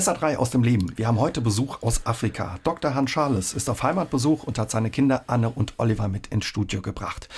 SA3 0.00 0.36
aus 0.36 0.48
dem 0.48 0.62
Leben. 0.62 0.96
Wir 0.96 1.06
haben 1.06 1.20
heute 1.20 1.42
Besuch 1.42 1.82
aus 1.82 2.06
Afrika. 2.06 2.58
Dr. 2.64 2.94
Hans 2.94 3.10
Charles 3.10 3.52
ist 3.52 3.68
auf 3.68 3.82
Heimatbesuch 3.82 4.44
und 4.44 4.58
hat 4.58 4.70
seine 4.70 4.88
Kinder 4.88 5.24
Anne 5.26 5.50
und 5.50 5.74
Oliver 5.76 6.08
mit 6.08 6.28
ins 6.28 6.46
Studio 6.46 6.80
gebracht. 6.80 7.28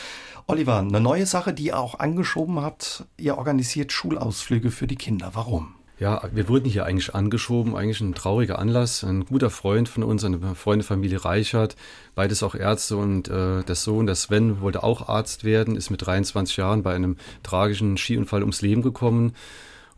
Oliver, 0.47 0.79
eine 0.79 1.01
neue 1.01 1.27
Sache, 1.27 1.53
die 1.53 1.67
ihr 1.67 1.79
auch 1.81 1.99
angeschoben 1.99 2.61
habt. 2.61 3.05
Ihr 3.17 3.37
organisiert 3.37 3.91
Schulausflüge 3.91 4.71
für 4.71 4.87
die 4.87 4.95
Kinder. 4.95 5.33
Warum? 5.35 5.75
Ja, 5.99 6.23
wir 6.33 6.49
wurden 6.49 6.69
hier 6.69 6.87
eigentlich 6.87 7.17
angeschoben, 7.17 7.75
eigentlich 7.75 8.01
ein 8.01 8.15
trauriger 8.15 8.61
Anlass. 8.61 9.03
Ein 9.03 9.25
guter 9.25 9.51
Freund 9.51 9.89
von 9.89 10.05
uns, 10.05 10.23
eine 10.25 10.55
Freundefamilie 10.55 11.25
Reichert, 11.25 11.75
beides 12.15 12.45
auch 12.45 12.55
Ärzte 12.55 12.97
und 12.97 13.27
äh, 13.27 13.65
der 13.65 13.75
Sohn, 13.75 14.07
der 14.07 14.15
Sven, 14.15 14.61
wollte 14.61 14.85
auch 14.85 15.09
Arzt 15.09 15.43
werden, 15.43 15.75
ist 15.75 15.91
mit 15.91 16.07
23 16.07 16.59
Jahren 16.59 16.85
bei 16.85 16.95
einem 16.95 17.17
tragischen 17.43 17.97
Skiunfall 17.97 18.43
ums 18.43 18.63
Leben 18.63 18.83
gekommen. 18.83 19.35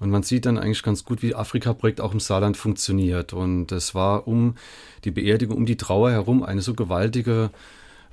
Und 0.01 0.11
man 0.11 0.22
sieht 0.22 0.47
dann 0.47 0.59
eigentlich 0.59 0.82
ganz 0.82 1.05
gut, 1.05 1.22
wie 1.22 1.34
Afrika-Projekt 1.34 2.01
auch 2.01 2.12
im 2.12 2.20
Saarland 2.20 2.57
funktioniert. 2.57 3.32
Und 3.32 3.72
es 3.72 3.95
war 3.95 4.26
um 4.26 4.57
die 5.05 5.11
Beerdigung, 5.11 5.57
um 5.57 5.66
die 5.66 5.76
Trauer 5.76 6.11
herum 6.11 6.42
eine 6.42 6.62
so 6.62 6.74
gewaltige 6.74 7.51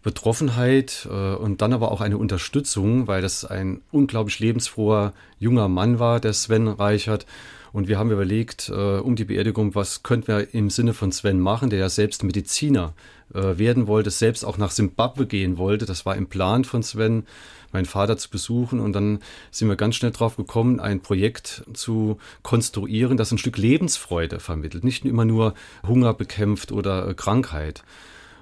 Betroffenheit 0.04 1.08
äh, 1.10 1.36
und 1.36 1.62
dann 1.62 1.74
aber 1.74 1.92
auch 1.92 2.02
eine 2.02 2.18
Unterstützung, 2.18 3.08
weil 3.08 3.22
das 3.22 3.46
ein 3.46 3.82
unglaublich 3.92 4.40
lebensfroher 4.40 5.14
junger 5.40 5.68
Mann 5.68 6.00
war, 6.00 6.20
der 6.20 6.34
Sven 6.34 6.68
Reichert. 6.68 7.26
Und 7.72 7.88
wir 7.88 7.98
haben 7.98 8.12
überlegt, 8.12 8.70
äh, 8.70 8.98
um 9.00 9.16
die 9.16 9.26
Beerdigung, 9.26 9.76
was 9.76 10.04
könnten 10.04 10.28
wir 10.28 10.54
im 10.54 10.70
Sinne 10.70 10.94
von 10.94 11.12
Sven 11.12 11.40
machen, 11.40 11.70
der 11.70 11.80
ja 11.80 11.90
selbst 11.90 12.24
Mediziner 12.24 12.94
äh, 13.34 13.58
werden 13.58 13.88
wollte, 13.88 14.10
selbst 14.10 14.44
auch 14.44 14.58
nach 14.58 14.72
Simbabwe 14.72 15.26
gehen 15.26 15.58
wollte. 15.58 15.86
Das 15.86 16.06
war 16.06 16.16
im 16.16 16.28
Plan 16.28 16.64
von 16.64 16.84
Sven 16.84 17.26
meinen 17.72 17.86
Vater 17.86 18.18
zu 18.18 18.30
besuchen. 18.30 18.80
Und 18.80 18.94
dann 18.94 19.20
sind 19.52 19.70
wir 19.70 19.76
ganz 19.76 19.96
schnell 19.96 20.12
drauf 20.12 20.38
gekommen, 20.38 20.80
ein 20.80 21.02
Projekt 21.02 21.64
zu 21.74 22.18
konstruieren, 22.44 23.18
das 23.18 23.32
ein 23.32 23.38
Stück 23.38 23.58
Lebensfreude 23.58 24.40
vermittelt, 24.40 24.84
nicht 24.84 25.06
immer 25.06 25.26
nur 25.26 25.54
Hunger 25.88 26.14
bekämpft 26.14 26.72
oder 26.72 27.08
äh, 27.08 27.14
Krankheit. 27.14 27.84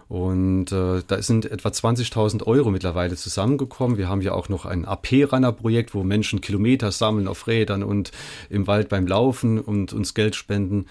Und 0.07 0.71
äh, 0.71 1.03
da 1.05 1.21
sind 1.21 1.45
etwa 1.45 1.69
20.000 1.69 2.43
Euro 2.47 2.71
mittlerweile 2.71 3.15
zusammengekommen. 3.15 3.99
Wir 3.99 4.09
haben 4.09 4.21
ja 4.21 4.31
auch 4.31 4.49
noch 4.49 4.65
ein 4.65 4.85
AP-Runner-Projekt, 4.85 5.93
wo 5.93 6.03
Menschen 6.03 6.41
Kilometer 6.41 6.91
sammeln 6.91 7.27
auf 7.27 7.45
Rädern 7.45 7.83
und 7.83 8.11
im 8.49 8.65
Wald 8.65 8.89
beim 8.89 9.05
Laufen 9.05 9.59
und 9.59 9.93
uns 9.93 10.15
Geld 10.15 10.35
spenden. 10.35 10.87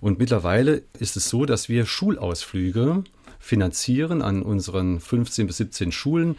Und 0.00 0.18
mittlerweile 0.18 0.82
ist 0.98 1.16
es 1.18 1.28
so, 1.28 1.44
dass 1.44 1.68
wir 1.68 1.84
Schulausflüge 1.84 3.04
finanzieren 3.44 4.22
an 4.22 4.42
unseren 4.42 5.00
15 5.00 5.46
bis 5.46 5.58
17 5.58 5.92
Schulen 5.92 6.36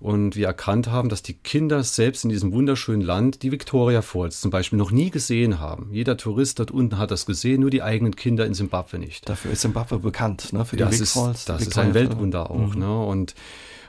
und 0.00 0.36
wir 0.36 0.46
erkannt 0.46 0.88
haben, 0.88 1.08
dass 1.08 1.22
die 1.22 1.34
Kinder 1.34 1.82
selbst 1.82 2.24
in 2.24 2.30
diesem 2.30 2.52
wunderschönen 2.52 3.00
Land 3.00 3.42
die 3.42 3.52
Victoria 3.52 4.02
Falls 4.02 4.40
zum 4.40 4.50
Beispiel 4.50 4.78
noch 4.78 4.90
nie 4.90 5.10
gesehen 5.10 5.60
haben. 5.60 5.88
Jeder 5.92 6.16
Tourist 6.16 6.58
dort 6.58 6.70
unten 6.70 6.98
hat 6.98 7.10
das 7.10 7.26
gesehen, 7.26 7.60
nur 7.60 7.70
die 7.70 7.82
eigenen 7.82 8.14
Kinder 8.16 8.44
in 8.44 8.54
Simbabwe 8.54 8.98
nicht. 8.98 9.28
Dafür 9.28 9.52
ist 9.52 9.62
Simbabwe 9.62 9.98
bekannt, 9.98 10.52
ne? 10.52 10.64
Für 10.64 10.76
die 10.76 10.82
das 10.82 10.90
Big 10.90 11.00
ist, 11.02 11.12
Falls. 11.12 11.44
Das 11.44 11.62
ist 11.62 11.78
ein 11.78 11.94
Weltwunder 11.94 12.50
auch. 12.50 12.74
Mhm. 12.74 12.80
Ne? 12.80 13.04
Und 13.06 13.34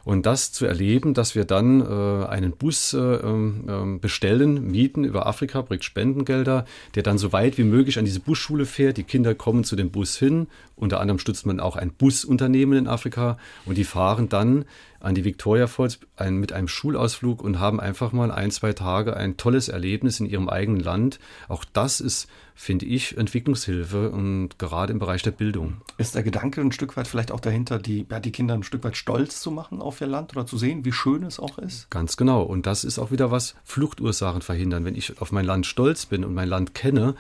und 0.04 0.26
das 0.26 0.52
zu 0.52 0.66
erleben, 0.66 1.14
dass 1.14 1.36
wir 1.36 1.46
dann 1.46 1.82
äh, 1.82 2.26
einen 2.28 2.52
Bus 2.52 2.94
äh, 2.94 3.00
äh, 3.00 3.98
bestellen, 4.00 4.70
mieten 4.72 5.04
über 5.04 5.28
Afrika, 5.28 5.62
bringt 5.62 5.84
Spendengelder, 5.84 6.66
der 6.96 7.04
dann 7.04 7.18
so 7.18 7.32
weit 7.34 7.58
wie 7.58 7.64
möglich 7.64 8.00
an 8.00 8.06
diese 8.06 8.20
Busschule 8.20 8.66
fährt. 8.66 8.98
Die 8.98 9.04
Kinder 9.04 9.36
kommen 9.36 9.64
zu 9.64 9.76
dem 9.76 9.92
Bus 9.92 10.18
hin. 10.18 10.48
Unter 10.76 11.00
anderem 11.00 11.20
stützt 11.20 11.46
man 11.46 11.60
auch 11.60 11.76
ein 11.76 11.92
Busunternehmen 11.92 12.78
in 12.78 12.88
Afrika 12.88 13.38
und 13.66 13.78
die 13.78 13.84
fahren 13.84 14.30
dann 14.30 14.66
an 15.00 15.16
die 15.16 15.24
Victoria 15.24 15.68
Falls 15.68 16.00
ein, 16.16 16.38
mit 16.38 16.52
einem 16.54 16.68
Schulausflug 16.68 17.42
und 17.42 17.60
haben 17.60 17.80
einfach 17.80 18.12
mal 18.12 18.32
ein, 18.32 18.52
zwei 18.52 18.74
Tage 18.74 19.16
ein 19.16 19.38
tolles 19.38 19.70
Erlebnis 19.70 20.20
in 20.20 20.26
ihrem 20.26 20.50
eigenen 20.50 20.82
Land. 20.82 21.20
Auch 21.48 21.64
das 21.66 22.02
ist, 22.02 22.28
finde 22.56 22.86
ich, 22.86 23.18
Entwicklungshilfe 23.18 24.12
und 24.12 24.60
gerade 24.60 24.92
im 24.92 25.00
Bereich 25.00 25.24
der 25.24 25.32
Bildung. 25.32 25.82
Ist 25.98 26.16
der 26.16 26.24
Gedanke 26.24 26.62
ein 26.62 26.72
Stück 26.72 26.98
weit 26.98 27.08
vielleicht 27.08 27.32
auch 27.32 27.40
dahinter, 27.40 27.80
die, 27.80 28.06
ja, 28.10 28.20
die 28.20 28.32
Kinder 28.32 28.54
ein 28.54 28.64
Stück 28.64 28.84
weit 28.84 28.98
stolz 28.98 29.42
zu 29.42 29.52
machen 29.52 29.82
auf 29.82 30.02
ihr 30.02 30.08
Land 30.08 30.36
oder 30.36 30.46
zu 30.46 30.58
sehen, 30.58 30.84
wie 30.86 30.92
schön 30.92 31.24
es 31.24 31.40
auch 31.40 31.58
ist? 31.58 31.90
Ganz 31.90 32.18
genau. 32.18 32.44
Und 32.44 32.66
das 32.66 32.84
ist 32.84 33.00
auch 33.00 33.12
wieder 33.12 33.32
was, 33.32 33.56
Fluchtursachen 33.64 34.42
verhindern. 34.42 34.86
Wenn 34.86 34.96
ich 34.96 35.22
auf 35.22 35.32
mein 35.32 35.46
Land 35.46 35.66
stolz 35.66 36.06
bin 36.06 36.26
und 36.26 36.34
mein 36.34 36.50
Land 36.50 36.74
kenne, 36.74 37.16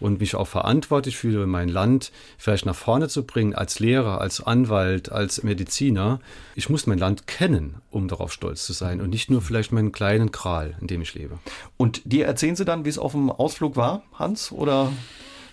und 0.00 0.20
mich 0.20 0.34
auch 0.34 0.48
verantwortlich 0.48 1.16
fühle, 1.16 1.46
mein 1.46 1.68
Land 1.68 2.10
vielleicht 2.38 2.66
nach 2.66 2.74
vorne 2.74 3.08
zu 3.08 3.24
bringen, 3.24 3.54
als 3.54 3.78
Lehrer, 3.78 4.20
als 4.20 4.40
Anwalt, 4.40 5.12
als 5.12 5.42
Mediziner. 5.42 6.20
Ich 6.54 6.68
muss 6.68 6.86
mein 6.86 6.98
Land 6.98 7.26
kennen, 7.26 7.76
um 7.90 8.08
darauf 8.08 8.32
stolz 8.32 8.66
zu 8.66 8.72
sein 8.72 9.00
und 9.00 9.10
nicht 9.10 9.30
nur 9.30 9.42
vielleicht 9.42 9.72
meinen 9.72 9.92
kleinen 9.92 10.32
Kral, 10.32 10.76
in 10.80 10.86
dem 10.86 11.02
ich 11.02 11.14
lebe. 11.14 11.38
Und 11.76 12.02
dir 12.04 12.26
erzählen 12.26 12.56
Sie 12.56 12.64
dann, 12.64 12.84
wie 12.84 12.88
es 12.88 12.98
auf 12.98 13.12
dem 13.12 13.30
Ausflug 13.30 13.76
war, 13.76 14.02
Hans? 14.14 14.50
Oder 14.50 14.90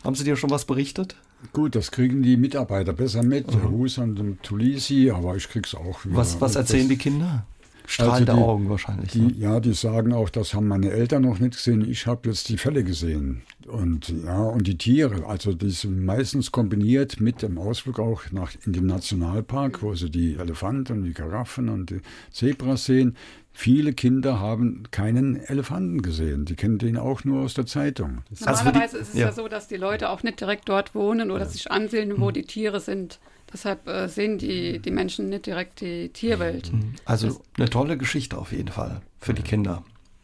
haben 0.03 0.15
Sie 0.15 0.23
dir 0.23 0.35
schon 0.35 0.49
was 0.49 0.65
berichtet? 0.65 1.15
Gut, 1.53 1.75
das 1.75 1.91
kriegen 1.91 2.23
die 2.23 2.37
Mitarbeiter 2.37 2.93
besser 2.93 3.23
mit, 3.23 3.53
mhm. 3.53 3.69
Hus 3.69 3.97
und 3.99 4.41
Tulisi, 4.41 5.11
aber 5.11 5.35
ich 5.35 5.47
krieg's 5.49 5.75
auch. 5.75 6.03
Wieder. 6.03 6.15
Was, 6.15 6.41
was 6.41 6.55
erzählen 6.55 6.89
die 6.89 6.97
Kinder? 6.97 7.45
Strahlende 7.89 8.33
also 8.33 8.43
die, 8.43 8.49
Augen 8.49 8.69
wahrscheinlich. 8.69 9.11
Die, 9.11 9.21
ne? 9.21 9.33
Ja, 9.37 9.59
die 9.61 9.73
sagen 9.73 10.11
auch, 10.11 10.29
das 10.29 10.53
haben 10.53 10.67
meine 10.67 10.91
Eltern 10.91 11.23
noch 11.23 11.39
nicht 11.39 11.53
gesehen. 11.53 11.89
Ich 11.89 12.05
habe 12.05 12.27
jetzt 12.27 12.49
die 12.49 12.57
Fälle 12.57 12.83
gesehen. 12.83 13.43
Und 13.65 14.09
ja, 14.09 14.43
und 14.43 14.67
die 14.67 14.77
Tiere. 14.77 15.25
Also 15.25 15.53
die 15.53 15.69
sind 15.69 16.03
meistens 16.03 16.51
kombiniert 16.51 17.21
mit 17.21 17.41
dem 17.41 17.57
Ausflug 17.57 17.99
auch 17.99 18.23
nach, 18.31 18.51
in 18.65 18.73
den 18.73 18.87
Nationalpark, 18.87 19.81
wo 19.81 19.95
sie 19.95 20.09
die 20.09 20.35
Elefanten 20.35 20.97
und 20.97 21.03
die 21.05 21.13
Giraffen 21.13 21.69
und 21.69 21.89
die 21.89 22.01
Zebras 22.29 22.83
sehen. 22.83 23.15
Viele 23.53 23.93
Kinder 23.93 24.41
haben 24.41 24.83
keinen 24.91 25.37
Elefanten 25.37 26.01
gesehen. 26.01 26.43
Die 26.43 26.55
kennen 26.55 26.79
den 26.79 26.97
auch 26.97 27.23
nur 27.23 27.43
aus 27.43 27.53
der 27.53 27.65
Zeitung. 27.65 28.21
Normalerweise 28.37 28.81
also 28.81 28.97
ist 28.97 29.09
es 29.09 29.15
ja. 29.15 29.27
ja. 29.27 29.31
so, 29.31 29.47
dass 29.47 29.69
die 29.69 29.77
Leute 29.77 30.09
auch 30.09 30.23
nicht 30.23 30.41
direkt 30.41 30.67
dort 30.67 30.93
wohnen 30.93 31.31
oder 31.31 31.45
ja. 31.45 31.49
sich 31.49 31.71
ansehen, 31.71 32.15
wo 32.17 32.27
hm. 32.27 32.33
die 32.33 32.43
Tiere 32.43 32.81
sind. 32.81 33.19
Deshalb 33.51 33.87
äh, 33.87 34.07
sehen 34.07 34.37
die, 34.37 34.79
die 34.79 34.91
Menschen 34.91 35.29
nicht 35.29 35.45
direkt 35.45 35.81
die 35.81 36.09
Tierwelt. 36.09 36.71
Mhm. 36.71 36.93
Also 37.05 37.27
das, 37.27 37.41
eine 37.57 37.69
tolle 37.69 37.97
Geschichte 37.97 38.37
auf 38.37 38.51
jeden 38.51 38.69
Fall 38.69 39.01
für 39.19 39.33
die 39.33 39.41
Kinder. 39.41 39.83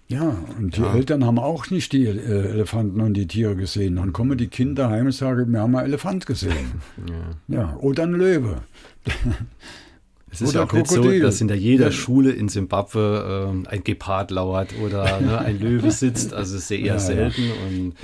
Ja, 0.09 0.36
und 0.59 0.76
die 0.76 0.82
ja. 0.82 0.93
Eltern 0.93 1.26
haben 1.26 1.39
auch 1.39 1.69
nicht 1.69 1.93
die 1.93 2.05
äh, 2.05 2.09
Elefanten 2.09 3.01
und 3.01 3.13
die 3.15 3.26
Tiere 3.26 3.55
gesehen. 3.55 3.95
Dann 3.95 4.13
kommen 4.13 4.38
die 4.38 4.47
Kinder 4.47 4.89
heim 4.89 5.07
und 5.07 5.11
sagen, 5.13 5.51
wir 5.51 5.61
haben 5.61 5.76
einen 5.76 5.88
Elefant 5.88 6.26
gesehen. 6.26 6.82
Ja, 7.49 7.55
ja 7.55 7.78
oder 7.78 8.03
ein 8.03 8.13
Löwe. 8.13 8.61
Es 10.34 10.41
ist 10.41 10.49
oder 10.49 10.59
ja 10.59 10.65
auch 10.65 10.69
Krokodil. 10.69 11.11
nicht 11.11 11.19
so, 11.19 11.25
dass 11.25 11.41
in 11.41 11.49
jeder 11.49 11.86
ja. 11.86 11.91
Schule 11.91 12.31
in 12.31 12.49
Simbabwe 12.49 13.49
ähm, 13.51 13.67
ein 13.69 13.84
Gepard 13.84 14.31
lauert 14.31 14.73
oder 14.84 15.21
ne, 15.21 15.38
ein 15.38 15.59
Löwe 15.59 15.91
sitzt. 15.91 16.34
Also 16.34 16.55
es 16.55 16.63
ist 16.63 16.67
sehr 16.69 16.79
eher 16.79 16.93
ja, 16.93 16.99
selten. 16.99 17.51
Und 17.67 17.95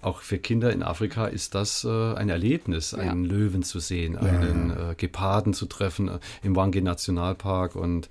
auch 0.00 0.20
für 0.22 0.38
Kinder 0.38 0.72
in 0.72 0.82
Afrika 0.82 1.26
ist 1.26 1.54
das 1.54 1.84
äh, 1.84 2.14
ein 2.14 2.30
Erlebnis, 2.30 2.94
einen 2.94 3.26
Löwen 3.26 3.62
zu 3.62 3.80
sehen, 3.80 4.16
einen 4.16 4.70
äh, 4.70 4.94
Geparden 4.96 5.52
zu 5.52 5.66
treffen 5.66 6.08
äh, 6.08 6.18
im 6.42 6.56
Wange 6.56 6.80
Nationalpark 6.80 7.76
und 7.76 8.08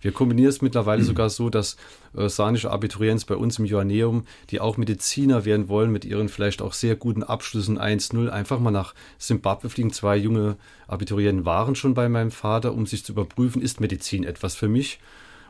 wir 0.00 0.12
kombinieren 0.12 0.50
es 0.50 0.62
mittlerweile 0.62 1.02
mhm. 1.02 1.06
sogar 1.06 1.30
so, 1.30 1.50
dass 1.50 1.76
äh, 2.16 2.28
sanische 2.28 2.70
Abiturienz 2.70 3.24
bei 3.24 3.36
uns 3.36 3.58
im 3.58 3.64
Joanneum, 3.64 4.24
die 4.50 4.60
auch 4.60 4.76
Mediziner 4.76 5.44
werden 5.44 5.68
wollen, 5.68 5.90
mit 5.90 6.04
ihren 6.04 6.28
vielleicht 6.28 6.62
auch 6.62 6.72
sehr 6.72 6.96
guten 6.96 7.22
Abschlüssen 7.22 7.78
1-0, 7.78 8.28
einfach 8.28 8.60
mal 8.60 8.70
nach 8.70 8.94
Simbabwe 9.18 9.70
fliegen. 9.70 9.92
Zwei 9.92 10.16
junge 10.16 10.56
Abiturienten 10.86 11.44
waren 11.44 11.74
schon 11.74 11.94
bei 11.94 12.08
meinem 12.08 12.30
Vater, 12.30 12.74
um 12.74 12.86
sich 12.86 13.04
zu 13.04 13.12
überprüfen, 13.12 13.62
ist 13.62 13.80
Medizin 13.80 14.24
etwas 14.24 14.54
für 14.54 14.68
mich? 14.68 15.00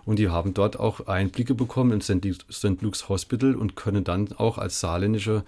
Und 0.04 0.18
die 0.18 0.30
haben 0.30 0.54
dort 0.54 0.80
auch 0.80 1.06
Einblicke 1.06 1.54
bekommen 1.54 1.92
in 1.92 2.00
St. 2.00 2.80
Luke's 2.80 3.10
Hospital 3.10 3.54
und 3.54 3.76
können 3.76 4.04
dann 4.04 4.32
auch 4.32 4.56
als 4.56 4.80
saarländische 4.80 5.44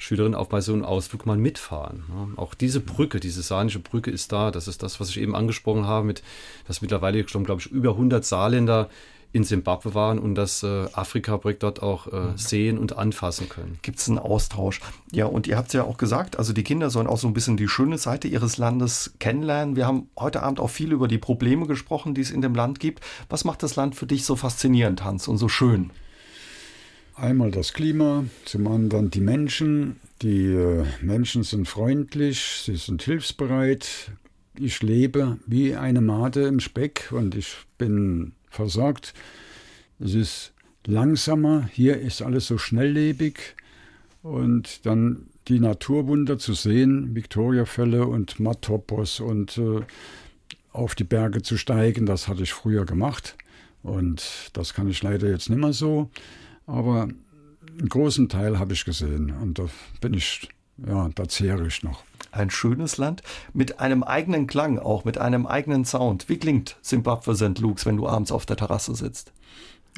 Schülerinnen 0.00 0.34
auch 0.34 0.46
bei 0.46 0.62
so 0.62 0.72
einem 0.72 0.82
Ausflug 0.82 1.26
mal 1.26 1.36
mitfahren. 1.36 2.04
Auch 2.36 2.54
diese 2.54 2.80
Brücke, 2.80 3.20
diese 3.20 3.42
sahnische 3.42 3.80
Brücke 3.80 4.10
ist 4.10 4.32
da. 4.32 4.50
Das 4.50 4.66
ist 4.66 4.82
das, 4.82 4.98
was 4.98 5.10
ich 5.10 5.20
eben 5.20 5.36
angesprochen 5.36 5.86
habe, 5.86 6.06
mit, 6.06 6.22
dass 6.66 6.80
mittlerweile 6.80 7.28
schon, 7.28 7.44
glaube 7.44 7.60
ich, 7.60 7.66
über 7.66 7.90
100 7.90 8.24
Saarländer 8.24 8.88
in 9.32 9.44
Simbabwe 9.44 9.94
waren 9.94 10.18
und 10.18 10.34
das 10.34 10.62
äh, 10.62 10.86
Afrika-Projekt 10.92 11.62
dort 11.62 11.82
auch 11.82 12.06
äh, 12.06 12.16
mhm. 12.16 12.38
sehen 12.38 12.78
und 12.78 12.96
anfassen 12.96 13.50
können. 13.50 13.78
Gibt 13.82 13.98
es 13.98 14.08
einen 14.08 14.18
Austausch? 14.18 14.80
Ja, 15.12 15.26
und 15.26 15.46
ihr 15.46 15.58
habt 15.58 15.68
es 15.68 15.74
ja 15.74 15.84
auch 15.84 15.98
gesagt, 15.98 16.38
also 16.38 16.54
die 16.54 16.64
Kinder 16.64 16.88
sollen 16.88 17.06
auch 17.06 17.18
so 17.18 17.28
ein 17.28 17.34
bisschen 17.34 17.58
die 17.58 17.68
schöne 17.68 17.98
Seite 17.98 18.26
ihres 18.26 18.56
Landes 18.56 19.12
kennenlernen. 19.18 19.76
Wir 19.76 19.86
haben 19.86 20.08
heute 20.18 20.42
Abend 20.42 20.60
auch 20.60 20.70
viel 20.70 20.92
über 20.92 21.08
die 21.08 21.18
Probleme 21.18 21.66
gesprochen, 21.66 22.14
die 22.14 22.22
es 22.22 22.30
in 22.30 22.40
dem 22.40 22.54
Land 22.54 22.80
gibt. 22.80 23.04
Was 23.28 23.44
macht 23.44 23.62
das 23.62 23.76
Land 23.76 23.94
für 23.94 24.06
dich 24.06 24.24
so 24.24 24.34
faszinierend, 24.34 25.04
Hans, 25.04 25.28
und 25.28 25.36
so 25.36 25.48
schön? 25.48 25.92
Einmal 27.20 27.50
das 27.50 27.74
Klima, 27.74 28.24
zum 28.46 28.66
anderen 28.66 29.10
die 29.10 29.20
Menschen. 29.20 29.96
Die 30.22 30.46
äh, 30.46 30.86
Menschen 31.02 31.42
sind 31.42 31.68
freundlich, 31.68 32.62
sie 32.64 32.76
sind 32.76 33.02
hilfsbereit. 33.02 34.12
Ich 34.58 34.82
lebe 34.82 35.36
wie 35.44 35.76
eine 35.76 36.00
Made 36.00 36.46
im 36.46 36.60
Speck 36.60 37.12
und 37.12 37.34
ich 37.34 37.56
bin 37.76 38.32
versorgt. 38.48 39.12
Es 39.98 40.14
ist 40.14 40.54
langsamer, 40.86 41.68
hier 41.70 42.00
ist 42.00 42.22
alles 42.22 42.46
so 42.46 42.56
schnelllebig 42.56 43.54
Und 44.22 44.86
dann 44.86 45.26
die 45.48 45.60
Naturwunder 45.60 46.38
zu 46.38 46.54
sehen, 46.54 47.14
Viktoriafälle 47.14 48.06
und 48.06 48.40
Matopos 48.40 49.20
und 49.20 49.58
äh, 49.58 49.82
auf 50.72 50.94
die 50.94 51.04
Berge 51.04 51.42
zu 51.42 51.58
steigen, 51.58 52.06
das 52.06 52.28
hatte 52.28 52.44
ich 52.44 52.54
früher 52.54 52.86
gemacht. 52.86 53.36
Und 53.82 54.48
das 54.54 54.72
kann 54.72 54.88
ich 54.88 55.02
leider 55.02 55.28
jetzt 55.28 55.50
nicht 55.50 55.60
mehr 55.60 55.74
so. 55.74 56.08
Aber 56.70 57.08
einen 57.78 57.88
großen 57.88 58.28
Teil 58.28 58.58
habe 58.58 58.72
ich 58.72 58.84
gesehen 58.84 59.34
und 59.42 59.58
da 59.58 59.64
bin 60.00 60.14
ich, 60.14 60.48
ja, 60.86 61.08
da 61.14 61.28
zehre 61.28 61.66
ich 61.66 61.82
noch. 61.82 62.04
Ein 62.32 62.50
schönes 62.50 62.96
Land 62.96 63.22
mit 63.52 63.80
einem 63.80 64.04
eigenen 64.04 64.46
Klang, 64.46 64.78
auch 64.78 65.04
mit 65.04 65.18
einem 65.18 65.46
eigenen 65.46 65.84
Sound. 65.84 66.28
Wie 66.28 66.38
klingt 66.38 66.76
Zimbabwe 66.82 67.34
St. 67.34 67.58
Luke's, 67.58 67.86
wenn 67.86 67.96
du 67.96 68.06
abends 68.06 68.30
auf 68.30 68.46
der 68.46 68.56
Terrasse 68.56 68.94
sitzt? 68.94 69.32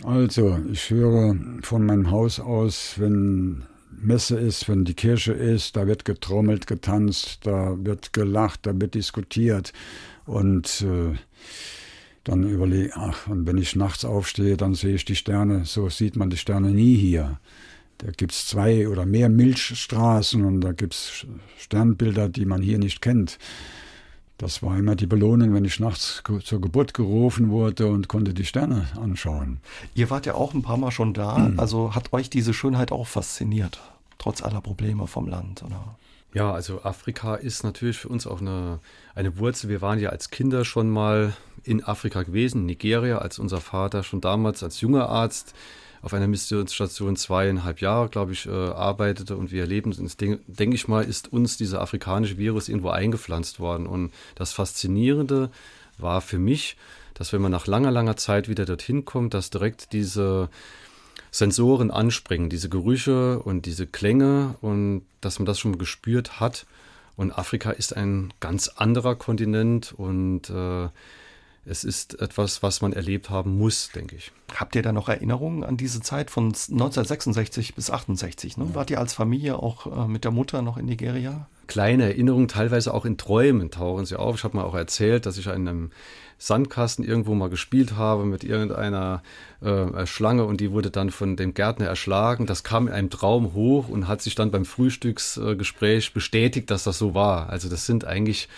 Also, 0.04 0.58
ich 0.72 0.88
höre 0.88 1.36
von 1.62 1.84
meinem 1.84 2.10
Haus 2.10 2.40
aus, 2.40 2.94
wenn 2.96 3.64
Messe 3.90 4.38
ist, 4.38 4.68
wenn 4.68 4.86
die 4.86 4.94
Kirche 4.94 5.34
ist, 5.34 5.76
da 5.76 5.86
wird 5.86 6.06
getrommelt, 6.06 6.66
getanzt, 6.66 7.40
da 7.42 7.76
wird 7.76 8.14
gelacht, 8.14 8.60
da 8.66 8.72
wird 8.80 8.94
diskutiert. 8.94 9.74
Und 10.24 10.82
äh, 10.82 11.16
dann 12.24 12.48
überlege, 12.48 12.92
ach, 12.94 13.26
und 13.26 13.46
wenn 13.46 13.58
ich 13.58 13.74
nachts 13.76 14.04
aufstehe, 14.04 14.56
dann 14.56 14.74
sehe 14.74 14.94
ich 14.94 15.04
die 15.04 15.16
Sterne. 15.16 15.64
So 15.64 15.88
sieht 15.88 16.16
man 16.16 16.30
die 16.30 16.36
Sterne 16.36 16.70
nie 16.70 16.96
hier. 16.96 17.38
Da 17.98 18.10
gibt 18.10 18.32
es 18.32 18.46
zwei 18.46 18.88
oder 18.88 19.06
mehr 19.06 19.28
Milchstraßen 19.28 20.44
und 20.44 20.60
da 20.60 20.72
gibt 20.72 20.94
es 20.94 21.26
Sternbilder, 21.58 22.28
die 22.28 22.46
man 22.46 22.62
hier 22.62 22.78
nicht 22.78 23.00
kennt. 23.00 23.38
Das 24.38 24.60
war 24.60 24.76
immer 24.76 24.96
die 24.96 25.06
Belohnung, 25.06 25.54
wenn 25.54 25.64
ich 25.64 25.78
nachts 25.78 26.20
zur 26.42 26.60
Geburt 26.60 26.94
gerufen 26.94 27.50
wurde 27.50 27.86
und 27.86 28.08
konnte 28.08 28.34
die 28.34 28.44
Sterne 28.44 28.88
anschauen. 29.00 29.60
Ihr 29.94 30.10
wart 30.10 30.26
ja 30.26 30.34
auch 30.34 30.52
ein 30.52 30.62
paar 30.62 30.78
Mal 30.78 30.90
schon 30.90 31.14
da. 31.14 31.52
Also 31.56 31.94
hat 31.94 32.12
euch 32.12 32.28
diese 32.28 32.52
Schönheit 32.52 32.90
auch 32.90 33.06
fasziniert, 33.06 33.80
trotz 34.18 34.42
aller 34.42 34.60
Probleme 34.60 35.06
vom 35.06 35.28
Land, 35.28 35.62
oder? 35.62 35.96
Ja, 36.34 36.52
also 36.52 36.82
Afrika 36.82 37.34
ist 37.34 37.62
natürlich 37.62 37.98
für 37.98 38.08
uns 38.08 38.26
auch 38.26 38.40
eine, 38.40 38.80
eine 39.14 39.38
Wurzel. 39.38 39.68
Wir 39.68 39.82
waren 39.82 39.98
ja 39.98 40.10
als 40.10 40.30
Kinder 40.30 40.64
schon 40.64 40.88
mal 40.88 41.34
in 41.64 41.84
Afrika 41.84 42.22
gewesen, 42.22 42.64
Nigeria, 42.64 43.18
als 43.18 43.38
unser 43.38 43.60
Vater 43.60 44.02
schon 44.02 44.20
damals 44.20 44.62
als 44.62 44.80
junger 44.80 45.08
Arzt 45.08 45.54
auf 46.00 46.14
einer 46.14 46.26
Missionsstation 46.26 47.16
zweieinhalb 47.16 47.80
Jahre, 47.80 48.08
glaube 48.08 48.32
ich, 48.32 48.46
äh, 48.46 48.50
arbeitete 48.50 49.36
und 49.36 49.52
wir 49.52 49.60
erleben 49.60 49.92
uns, 49.92 50.16
denke 50.16 50.74
ich 50.74 50.88
mal, 50.88 51.04
ist 51.04 51.32
uns 51.32 51.56
dieser 51.56 51.80
afrikanische 51.80 52.38
Virus 52.38 52.68
irgendwo 52.68 52.88
eingepflanzt 52.88 53.60
worden. 53.60 53.86
Und 53.86 54.10
das 54.34 54.52
Faszinierende 54.52 55.50
war 55.98 56.20
für 56.20 56.38
mich, 56.38 56.76
dass 57.14 57.32
wenn 57.32 57.42
man 57.42 57.52
nach 57.52 57.68
langer, 57.68 57.92
langer 57.92 58.16
Zeit 58.16 58.48
wieder 58.48 58.64
dorthin 58.64 59.04
kommt, 59.04 59.34
dass 59.34 59.50
direkt 59.50 59.92
diese 59.92 60.48
Sensoren 61.32 61.90
anspringen, 61.90 62.50
diese 62.50 62.68
Gerüche 62.68 63.40
und 63.40 63.64
diese 63.66 63.86
Klänge 63.86 64.54
und 64.60 65.02
dass 65.22 65.38
man 65.38 65.46
das 65.46 65.58
schon 65.58 65.72
mal 65.72 65.78
gespürt 65.78 66.38
hat. 66.38 66.66
Und 67.16 67.32
Afrika 67.32 67.70
ist 67.70 67.96
ein 67.96 68.32
ganz 68.40 68.68
anderer 68.68 69.16
Kontinent 69.16 69.92
und 69.96 70.50
äh, 70.50 70.88
es 71.64 71.84
ist 71.84 72.20
etwas, 72.20 72.62
was 72.62 72.82
man 72.82 72.92
erlebt 72.92 73.30
haben 73.30 73.56
muss, 73.56 73.90
denke 73.94 74.16
ich. 74.16 74.32
Habt 74.54 74.76
ihr 74.76 74.82
da 74.82 74.92
noch 74.92 75.08
Erinnerungen 75.08 75.64
an 75.64 75.76
diese 75.76 76.00
Zeit 76.02 76.30
von 76.30 76.46
1966 76.46 77.74
bis 77.74 77.90
68? 77.90 78.58
Ne? 78.58 78.74
Wart 78.74 78.90
ihr 78.90 78.98
als 78.98 79.14
Familie 79.14 79.56
auch 79.56 79.86
äh, 79.86 80.08
mit 80.08 80.24
der 80.24 80.32
Mutter 80.32 80.60
noch 80.60 80.76
in 80.76 80.86
Nigeria? 80.86 81.48
Kleine 81.66 82.04
Erinnerungen, 82.04 82.48
teilweise 82.48 82.92
auch 82.92 83.04
in 83.04 83.16
Träumen 83.16 83.70
tauchen 83.70 84.04
sie 84.04 84.18
auf. 84.18 84.36
Ich 84.36 84.44
habe 84.44 84.56
mal 84.56 84.64
auch 84.64 84.74
erzählt, 84.74 85.26
dass 85.26 85.38
ich 85.38 85.48
an 85.48 85.68
einem 85.68 85.90
Sandkasten 86.38 87.04
irgendwo 87.04 87.34
mal 87.34 87.50
gespielt 87.50 87.96
habe 87.96 88.24
mit 88.24 88.42
irgendeiner 88.42 89.22
äh, 89.60 90.06
Schlange 90.06 90.44
und 90.44 90.60
die 90.60 90.72
wurde 90.72 90.90
dann 90.90 91.10
von 91.10 91.36
dem 91.36 91.54
Gärtner 91.54 91.86
erschlagen. 91.86 92.46
Das 92.46 92.64
kam 92.64 92.88
in 92.88 92.92
einem 92.92 93.10
Traum 93.10 93.54
hoch 93.54 93.88
und 93.88 94.08
hat 94.08 94.22
sich 94.22 94.34
dann 94.34 94.50
beim 94.50 94.64
Frühstücksgespräch 94.64 96.12
bestätigt, 96.12 96.70
dass 96.70 96.82
das 96.82 96.98
so 96.98 97.14
war. 97.14 97.48
Also 97.48 97.68
das 97.68 97.86
sind 97.86 98.04
eigentlich 98.04 98.48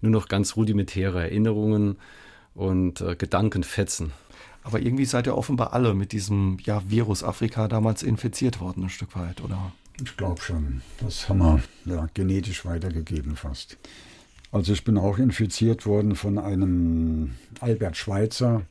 nur 0.00 0.12
noch 0.12 0.28
ganz 0.28 0.54
rudimentäre 0.56 1.20
Erinnerungen 1.20 1.96
und 2.54 3.00
äh, 3.00 3.16
Gedankenfetzen. 3.16 4.12
Aber 4.62 4.80
irgendwie 4.80 5.04
seid 5.04 5.26
ihr 5.26 5.36
offenbar 5.36 5.72
alle 5.72 5.94
mit 5.94 6.12
diesem 6.12 6.58
ja, 6.62 6.82
Virus 6.88 7.24
Afrika 7.24 7.66
damals 7.66 8.04
infiziert 8.04 8.60
worden, 8.60 8.84
ein 8.84 8.90
Stück 8.90 9.16
weit, 9.16 9.42
oder? 9.42 9.72
Ich 10.00 10.16
glaube 10.16 10.40
schon. 10.40 10.82
Das 11.00 11.28
haben 11.28 11.38
wir 11.38 11.62
ja, 11.84 12.08
genetisch 12.14 12.64
weitergegeben 12.64 13.36
fast. 13.36 13.78
Also 14.50 14.72
ich 14.72 14.84
bin 14.84 14.98
auch 14.98 15.18
infiziert 15.18 15.86
worden 15.86 16.14
von 16.14 16.38
einem 16.38 17.32
Albert 17.60 17.96
Schweitzer, 17.96 18.62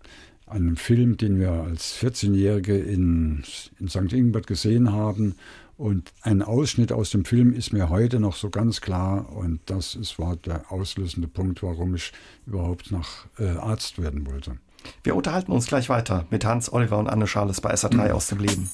einem 0.45 0.77
Film, 0.77 1.17
den 1.17 1.39
wir 1.39 1.51
als 1.51 1.97
14-Jährige 1.97 2.77
in, 2.77 3.43
in 3.79 3.87
St. 3.87 4.13
Ingbert 4.13 4.47
gesehen 4.47 4.91
haben. 4.91 5.35
Und 5.77 6.13
ein 6.21 6.43
Ausschnitt 6.43 6.91
aus 6.91 7.09
dem 7.09 7.25
Film 7.25 7.53
ist 7.53 7.73
mir 7.73 7.89
heute 7.89 8.19
noch 8.19 8.35
so 8.35 8.51
ganz 8.51 8.81
klar 8.81 9.35
und 9.35 9.61
das 9.65 9.95
ist, 9.95 10.19
war 10.19 10.35
der 10.35 10.71
auslösende 10.71 11.27
Punkt, 11.27 11.63
warum 11.63 11.95
ich 11.95 12.11
überhaupt 12.45 12.91
nach 12.91 13.25
äh, 13.39 13.47
Arzt 13.47 13.99
werden 13.99 14.27
wollte. 14.27 14.57
Wir 15.03 15.15
unterhalten 15.15 15.51
uns 15.51 15.65
gleich 15.65 15.89
weiter 15.89 16.27
mit 16.29 16.45
Hans, 16.45 16.71
Oliver 16.71 16.99
und 16.99 17.07
Anne 17.07 17.25
Schales 17.25 17.61
bei 17.61 17.73
SA3 17.73 18.09
mhm. 18.09 18.11
aus 18.11 18.27
dem 18.27 18.39
Leben. 18.39 18.69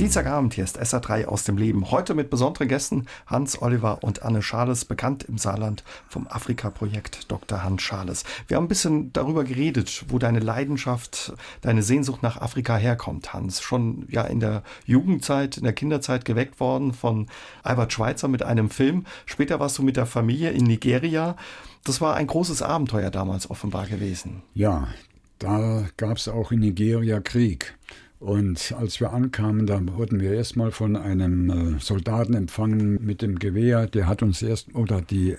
Dienstagabend, 0.00 0.54
hier 0.54 0.64
ist 0.64 0.80
SA3 0.80 1.26
aus 1.26 1.44
dem 1.44 1.58
Leben. 1.58 1.90
Heute 1.90 2.14
mit 2.14 2.30
besonderen 2.30 2.68
Gästen 2.68 3.04
Hans 3.26 3.60
Oliver 3.60 4.02
und 4.02 4.22
Anne 4.22 4.40
Schales, 4.40 4.86
bekannt 4.86 5.24
im 5.24 5.36
Saarland 5.36 5.84
vom 6.08 6.26
Afrika-Projekt 6.26 7.30
Dr. 7.30 7.62
Hans 7.62 7.82
Schales. 7.82 8.24
Wir 8.48 8.56
haben 8.56 8.64
ein 8.64 8.68
bisschen 8.68 9.12
darüber 9.12 9.44
geredet, 9.44 10.06
wo 10.08 10.18
deine 10.18 10.38
Leidenschaft, 10.38 11.34
deine 11.60 11.82
Sehnsucht 11.82 12.22
nach 12.22 12.40
Afrika 12.40 12.78
herkommt, 12.78 13.34
Hans. 13.34 13.60
Schon 13.60 14.06
ja 14.08 14.22
in 14.22 14.40
der 14.40 14.62
Jugendzeit, 14.86 15.58
in 15.58 15.64
der 15.64 15.74
Kinderzeit 15.74 16.24
geweckt 16.24 16.60
worden 16.60 16.94
von 16.94 17.26
Albert 17.62 17.92
Schweitzer 17.92 18.28
mit 18.28 18.42
einem 18.42 18.70
Film. 18.70 19.04
Später 19.26 19.60
warst 19.60 19.76
du 19.76 19.82
mit 19.82 19.98
der 19.98 20.06
Familie 20.06 20.48
in 20.48 20.64
Nigeria. 20.64 21.36
Das 21.84 22.00
war 22.00 22.14
ein 22.14 22.26
großes 22.26 22.62
Abenteuer 22.62 23.10
damals 23.10 23.50
offenbar 23.50 23.86
gewesen. 23.86 24.40
Ja, 24.54 24.88
da 25.38 25.84
gab 25.98 26.16
es 26.16 26.26
auch 26.26 26.52
in 26.52 26.60
Nigeria 26.60 27.20
Krieg. 27.20 27.76
Und 28.20 28.74
als 28.78 29.00
wir 29.00 29.14
ankamen, 29.14 29.66
da 29.66 29.80
wurden 29.96 30.20
wir 30.20 30.34
erstmal 30.34 30.72
von 30.72 30.94
einem 30.94 31.50
äh, 31.50 31.80
Soldaten 31.80 32.34
empfangen 32.34 33.02
mit 33.02 33.22
dem 33.22 33.38
Gewehr. 33.38 33.86
Der 33.86 34.06
hat 34.06 34.22
uns 34.22 34.42
erst, 34.42 34.74
oder 34.74 35.00
die 35.00 35.36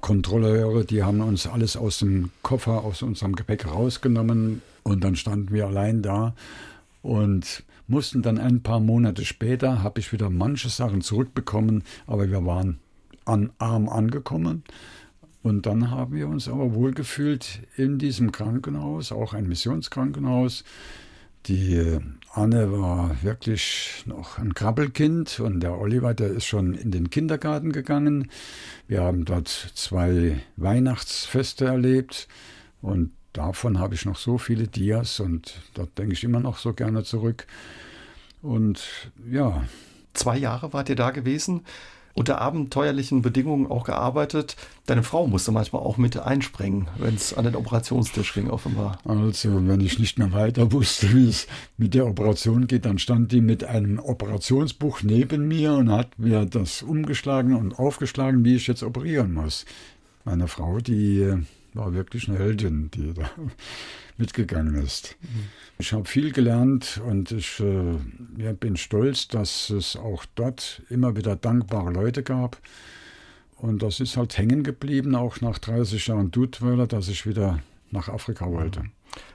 Kontrolleure, 0.00 0.84
die 0.84 1.04
haben 1.04 1.20
uns 1.20 1.46
alles 1.46 1.76
aus 1.76 2.00
dem 2.00 2.30
Koffer, 2.42 2.82
aus 2.82 3.02
unserem 3.02 3.36
Gepäck 3.36 3.66
rausgenommen. 3.66 4.60
Und 4.82 5.04
dann 5.04 5.14
standen 5.14 5.52
wir 5.52 5.68
allein 5.68 6.02
da 6.02 6.34
und 7.00 7.62
mussten 7.86 8.22
dann 8.22 8.38
ein 8.38 8.60
paar 8.60 8.80
Monate 8.80 9.24
später, 9.24 9.84
habe 9.84 10.00
ich 10.00 10.12
wieder 10.12 10.30
manche 10.30 10.68
Sachen 10.68 11.02
zurückbekommen, 11.02 11.84
aber 12.08 12.28
wir 12.28 12.44
waren 12.44 12.78
an, 13.24 13.52
arm 13.58 13.88
angekommen. 13.88 14.64
Und 15.44 15.64
dann 15.64 15.92
haben 15.92 16.16
wir 16.16 16.26
uns 16.26 16.48
aber 16.48 16.74
wohlgefühlt 16.74 17.60
in 17.76 17.98
diesem 17.98 18.32
Krankenhaus, 18.32 19.12
auch 19.12 19.32
ein 19.32 19.48
Missionskrankenhaus. 19.48 20.64
Die 21.46 21.98
Anne 22.32 22.70
war 22.70 23.22
wirklich 23.22 24.04
noch 24.06 24.38
ein 24.38 24.54
Krabbelkind 24.54 25.40
und 25.40 25.60
der 25.60 25.78
Oliver, 25.78 26.14
der 26.14 26.28
ist 26.28 26.44
schon 26.44 26.74
in 26.74 26.90
den 26.90 27.10
Kindergarten 27.10 27.72
gegangen. 27.72 28.30
Wir 28.86 29.02
haben 29.02 29.24
dort 29.24 29.48
zwei 29.48 30.40
Weihnachtsfeste 30.56 31.64
erlebt 31.64 32.28
und 32.82 33.10
davon 33.32 33.78
habe 33.78 33.94
ich 33.94 34.04
noch 34.04 34.16
so 34.16 34.38
viele 34.38 34.68
Dias 34.68 35.18
und 35.18 35.60
dort 35.74 35.98
denke 35.98 36.12
ich 36.12 36.24
immer 36.24 36.40
noch 36.40 36.58
so 36.58 36.72
gerne 36.72 37.04
zurück. 37.04 37.46
Und 38.42 39.10
ja. 39.28 39.64
Zwei 40.12 40.38
Jahre 40.38 40.72
wart 40.72 40.88
ihr 40.88 40.96
da 40.96 41.10
gewesen? 41.10 41.62
Unter 42.14 42.40
abenteuerlichen 42.40 43.22
Bedingungen 43.22 43.66
auch 43.66 43.84
gearbeitet. 43.84 44.56
Deine 44.86 45.02
Frau 45.02 45.26
musste 45.26 45.52
manchmal 45.52 45.82
auch 45.82 45.96
mit 45.96 46.18
einspringen, 46.18 46.88
wenn 46.98 47.14
es 47.14 47.34
an 47.34 47.44
den 47.44 47.56
Operationstisch 47.56 48.34
ging, 48.34 48.50
offenbar. 48.50 48.98
Also, 49.04 49.66
wenn 49.66 49.80
ich 49.80 49.98
nicht 49.98 50.18
mehr 50.18 50.32
weiter 50.32 50.72
wusste, 50.72 51.12
wie 51.14 51.28
es 51.28 51.46
mit 51.76 51.94
der 51.94 52.06
Operation 52.06 52.66
geht, 52.66 52.84
dann 52.84 52.98
stand 52.98 53.32
die 53.32 53.40
mit 53.40 53.64
einem 53.64 53.98
Operationsbuch 53.98 55.02
neben 55.02 55.48
mir 55.48 55.74
und 55.74 55.90
hat 55.90 56.18
mir 56.18 56.44
das 56.46 56.82
umgeschlagen 56.82 57.54
und 57.54 57.78
aufgeschlagen, 57.78 58.44
wie 58.44 58.56
ich 58.56 58.66
jetzt 58.66 58.82
operieren 58.82 59.32
muss. 59.32 59.64
Meine 60.24 60.48
Frau, 60.48 60.78
die 60.78 61.20
äh, 61.20 61.38
war 61.74 61.94
wirklich 61.94 62.28
eine 62.28 62.38
Heldin, 62.38 62.90
die 62.92 63.14
da 63.14 63.30
mitgegangen 64.20 64.74
ist. 64.74 65.16
Mhm. 65.20 65.48
Ich 65.78 65.92
habe 65.92 66.04
viel 66.04 66.30
gelernt 66.30 67.00
und 67.06 67.32
ich 67.32 67.58
äh, 67.60 67.94
ja, 68.36 68.52
bin 68.52 68.76
stolz, 68.76 69.28
dass 69.28 69.70
es 69.70 69.96
auch 69.96 70.24
dort 70.34 70.82
immer 70.90 71.16
wieder 71.16 71.36
dankbare 71.36 71.90
Leute 71.90 72.22
gab. 72.22 72.58
Und 73.56 73.82
das 73.82 74.00
ist 74.00 74.16
halt 74.16 74.36
hängen 74.38 74.62
geblieben, 74.62 75.14
auch 75.14 75.40
nach 75.40 75.58
30 75.58 76.06
Jahren 76.06 76.30
Dudweiler, 76.30 76.86
dass 76.86 77.08
ich 77.08 77.26
wieder 77.26 77.60
nach 77.90 78.08
Afrika 78.08 78.50
wollte. 78.50 78.84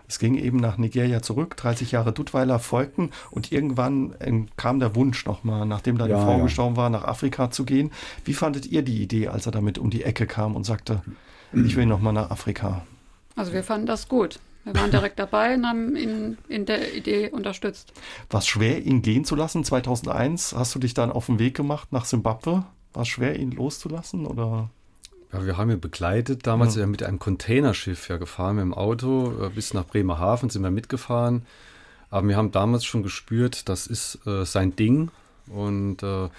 Es 0.07 0.19
ging 0.19 0.35
eben 0.35 0.57
nach 0.57 0.77
Nigeria 0.77 1.21
zurück, 1.21 1.57
30 1.57 1.91
Jahre 1.91 2.13
Dudweiler 2.13 2.59
folgten 2.59 3.09
und 3.31 3.51
irgendwann 3.51 4.15
ähm, 4.19 4.47
kam 4.55 4.79
der 4.79 4.95
Wunsch 4.95 5.25
nochmal, 5.25 5.65
nachdem 5.65 5.97
deine 5.97 6.13
ja, 6.13 6.23
Frau 6.23 6.37
ja. 6.37 6.43
gestorben 6.43 6.77
war, 6.77 6.89
nach 6.89 7.03
Afrika 7.03 7.49
zu 7.49 7.65
gehen. 7.65 7.91
Wie 8.23 8.33
fandet 8.33 8.67
ihr 8.67 8.83
die 8.83 9.01
Idee, 9.01 9.27
als 9.29 9.45
er 9.47 9.51
damit 9.51 9.77
um 9.77 9.89
die 9.89 10.03
Ecke 10.03 10.27
kam 10.27 10.55
und 10.55 10.63
sagte, 10.63 11.01
ich 11.53 11.75
will 11.75 11.85
nochmal 11.85 12.13
nach 12.13 12.29
Afrika? 12.29 12.85
Also 13.35 13.51
wir 13.53 13.63
fanden 13.63 13.87
das 13.87 14.07
gut. 14.07 14.39
Wir 14.65 14.75
waren 14.75 14.89
direkt 14.89 15.19
dabei 15.19 15.53
und 15.53 15.65
haben 15.65 15.95
ihn 15.95 16.39
in 16.49 16.65
der 16.65 16.95
Idee 16.95 17.29
unterstützt. 17.29 17.93
War 18.31 18.39
es 18.39 18.47
schwer, 18.47 18.81
ihn 18.83 19.03
gehen 19.03 19.23
zu 19.23 19.35
lassen? 19.35 19.63
2001 19.63 20.55
hast 20.57 20.73
du 20.73 20.79
dich 20.79 20.95
dann 20.95 21.11
auf 21.11 21.27
den 21.27 21.37
Weg 21.37 21.55
gemacht 21.55 21.93
nach 21.93 22.05
Simbabwe? 22.05 22.65
War 22.93 23.01
es 23.03 23.07
schwer, 23.07 23.37
ihn 23.37 23.51
loszulassen 23.51 24.25
oder? 24.25 24.71
Ja, 25.31 25.45
wir 25.45 25.57
haben 25.57 25.69
ihn 25.69 25.79
begleitet, 25.79 26.47
damals 26.47 26.75
ja. 26.75 26.87
mit 26.87 27.03
einem 27.03 27.19
Containerschiff 27.19 28.09
ja 28.09 28.17
gefahren, 28.17 28.55
mit 28.55 28.63
dem 28.63 28.73
Auto 28.73 29.33
äh, 29.39 29.49
bis 29.49 29.75
nach 29.75 29.85
Bremerhaven 29.85 30.49
sind 30.49 30.63
wir 30.63 30.71
mitgefahren. 30.71 31.45
Aber 32.09 32.27
wir 32.27 32.35
haben 32.35 32.51
damals 32.51 32.85
schon 32.85 33.03
gespürt, 33.03 33.69
das 33.69 33.85
ist 33.85 34.25
äh, 34.25 34.45
sein 34.45 34.75
Ding 34.75 35.11
und 35.47 36.01
äh, 36.01 36.29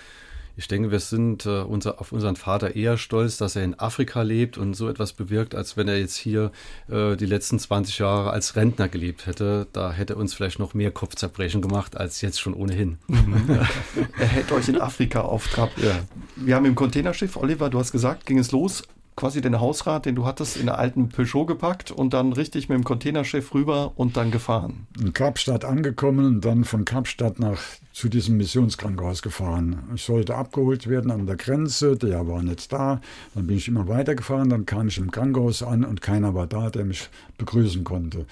ich 0.56 0.68
denke, 0.68 0.90
wir 0.90 1.00
sind 1.00 1.44
äh, 1.44 1.60
unser, 1.60 2.00
auf 2.00 2.12
unseren 2.12 2.36
Vater 2.36 2.74
eher 2.76 2.96
stolz, 2.96 3.36
dass 3.36 3.56
er 3.56 3.64
in 3.64 3.78
Afrika 3.78 4.22
lebt 4.22 4.56
und 4.56 4.74
so 4.74 4.88
etwas 4.88 5.12
bewirkt, 5.12 5.54
als 5.54 5.76
wenn 5.76 5.86
er 5.86 5.98
jetzt 5.98 6.16
hier 6.16 6.50
äh, 6.88 7.16
die 7.16 7.26
letzten 7.26 7.58
20 7.58 7.98
Jahre 7.98 8.30
als 8.30 8.56
Rentner 8.56 8.88
gelebt 8.88 9.26
hätte. 9.26 9.66
Da 9.72 9.92
hätte 9.92 10.14
er 10.14 10.16
uns 10.18 10.32
vielleicht 10.32 10.58
noch 10.58 10.72
mehr 10.72 10.90
Kopfzerbrechen 10.90 11.60
gemacht 11.60 11.96
als 11.96 12.22
jetzt 12.22 12.40
schon 12.40 12.54
ohnehin. 12.54 12.98
er 14.18 14.26
hält 14.26 14.50
euch 14.50 14.68
in 14.68 14.80
Afrika 14.80 15.20
auf 15.20 15.46
Trab. 15.48 15.70
Ja. 15.78 16.00
Wir 16.36 16.54
haben 16.54 16.64
im 16.64 16.74
Containerschiff, 16.74 17.36
Oliver, 17.36 17.68
du 17.68 17.78
hast 17.78 17.92
gesagt, 17.92 18.24
ging 18.24 18.38
es 18.38 18.50
los 18.50 18.82
quasi 19.16 19.40
den 19.40 19.58
Hausrat, 19.58 20.04
den 20.04 20.14
du 20.14 20.26
hattest, 20.26 20.58
in 20.58 20.66
der 20.66 20.78
alten 20.78 21.08
Peugeot 21.08 21.46
gepackt 21.46 21.90
und 21.90 22.12
dann 22.12 22.34
richtig 22.34 22.68
mit 22.68 22.76
dem 22.76 22.84
Containerschiff 22.84 23.54
rüber 23.54 23.92
und 23.96 24.16
dann 24.16 24.30
gefahren. 24.30 24.86
In 25.00 25.14
Kapstadt 25.14 25.64
angekommen 25.64 26.26
und 26.26 26.44
dann 26.44 26.64
von 26.64 26.84
Kapstadt 26.84 27.38
nach 27.38 27.60
zu 27.92 28.10
diesem 28.10 28.36
Missionskrankenhaus 28.36 29.22
gefahren. 29.22 29.78
Ich 29.94 30.02
sollte 30.02 30.36
abgeholt 30.36 30.86
werden 30.86 31.10
an 31.10 31.26
der 31.26 31.36
Grenze, 31.36 31.96
der 31.96 32.28
war 32.28 32.42
nicht 32.42 32.70
da. 32.70 33.00
Dann 33.34 33.46
bin 33.46 33.56
ich 33.56 33.68
immer 33.68 33.88
weitergefahren, 33.88 34.50
dann 34.50 34.66
kam 34.66 34.88
ich 34.88 34.98
im 34.98 35.10
Krankenhaus 35.10 35.62
an 35.62 35.82
und 35.84 36.02
keiner 36.02 36.34
war 36.34 36.46
da, 36.46 36.68
der 36.68 36.84
mich 36.84 37.08
begrüßen 37.38 37.84
konnte. 37.84 38.26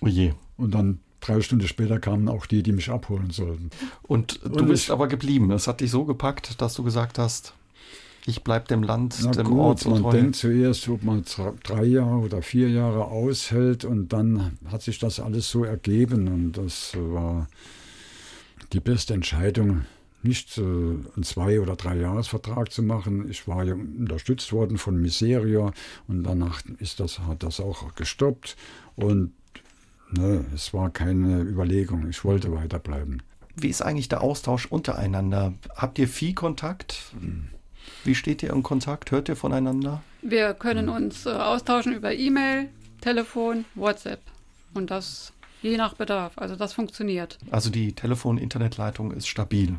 Oh 0.00 0.08
je. 0.08 0.34
Und 0.56 0.74
dann 0.74 0.98
drei 1.20 1.40
Stunden 1.40 1.68
später 1.68 2.00
kamen 2.00 2.28
auch 2.28 2.46
die, 2.46 2.64
die 2.64 2.72
mich 2.72 2.90
abholen 2.90 3.30
sollten. 3.30 3.70
Und 4.02 4.40
du 4.44 4.60
und 4.60 4.66
bist 4.66 4.84
ich, 4.84 4.90
aber 4.90 5.06
geblieben. 5.06 5.50
Es 5.52 5.68
hat 5.68 5.80
dich 5.80 5.90
so 5.90 6.04
gepackt, 6.04 6.60
dass 6.60 6.74
du 6.74 6.82
gesagt 6.82 7.18
hast, 7.18 7.54
ich 8.26 8.44
bleibe 8.44 8.66
dem 8.66 8.82
Land, 8.82 9.18
Na 9.22 9.30
dem 9.30 9.46
gut, 9.46 9.58
Ort 9.58 9.78
so 9.80 9.90
man 9.90 10.02
treu. 10.02 10.10
denkt 10.12 10.36
zuerst, 10.36 10.88
ob 10.88 11.02
man 11.02 11.24
drei 11.62 11.84
Jahre 11.84 12.18
oder 12.18 12.42
vier 12.42 12.68
Jahre 12.68 13.06
aushält 13.06 13.84
und 13.84 14.12
dann 14.12 14.58
hat 14.70 14.82
sich 14.82 14.98
das 14.98 15.20
alles 15.20 15.48
so 15.50 15.64
ergeben 15.64 16.28
und 16.28 16.52
das 16.52 16.92
war 16.96 17.48
die 18.72 18.80
beste 18.80 19.14
Entscheidung, 19.14 19.86
nicht 20.22 20.58
äh, 20.58 20.62
einen 20.62 21.22
Zwei- 21.22 21.60
oder 21.60 21.76
Drei-Jahres-Vertrag 21.76 22.72
zu 22.72 22.82
machen. 22.82 23.30
Ich 23.30 23.46
war 23.46 23.64
ja 23.64 23.74
unterstützt 23.74 24.52
worden 24.52 24.76
von 24.76 25.00
Miseria 25.00 25.72
und 26.06 26.24
danach 26.24 26.62
ist 26.78 27.00
das, 27.00 27.20
hat 27.20 27.42
das 27.42 27.60
auch 27.60 27.94
gestoppt 27.94 28.56
und 28.96 29.32
ne, 30.10 30.44
es 30.54 30.74
war 30.74 30.90
keine 30.90 31.42
Überlegung. 31.42 32.08
Ich 32.08 32.24
wollte 32.24 32.52
weiterbleiben. 32.52 33.22
Wie 33.54 33.68
ist 33.68 33.82
eigentlich 33.82 34.08
der 34.08 34.20
Austausch 34.22 34.66
untereinander? 34.66 35.54
Habt 35.74 35.98
ihr 35.98 36.08
viel 36.08 36.34
Kontakt? 36.34 37.12
Wie 38.04 38.14
steht 38.14 38.42
ihr 38.42 38.52
in 38.52 38.62
Kontakt? 38.62 39.10
Hört 39.10 39.28
ihr 39.28 39.36
voneinander? 39.36 40.02
Wir 40.22 40.54
können 40.54 40.88
uns 40.88 41.26
äh, 41.26 41.30
austauschen 41.30 41.94
über 41.94 42.14
E-Mail, 42.14 42.68
Telefon, 43.00 43.64
WhatsApp. 43.74 44.20
Und 44.74 44.90
das 44.90 45.32
je 45.62 45.76
nach 45.76 45.94
Bedarf. 45.94 46.32
Also 46.36 46.56
das 46.56 46.72
funktioniert. 46.72 47.38
Also 47.50 47.70
die 47.70 47.92
Telefon-Internetleitung 47.92 49.12
ist 49.12 49.28
stabil. 49.28 49.76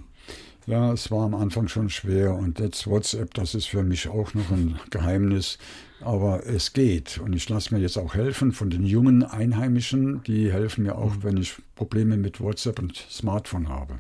Ja, 0.70 0.94
es 0.94 1.10
war 1.10 1.26
am 1.26 1.34
Anfang 1.34 1.68
schon 1.68 1.90
schwer 1.90 2.36
und 2.36 2.60
jetzt 2.60 2.86
WhatsApp, 2.86 3.34
das 3.34 3.56
ist 3.56 3.66
für 3.66 3.82
mich 3.82 4.08
auch 4.08 4.36
noch 4.36 4.52
ein 4.52 4.80
Geheimnis. 4.92 5.58
Aber 6.00 6.46
es 6.46 6.74
geht 6.74 7.18
und 7.18 7.36
ich 7.36 7.50
lasse 7.50 7.74
mir 7.74 7.82
jetzt 7.82 7.98
auch 7.98 8.14
helfen 8.14 8.52
von 8.52 8.70
den 8.70 8.84
jungen 8.84 9.24
Einheimischen. 9.24 10.22
Die 10.28 10.54
helfen 10.54 10.84
mir 10.84 10.96
auch, 10.96 11.12
wenn 11.24 11.38
ich 11.38 11.56
Probleme 11.76 12.18
mit 12.18 12.40
WhatsApp 12.40 12.78
und 12.78 12.96
Smartphone 13.10 13.68
habe. 13.68 13.98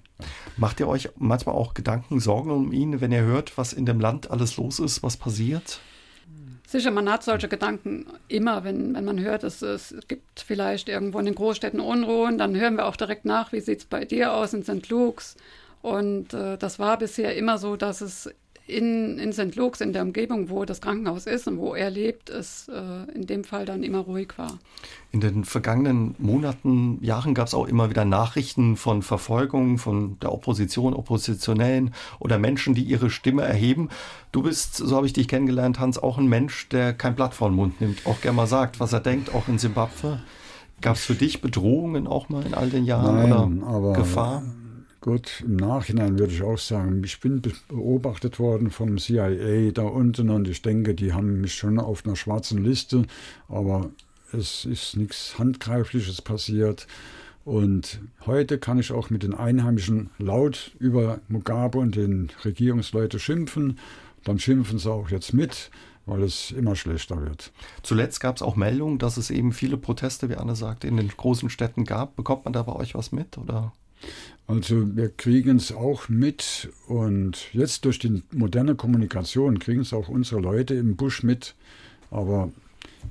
Macht 0.57 0.79
ihr 0.79 0.87
euch 0.87 1.09
manchmal 1.17 1.55
auch 1.55 1.73
Gedanken, 1.73 2.19
Sorgen 2.19 2.51
um 2.51 2.71
ihn, 2.71 3.01
wenn 3.01 3.11
ihr 3.11 3.23
hört, 3.23 3.57
was 3.57 3.73
in 3.73 3.87
dem 3.87 3.99
Land 3.99 4.29
alles 4.29 4.57
los 4.57 4.77
ist, 4.77 5.01
was 5.01 5.17
passiert? 5.17 5.79
Sicher, 6.67 6.91
man 6.91 7.11
hat 7.11 7.23
solche 7.23 7.47
Gedanken 7.47 8.05
immer, 8.27 8.63
wenn, 8.63 8.93
wenn 8.93 9.05
man 9.05 9.19
hört, 9.19 9.43
es, 9.43 9.63
es 9.63 9.95
gibt 10.07 10.41
vielleicht 10.41 10.87
irgendwo 10.87 11.17
in 11.17 11.25
den 11.25 11.33
Großstädten 11.33 11.79
Unruhen, 11.79 12.37
dann 12.37 12.55
hören 12.55 12.75
wir 12.75 12.85
auch 12.85 12.95
direkt 12.95 13.25
nach, 13.25 13.51
wie 13.53 13.59
sieht 13.59 13.79
es 13.79 13.85
bei 13.85 14.05
dir 14.05 14.33
aus 14.33 14.53
in 14.53 14.61
St. 14.61 14.87
Luke's. 14.89 15.35
Und 15.81 16.33
äh, 16.33 16.57
das 16.57 16.79
war 16.79 16.97
bisher 16.97 17.35
immer 17.35 17.57
so, 17.57 17.75
dass 17.75 18.01
es 18.01 18.29
in, 18.69 19.17
in 19.17 19.33
St. 19.33 19.55
Luke's, 19.55 19.81
in 19.81 19.93
der 19.93 20.03
Umgebung, 20.03 20.49
wo 20.49 20.63
das 20.63 20.79
Krankenhaus 20.79 21.25
ist 21.25 21.47
und 21.47 21.57
wo 21.57 21.73
er 21.73 21.89
lebt, 21.89 22.29
es 22.29 22.69
äh, 22.69 23.11
in 23.13 23.25
dem 23.25 23.43
Fall 23.43 23.65
dann 23.65 23.83
immer 23.83 23.99
ruhig 23.99 24.37
war. 24.37 24.59
In 25.11 25.19
den 25.21 25.43
vergangenen 25.43 26.15
Monaten, 26.19 26.99
Jahren 27.03 27.33
gab 27.33 27.47
es 27.47 27.53
auch 27.53 27.67
immer 27.67 27.89
wieder 27.89 28.05
Nachrichten 28.05 28.77
von 28.77 29.01
Verfolgung 29.01 29.77
von 29.77 30.17
der 30.19 30.31
Opposition, 30.31 30.93
Oppositionellen 30.93 31.93
oder 32.19 32.37
Menschen, 32.37 32.75
die 32.75 32.83
ihre 32.83 33.09
Stimme 33.09 33.41
erheben. 33.41 33.89
Du 34.31 34.43
bist, 34.43 34.75
so 34.75 34.95
habe 34.95 35.07
ich 35.07 35.13
dich 35.13 35.27
kennengelernt, 35.27 35.79
Hans, 35.79 35.97
auch 35.97 36.17
ein 36.17 36.27
Mensch, 36.27 36.69
der 36.69 36.93
kein 36.93 37.15
Blatt 37.15 37.33
vor 37.33 37.49
den 37.49 37.55
Mund 37.55 37.81
nimmt, 37.81 38.05
auch 38.05 38.21
gerne 38.21 38.35
mal 38.35 38.47
sagt, 38.47 38.79
was 38.79 38.93
er 38.93 38.99
denkt, 38.99 39.33
auch 39.33 39.47
in 39.47 39.57
Simbabwe. 39.57 40.21
Gab 40.81 40.95
es 40.95 41.03
für 41.03 41.15
dich 41.15 41.41
Bedrohungen 41.41 42.07
auch 42.07 42.29
mal 42.29 42.45
in 42.45 42.53
all 42.53 42.69
den 42.69 42.85
Jahren 42.85 43.15
Nein, 43.29 43.61
oder 43.63 43.67
aber 43.67 43.93
Gefahr? 43.93 44.43
Gut, 45.01 45.43
im 45.45 45.55
Nachhinein 45.55 46.19
würde 46.19 46.33
ich 46.33 46.43
auch 46.43 46.57
sagen, 46.57 47.01
ich 47.05 47.21
bin 47.21 47.41
beobachtet 47.69 48.37
worden 48.37 48.69
vom 48.69 48.97
CIA 48.97 49.71
da 49.71 49.83
unten 49.83 50.29
und 50.29 50.47
ich 50.49 50.61
denke, 50.61 50.93
die 50.93 51.13
haben 51.13 51.39
mich 51.39 51.53
schon 51.53 51.79
auf 51.79 52.05
einer 52.05 52.17
schwarzen 52.17 52.63
Liste, 52.63 53.03
aber 53.47 53.91
es 54.33 54.65
ist 54.65 54.97
nichts 54.97 55.39
Handgreifliches 55.39 56.21
passiert. 56.21 56.85
Und 57.45 58.01
heute 58.25 58.57
kann 58.57 58.77
ich 58.77 58.91
auch 58.91 59.09
mit 59.09 59.23
den 59.23 59.33
Einheimischen 59.33 60.09
laut 60.17 60.71
über 60.79 61.21
Mugabe 61.29 61.79
und 61.79 61.95
den 61.95 62.29
Regierungsleute 62.43 63.19
schimpfen. 63.19 63.79
Dann 64.25 64.37
schimpfen 64.37 64.79
sie 64.79 64.91
auch 64.91 65.09
jetzt 65.09 65.33
mit, 65.33 65.71
weil 66.05 66.23
es 66.23 66.51
immer 66.51 66.75
schlechter 66.75 67.21
wird. 67.21 67.53
Zuletzt 67.83 68.19
gab 68.19 68.35
es 68.35 68.41
auch 68.41 68.57
Meldungen, 68.57 68.99
dass 68.99 69.15
es 69.15 69.31
eben 69.31 69.53
viele 69.53 69.77
Proteste, 69.77 70.29
wie 70.29 70.35
Anne 70.35 70.57
sagte, 70.57 70.87
in 70.87 70.97
den 70.97 71.07
großen 71.07 71.49
Städten 71.49 71.85
gab. 71.85 72.17
Bekommt 72.17 72.43
man 72.43 72.53
da 72.53 72.63
bei 72.63 72.73
euch 72.73 72.95
was 72.95 73.13
mit? 73.13 73.37
Oder? 73.37 73.71
Also 74.49 74.95
wir 74.95 75.09
kriegen 75.09 75.57
es 75.57 75.71
auch 75.71 76.09
mit 76.09 76.69
und 76.87 77.53
jetzt 77.53 77.85
durch 77.85 77.99
die 77.99 78.23
moderne 78.31 78.73
Kommunikation 78.73 79.59
kriegen 79.59 79.81
es 79.81 79.93
auch 79.93 80.09
unsere 80.09 80.41
Leute 80.41 80.73
im 80.73 80.95
Busch 80.95 81.21
mit. 81.21 81.53
Aber 82.09 82.51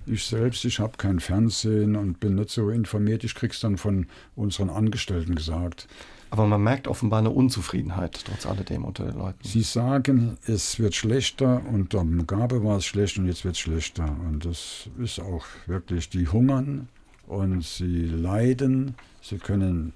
ich 0.05 0.25
selbst, 0.25 0.65
ich 0.65 0.81
habe 0.81 0.95
kein 0.97 1.21
Fernsehen 1.21 1.95
und 1.95 2.19
bin 2.19 2.35
nicht 2.35 2.51
so 2.51 2.71
informiert. 2.71 3.23
Ich 3.23 3.37
krieg's 3.37 3.61
dann 3.61 3.77
von 3.77 4.07
unseren 4.35 4.69
Angestellten 4.69 5.37
gesagt. 5.37 5.87
Aber 6.31 6.45
man 6.49 6.61
merkt 6.61 6.89
offenbar 6.89 7.21
eine 7.21 7.31
Unzufriedenheit 7.31 8.25
trotz 8.25 8.45
alledem 8.45 8.85
unter 8.85 9.05
den 9.05 9.17
Leuten. 9.17 9.39
Sie 9.45 9.63
sagen, 9.63 10.39
es 10.45 10.81
wird 10.81 10.97
schlechter. 10.97 11.63
Unter 11.73 12.03
Mugabe 12.03 12.65
war 12.65 12.79
es 12.79 12.85
schlecht 12.85 13.17
und 13.17 13.27
jetzt 13.27 13.45
wird 13.45 13.55
es 13.55 13.61
schlechter. 13.61 14.17
Und 14.29 14.45
das 14.45 14.91
ist 15.01 15.21
auch 15.21 15.47
wirklich, 15.67 16.11
die 16.11 16.27
hungern 16.27 16.89
und 17.29 17.65
sie 17.65 18.07
leiden. 18.07 18.97
Sie 19.23 19.39
können 19.39 19.93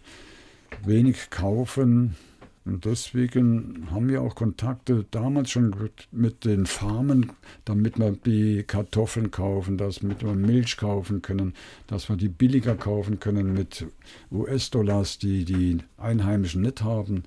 wenig 0.85 1.31
kaufen. 1.31 2.16
Und 2.64 2.85
deswegen 2.85 3.89
haben 3.91 4.09
wir 4.09 4.23
auch 4.23 4.37
Kontakte 4.37 5.05
damals 5.11 5.51
schon 5.51 5.75
mit 6.12 6.45
den 6.45 6.66
Farmen, 6.66 7.33
damit 7.64 7.99
wir 7.99 8.12
die 8.12 8.62
Kartoffeln 8.62 9.33
kaufen, 9.33 9.79
damit 9.79 10.23
wir 10.23 10.35
Milch 10.35 10.77
kaufen 10.77 11.23
können, 11.23 11.55
dass 11.89 12.09
wir 12.09 12.16
die 12.16 12.29
billiger 12.29 12.77
kaufen 12.77 13.18
können 13.18 13.53
mit 13.53 13.87
US-Dollars, 14.31 15.18
die 15.18 15.45
die 15.45 15.79
Einheimischen 15.99 16.62
nicht 16.62 16.83
haben. 16.83 17.25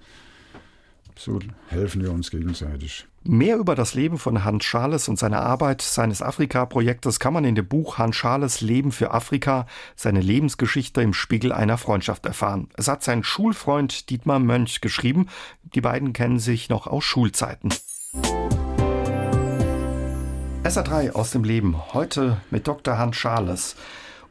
So 1.18 1.40
helfen 1.68 2.02
wir 2.02 2.14
uns 2.14 2.32
gegenseitig. 2.32 3.06
Mehr 3.28 3.58
über 3.58 3.74
das 3.74 3.96
Leben 3.96 4.20
von 4.20 4.44
Hans 4.44 4.66
Schales 4.66 5.10
und 5.10 5.18
seine 5.18 5.40
Arbeit 5.40 5.82
seines 5.82 6.22
Afrika-Projektes 6.22 7.20
kann 7.20 7.34
man 7.34 7.44
in 7.44 7.56
dem 7.56 7.68
Buch 7.68 7.98
Hans 7.98 8.16
Schales 8.16 8.62
Leben 8.62 8.92
für 8.92 9.16
Afrika, 9.16 9.66
seine 9.96 10.22
Lebensgeschichte 10.22 11.02
im 11.02 11.12
Spiegel 11.12 11.52
einer 11.52 11.80
Freundschaft 11.80 12.28
erfahren. 12.28 12.70
Es 12.78 12.88
hat 12.88 13.04
sein 13.04 13.24
Schulfreund 13.24 14.12
Dietmar 14.12 14.38
Mönch 14.38 14.80
geschrieben. 14.80 15.28
Die 15.64 15.82
beiden 15.82 16.14
kennen 16.14 16.38
sich 16.38 16.70
noch 16.70 16.86
aus 16.86 17.04
Schulzeiten. 17.04 17.74
SA3 20.64 21.14
aus 21.14 21.32
dem 21.32 21.44
Leben. 21.44 21.94
Heute 21.96 22.38
mit 22.52 22.68
Dr. 22.68 23.00
Hans 23.00 23.16
Schales 23.16 23.76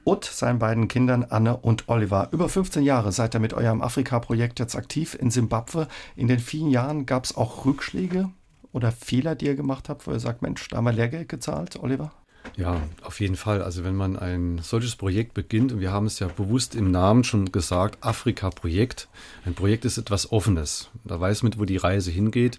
und 0.05 0.25
seinen 0.25 0.61
beiden 0.61 0.87
Kindern 0.87 1.25
Anne 1.25 1.57
und 1.57 1.89
Oliver. 1.89 2.29
Über 2.31 2.49
15 2.49 2.85
Jahre 2.85 3.11
seid 3.11 3.35
ihr 3.35 3.41
mit 3.41 3.55
eurem 3.55 3.83
Afrika-Projekt 3.83 4.61
jetzt 4.61 4.77
aktiv 4.77 5.17
in 5.21 5.33
Simbabwe. 5.33 5.89
In 6.15 6.29
den 6.29 6.39
vielen 6.39 6.71
Jahren 6.71 7.07
gab 7.07 7.25
es 7.25 7.37
auch 7.37 7.65
Rückschläge 7.65 8.31
oder 8.75 8.93
Fehler, 8.93 9.35
die 9.37 9.47
ihr 9.47 9.55
gemacht 9.55 9.89
habt, 9.89 10.07
wo 10.07 10.11
ihr 10.11 10.20
sagt, 10.20 10.43
Mensch, 10.43 10.68
da 10.68 10.79
haben 10.79 10.85
wir 10.85 10.93
Lehrgeld 10.93 11.29
gezahlt, 11.29 11.79
Oliver? 11.81 12.12
Ja, 12.57 12.83
auf 13.03 13.20
jeden 13.20 13.37
Fall. 13.37 13.62
Also 13.62 13.85
wenn 13.85 13.95
man 13.95 14.18
ein 14.18 14.59
solches 14.62 14.97
Projekt 14.97 15.33
beginnt, 15.33 15.72
und 15.72 15.81
wir 15.81 15.93
haben 15.93 16.07
es 16.07 16.18
ja 16.18 16.27
bewusst 16.27 16.75
im 16.75 16.91
Namen 16.91 17.25
schon 17.25 17.53
gesagt, 17.53 18.05
Afrika-Projekt. 18.05 19.09
Ein 19.47 19.55
Projekt 19.55 19.85
ist 19.85 19.97
etwas 19.97 20.31
Offenes. 20.31 20.91
Da 21.05 21.18
weiß 21.18 21.43
man, 21.43 21.59
wo 21.59 21.64
die 21.64 21.77
Reise 21.77 22.11
hingeht. 22.11 22.59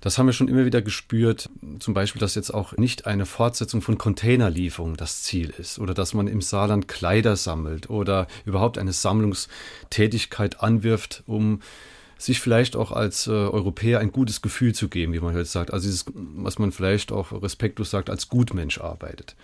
Das 0.00 0.18
haben 0.18 0.26
wir 0.26 0.32
schon 0.32 0.48
immer 0.48 0.64
wieder 0.64 0.82
gespürt, 0.82 1.48
zum 1.78 1.94
Beispiel, 1.94 2.18
dass 2.18 2.34
jetzt 2.34 2.52
auch 2.52 2.76
nicht 2.76 3.06
eine 3.06 3.24
Fortsetzung 3.24 3.80
von 3.82 3.98
Containerlieferungen 3.98 4.96
das 4.96 5.22
Ziel 5.22 5.50
ist 5.56 5.78
oder 5.78 5.94
dass 5.94 6.12
man 6.12 6.26
im 6.26 6.40
Saarland 6.40 6.88
Kleider 6.88 7.36
sammelt 7.36 7.88
oder 7.88 8.26
überhaupt 8.44 8.78
eine 8.78 8.92
Sammlungstätigkeit 8.92 10.60
anwirft, 10.60 11.22
um 11.26 11.60
sich 12.24 12.40
vielleicht 12.40 12.76
auch 12.76 12.92
als 12.92 13.26
äh, 13.26 13.30
Europäer 13.30 14.00
ein 14.00 14.12
gutes 14.12 14.42
Gefühl 14.42 14.74
zu 14.74 14.88
geben, 14.88 15.12
wie 15.12 15.20
man 15.20 15.34
heute 15.34 15.44
sagt. 15.44 15.72
Also 15.72 15.86
dieses, 15.86 16.04
was 16.14 16.58
man 16.58 16.72
vielleicht 16.72 17.12
auch 17.12 17.32
respektlos 17.42 17.90
sagt, 17.90 18.10
als 18.10 18.28
Gutmensch 18.28 18.78
arbeitet. 18.78 19.36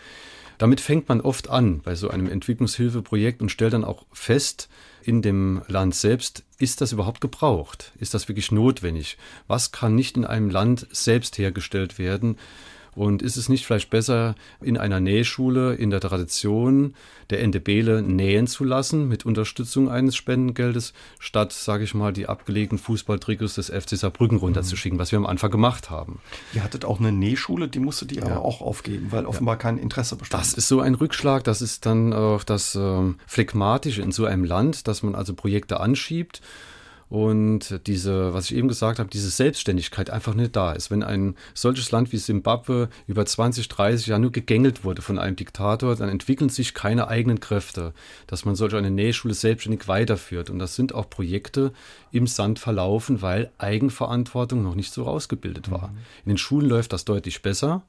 Damit 0.59 0.81
fängt 0.81 1.09
man 1.09 1.20
oft 1.20 1.49
an 1.51 1.81
bei 1.81 1.95
so 1.95 2.11
einem 2.11 2.29
Entwicklungshilfeprojekt 2.29 3.41
und 3.41 3.51
stellt 3.51 3.72
dann 3.72 3.85
auch 3.85 4.07
fest 4.12 4.68
in 5.03 5.22
dem 5.22 5.62
Land 5.68 5.95
selbst, 5.95 6.45
ist 6.59 6.81
das 6.81 6.93
überhaupt 6.93 7.20
gebraucht? 7.20 7.93
Ist 7.99 8.12
das 8.12 8.29
wirklich 8.29 8.51
notwendig? 8.51 9.16
Was 9.47 9.70
kann 9.70 9.95
nicht 9.95 10.16
in 10.16 10.24
einem 10.24 10.51
Land 10.51 10.87
selbst 10.91 11.39
hergestellt 11.39 11.99
werden? 11.99 12.37
Und 12.99 13.23
ist 13.23 13.37
es 13.37 13.49
nicht 13.49 13.65
vielleicht 13.65 13.91
besser, 13.91 14.35
in 14.61 14.77
einer 14.77 14.99
Nähschule 14.99 15.75
in 15.77 15.91
der 15.91 16.01
Tradition 16.01 16.95
der 17.31 17.41
Endebele 17.41 18.03
nähen 18.03 18.49
zu 18.49 18.65
lassen 18.65 19.07
mit 19.07 19.25
Unterstützung 19.25 19.89
eines 19.89 20.17
Spendengeldes, 20.17 20.95
statt, 21.21 21.53
sage 21.53 21.85
ich 21.85 21.95
mal, 21.95 22.13
die 22.13 22.27
abgelegten 22.27 22.77
Fußballtrikots 22.77 23.55
des 23.55 23.71
FC 23.71 23.91
Saarbrücken 23.91 24.39
runterzuschicken, 24.39 24.99
was 24.99 25.13
wir 25.13 25.17
am 25.17 25.27
Anfang 25.27 25.53
gemacht 25.53 25.91
haben. 25.91 26.19
Ihr 26.55 26.65
hattet 26.65 26.85
auch 26.85 26.99
eine 26.99 27.13
Nähschule, 27.13 27.69
die 27.69 27.79
musstet 27.79 28.11
ihr 28.11 28.23
ja. 28.23 28.33
aber 28.33 28.45
auch 28.45 28.63
aufgeben, 28.63 29.13
weil 29.13 29.27
offenbar 29.27 29.55
ja. 29.55 29.59
kein 29.61 29.79
Interesse 29.79 30.17
bestand. 30.17 30.43
Das 30.43 30.55
ist 30.55 30.67
so 30.67 30.81
ein 30.81 30.97
Rückschlag, 30.97 31.45
das 31.45 31.63
ist 31.63 31.87
dann 31.87 32.13
auch 32.13 32.43
das 32.43 32.75
äh, 32.75 33.15
Phlegmatische 33.29 34.03
in 34.03 34.11
so 34.11 34.25
einem 34.25 34.43
Land, 34.43 34.89
dass 34.89 35.05
man 35.05 35.15
also 35.15 35.35
Projekte 35.35 35.79
anschiebt 35.79 36.43
und 37.11 37.81
diese, 37.87 38.35
was 38.35 38.51
ich 38.51 38.57
eben 38.57 38.69
gesagt 38.69 38.99
habe, 38.99 39.09
diese 39.09 39.31
Selbstständigkeit 39.31 40.11
einfach 40.11 40.35
nicht 40.35 40.55
da 40.55 40.73
ist. 40.73 40.91
Wenn 40.91 41.03
ein 41.03 41.37
solches 41.55 41.91
Land 41.91 42.13
wie 42.13 42.19
Simbabwe 42.19 42.91
über 43.07 43.25
20, 43.25 43.69
30 43.69 44.09
Jahre 44.09 44.21
nur 44.21 44.33
gegängelt 44.33 44.85
wurde 44.85 45.01
von 45.01 45.19
einem 45.19 45.37
Diktator, 45.37 45.97
dann 45.97 46.11
entwickeln 46.11 46.51
sich 46.51 46.75
keine 46.75 47.09
eigenen 47.09 47.41
Kräfte, 47.41 47.95
dass 48.27 48.45
man 48.45 48.57
solch 48.57 48.75
eine 48.75 48.91
Nähschule 48.91 49.33
selbstständig 49.33 49.89
weiterführt. 49.89 50.51
Und 50.51 50.59
das 50.59 50.75
sind 50.75 50.95
auch 50.95 51.09
Projekte 51.09 51.73
im 52.13 52.27
Sand 52.27 52.59
verlaufen, 52.59 53.23
weil 53.23 53.51
Eigenverantwortung 53.57 54.63
noch 54.63 54.75
nicht 54.75 54.93
so 54.93 55.07
ausgebildet 55.07 55.71
war. 55.71 55.89
Mhm. 55.89 55.99
In 56.25 56.29
den 56.33 56.39
Schulen 56.39 56.69
läuft 56.69 56.93
das 56.93 57.07
deutlich 57.07 57.41
besser. 57.41 57.83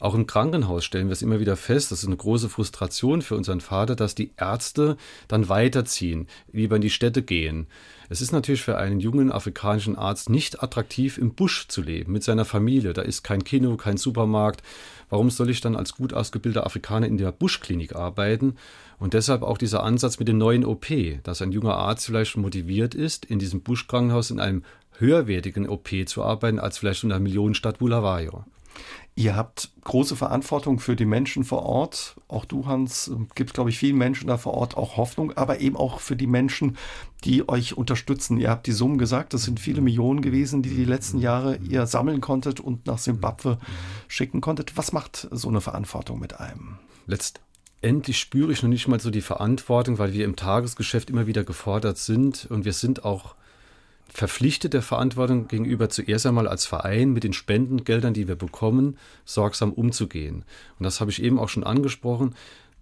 Auch 0.00 0.14
im 0.14 0.26
Krankenhaus 0.26 0.84
stellen 0.84 1.08
wir 1.08 1.12
es 1.12 1.22
immer 1.22 1.40
wieder 1.40 1.56
fest, 1.56 1.90
das 1.90 2.00
ist 2.00 2.06
eine 2.06 2.16
große 2.16 2.48
Frustration 2.48 3.20
für 3.20 3.34
unseren 3.34 3.60
Vater, 3.60 3.96
dass 3.96 4.14
die 4.14 4.30
Ärzte 4.36 4.96
dann 5.26 5.48
weiterziehen, 5.48 6.28
lieber 6.52 6.76
in 6.76 6.82
die 6.82 6.90
Städte 6.90 7.22
gehen. 7.22 7.66
Es 8.10 8.22
ist 8.22 8.32
natürlich 8.32 8.62
für 8.62 8.78
einen 8.78 9.00
jungen 9.00 9.30
afrikanischen 9.30 9.96
Arzt 9.96 10.30
nicht 10.30 10.62
attraktiv, 10.62 11.18
im 11.18 11.34
Busch 11.34 11.68
zu 11.68 11.82
leben, 11.82 12.12
mit 12.12 12.24
seiner 12.24 12.46
Familie. 12.46 12.94
Da 12.94 13.02
ist 13.02 13.22
kein 13.22 13.44
Kino, 13.44 13.76
kein 13.76 13.98
Supermarkt. 13.98 14.62
Warum 15.10 15.30
soll 15.30 15.50
ich 15.50 15.60
dann 15.60 15.76
als 15.76 15.94
gut 15.94 16.14
ausgebildeter 16.14 16.64
Afrikaner 16.64 17.06
in 17.06 17.18
der 17.18 17.32
Buschklinik 17.32 17.94
arbeiten? 17.94 18.56
Und 18.98 19.14
deshalb 19.14 19.42
auch 19.42 19.58
dieser 19.58 19.82
Ansatz 19.82 20.18
mit 20.18 20.28
dem 20.28 20.38
neuen 20.38 20.64
OP, 20.64 20.86
dass 21.22 21.42
ein 21.42 21.52
junger 21.52 21.76
Arzt 21.76 22.06
vielleicht 22.06 22.36
motiviert 22.36 22.94
ist, 22.94 23.26
in 23.26 23.38
diesem 23.38 23.60
Buschkrankenhaus 23.60 24.30
in 24.30 24.40
einem 24.40 24.64
höherwertigen 24.98 25.68
OP 25.68 25.88
zu 26.06 26.24
arbeiten, 26.24 26.58
als 26.58 26.78
vielleicht 26.78 27.04
in 27.04 27.10
der 27.10 27.20
Millionenstadt 27.20 27.78
Bulawayo. 27.78 28.44
Ihr 29.18 29.34
habt 29.34 29.72
große 29.82 30.14
Verantwortung 30.14 30.78
für 30.78 30.94
die 30.94 31.04
Menschen 31.04 31.42
vor 31.42 31.64
Ort. 31.64 32.14
Auch 32.28 32.44
du, 32.44 32.66
Hans, 32.66 33.10
gibt, 33.34 33.52
glaube 33.52 33.68
ich, 33.68 33.76
vielen 33.76 33.98
Menschen 33.98 34.28
da 34.28 34.38
vor 34.38 34.54
Ort 34.54 34.76
auch 34.76 34.96
Hoffnung, 34.96 35.32
aber 35.32 35.58
eben 35.58 35.76
auch 35.76 35.98
für 35.98 36.14
die 36.14 36.28
Menschen, 36.28 36.76
die 37.24 37.48
euch 37.48 37.76
unterstützen. 37.76 38.38
Ihr 38.38 38.48
habt 38.48 38.68
die 38.68 38.72
Summen 38.72 38.96
gesagt, 38.96 39.34
das 39.34 39.42
sind 39.42 39.58
viele 39.58 39.80
Millionen 39.80 40.22
gewesen, 40.22 40.62
die 40.62 40.70
die 40.70 40.84
letzten 40.84 41.18
Jahre 41.18 41.56
ihr 41.56 41.88
sammeln 41.88 42.20
konntet 42.20 42.60
und 42.60 42.86
nach 42.86 42.98
Simbabwe 42.98 43.58
schicken 44.06 44.40
konntet. 44.40 44.76
Was 44.76 44.92
macht 44.92 45.26
so 45.32 45.48
eine 45.48 45.60
Verantwortung 45.60 46.20
mit 46.20 46.38
einem? 46.38 46.78
Letztendlich 47.08 48.20
spüre 48.20 48.52
ich 48.52 48.62
noch 48.62 48.70
nicht 48.70 48.86
mal 48.86 49.00
so 49.00 49.10
die 49.10 49.20
Verantwortung, 49.20 49.98
weil 49.98 50.12
wir 50.12 50.26
im 50.26 50.36
Tagesgeschäft 50.36 51.10
immer 51.10 51.26
wieder 51.26 51.42
gefordert 51.42 51.98
sind 51.98 52.46
und 52.50 52.64
wir 52.64 52.72
sind 52.72 53.04
auch 53.04 53.34
verpflichtet 54.18 54.74
der 54.74 54.82
Verantwortung 54.82 55.46
gegenüber 55.46 55.88
zuerst 55.90 56.26
einmal 56.26 56.48
als 56.48 56.66
Verein 56.66 57.12
mit 57.12 57.22
den 57.22 57.32
Spendengeldern, 57.32 58.14
die 58.14 58.26
wir 58.26 58.34
bekommen, 58.34 58.98
sorgsam 59.24 59.72
umzugehen. 59.72 60.44
Und 60.78 60.84
das 60.84 61.00
habe 61.00 61.12
ich 61.12 61.22
eben 61.22 61.38
auch 61.38 61.48
schon 61.48 61.62
angesprochen, 61.62 62.34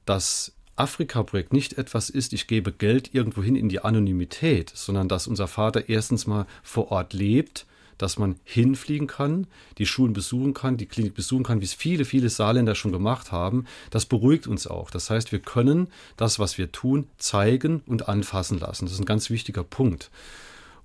dass 0.07 0.55
Afrika-Projekt 0.76 1.53
nicht 1.53 1.76
etwas 1.76 2.09
ist, 2.09 2.32
ich 2.32 2.47
gebe 2.47 2.72
Geld 2.72 3.14
irgendwohin 3.14 3.55
in 3.55 3.68
die 3.68 3.80
Anonymität, 3.80 4.72
sondern 4.74 5.09
dass 5.11 5.26
unser 5.26 5.47
Vater 5.47 5.91
erstens 5.91 6.26
mal 6.26 6.47
vor 6.62 6.91
Ort 6.91 7.12
lebt, 7.12 7.66
dass 7.99 8.18
man 8.18 8.37
hinfliegen 8.45 9.07
kann, 9.07 9.47
die 9.76 9.84
Schulen 9.84 10.14
besuchen 10.14 10.55
kann, 10.55 10.78
die 10.78 10.87
Klinik 10.87 11.14
besuchen 11.14 11.45
kann, 11.45 11.61
wie 11.61 11.66
es 11.66 11.74
viele, 11.74 12.07
viele 12.07 12.30
Saarländer 12.30 12.74
schon 12.74 12.93
gemacht 12.93 13.30
haben. 13.30 13.66
Das 13.91 14.07
beruhigt 14.07 14.47
uns 14.47 14.66
auch. 14.66 14.91
Das 14.91 15.11
heißt, 15.11 15.32
wir 15.32 15.41
können 15.41 15.89
das, 16.16 16.39
was 16.39 16.57
wir 16.57 16.72
tun, 16.72 17.09
zeigen 17.18 17.82
und 17.84 18.09
anfassen 18.09 18.59
lassen. 18.59 18.87
Das 18.87 18.95
ist 18.95 19.01
ein 19.01 19.07
ganz 19.07 19.28
wichtiger 19.28 19.64
Punkt. 19.64 20.11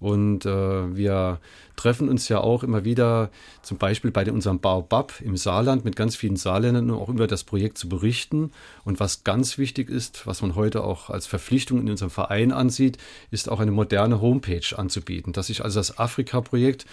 Und 0.02 0.46
äh, 0.46 0.96
wir 0.96 1.40
treffen 1.78 2.10
uns 2.10 2.28
ja 2.28 2.40
auch 2.40 2.64
immer 2.64 2.84
wieder, 2.84 3.30
zum 3.62 3.78
Beispiel 3.78 4.12
bei 4.12 4.30
unserem 4.30 4.60
Baobab 4.60 5.14
im 5.22 5.38
Saarland 5.38 5.86
mit 5.86 5.96
ganz 5.96 6.16
vielen 6.16 6.36
Saarländern, 6.36 6.90
um 6.90 7.00
auch 7.00 7.10
über 7.10 7.28
das 7.28 7.44
Projekt 7.44 7.78
zu 7.78 7.88
berichten. 7.88 8.52
Und 8.84 9.00
was 9.00 9.24
ganz 9.24 9.60
wichtig 9.60 9.90
ist, 9.90 10.26
was 10.26 10.42
man 10.42 10.56
heute 10.56 10.84
auch 10.84 11.12
als 11.12 11.28
Verpflichtung 11.28 11.80
in 11.80 11.90
unserem 11.90 12.10
Verein 12.10 12.52
ansieht, 12.52 12.98
ist 13.30 13.48
auch 13.48 13.60
eine 13.60 13.72
moderne 13.72 14.22
Homepage 14.22 14.76
anzubieten, 14.76 15.34
dass 15.34 15.48
sich 15.48 15.64
also 15.64 15.80
das 15.80 16.00
Afrika-Projekt 16.00 16.88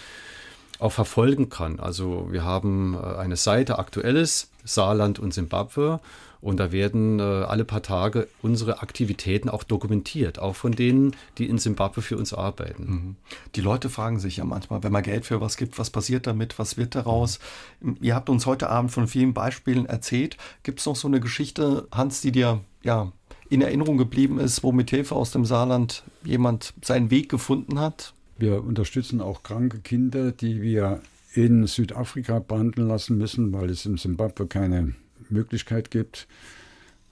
auch 0.79 0.93
verfolgen 0.93 1.49
kann. 1.49 1.81
Also 1.81 2.29
wir 2.31 2.45
haben 2.45 2.95
äh, 2.95 3.17
eine 3.17 3.37
Seite 3.37 3.79
Aktuelles, 3.79 4.51
Saarland 4.65 5.19
und 5.19 5.33
Simbabwe 5.33 6.01
und 6.41 6.59
da 6.59 6.73
werden 6.73 7.19
äh, 7.19 7.23
alle 7.23 7.65
paar 7.65 7.83
Tage 7.83 8.29
unsere 8.43 8.81
Aktivitäten 8.81 9.49
auch 9.49 9.65
dokumentiert, 9.65 10.39
auch 10.39 10.55
von 10.55 10.73
denen, 10.73 11.17
die 11.39 11.49
in 11.49 11.59
Simbabwe 11.59 12.03
für 12.03 12.17
uns 12.17 12.33
arbeiten. 12.33 12.85
Mhm. 12.85 13.17
Die 13.55 13.61
Leute 13.61 13.89
fragen 13.89 14.21
sich 14.21 14.37
ja 14.37 14.45
manchmal, 14.45 14.83
wenn 14.83 14.93
man 14.93 15.03
Geld 15.03 15.27
für 15.27 15.41
was 15.41 15.57
gibt, 15.57 15.79
was 15.79 15.91
passiert 15.91 16.27
damit, 16.27 16.59
was 16.59 16.77
wird 16.77 16.95
daraus? 16.95 17.39
Mhm. 17.81 17.97
Ihr 18.01 18.15
habt 18.15 18.29
uns 18.29 18.47
heute 18.47 18.71
Abend 18.71 18.93
von 18.93 19.09
vielen 19.09 19.35
Beispielen 19.35 19.87
erzählt. 19.87 20.37
Gibt 20.63 20.81
es 20.81 20.87
noch 20.87 20.97
so 20.97 21.09
eine 21.09 21.21
Geschichte, 21.21 21.89
Hans, 21.93 22.21
die 22.21 22.33
dir 22.33 22.61
ja 22.83 23.13
in 23.51 23.63
Erinnerung 23.63 23.97
geblieben 23.97 24.39
ist, 24.39 24.63
wo 24.63 24.73
mit 24.73 24.91
Hilfe 24.91 25.15
aus 25.15 25.31
dem 25.31 25.45
Saarland 25.45 26.05
jemand 26.25 26.75
seinen 26.83 27.11
Weg 27.11 27.29
gefunden 27.29 27.81
hat? 27.81 28.13
Wir 28.37 28.63
unterstützen 28.63 29.21
auch 29.21 29.43
kranke 29.43 29.81
Kinder, 29.81 30.33
die 30.33 30.63
wir 30.63 31.01
in 31.35 31.67
Südafrika 31.67 32.39
behandeln 32.39 32.89
lassen 32.89 33.19
müssen, 33.19 33.53
weil 33.53 33.71
es 33.71 33.85
in 33.87 33.97
Simbabwe 33.97 34.47
keine 34.47 34.95
Möglichkeit 35.31 35.91
gibt. 35.91 36.27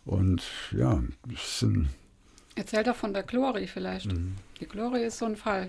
Und 0.05 0.43
ja, 0.73 1.03
es 1.35 1.61
sind. 1.61 1.89
Erzähl 2.55 2.85
doch 2.85 2.97
von 2.97 3.12
der 3.12 3.23
Chlori 3.23 3.67
vielleicht. 3.67 4.12
Mhm. 4.12 4.37
Die 4.61 4.67
Chlori 4.67 5.05
ist 5.05 5.19
so 5.19 5.27
ein 5.27 5.37
Fall. 5.37 5.69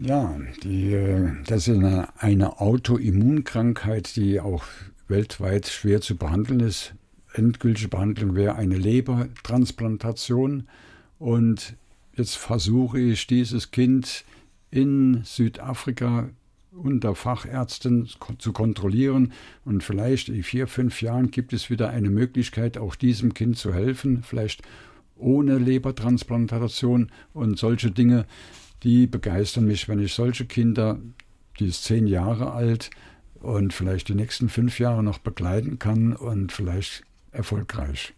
Ja, 0.00 0.38
die, 0.62 1.32
das 1.46 1.68
ist 1.68 1.76
eine, 1.76 2.08
eine 2.18 2.60
Autoimmunkrankheit, 2.60 4.14
die 4.16 4.40
auch 4.40 4.64
weltweit 5.08 5.66
schwer 5.66 6.00
zu 6.00 6.16
behandeln 6.16 6.60
ist. 6.60 6.94
Endgültige 7.32 7.88
Behandlung 7.88 8.34
wäre 8.34 8.56
eine 8.56 8.76
Lebertransplantation. 8.76 10.68
Und 11.18 11.76
jetzt 12.14 12.36
versuche 12.36 13.00
ich 13.00 13.26
dieses 13.26 13.70
Kind 13.70 14.24
in 14.70 15.22
Südafrika 15.24 16.28
unter 16.76 17.14
Fachärzten 17.14 18.08
zu 18.38 18.52
kontrollieren. 18.52 19.32
Und 19.64 19.82
vielleicht 19.82 20.28
in 20.28 20.42
vier, 20.42 20.66
fünf 20.66 21.02
Jahren 21.02 21.30
gibt 21.30 21.52
es 21.52 21.70
wieder 21.70 21.90
eine 21.90 22.10
Möglichkeit, 22.10 22.78
auch 22.78 22.94
diesem 22.94 23.34
Kind 23.34 23.56
zu 23.56 23.72
helfen, 23.72 24.22
vielleicht 24.22 24.62
ohne 25.16 25.58
Lebertransplantation 25.58 27.10
und 27.32 27.58
solche 27.58 27.90
Dinge, 27.90 28.26
die 28.82 29.06
begeistern 29.06 29.64
mich, 29.64 29.88
wenn 29.88 29.98
ich 29.98 30.12
solche 30.12 30.44
Kinder, 30.44 30.98
die 31.58 31.66
ist 31.66 31.84
zehn 31.84 32.06
Jahre 32.06 32.52
alt 32.52 32.90
und 33.40 33.72
vielleicht 33.72 34.08
die 34.08 34.14
nächsten 34.14 34.48
fünf 34.48 34.78
Jahre 34.78 35.02
noch 35.02 35.18
begleiten 35.18 35.78
kann 35.78 36.14
und 36.14 36.52
vielleicht 36.52 37.02
erfolgreich. 37.32 38.14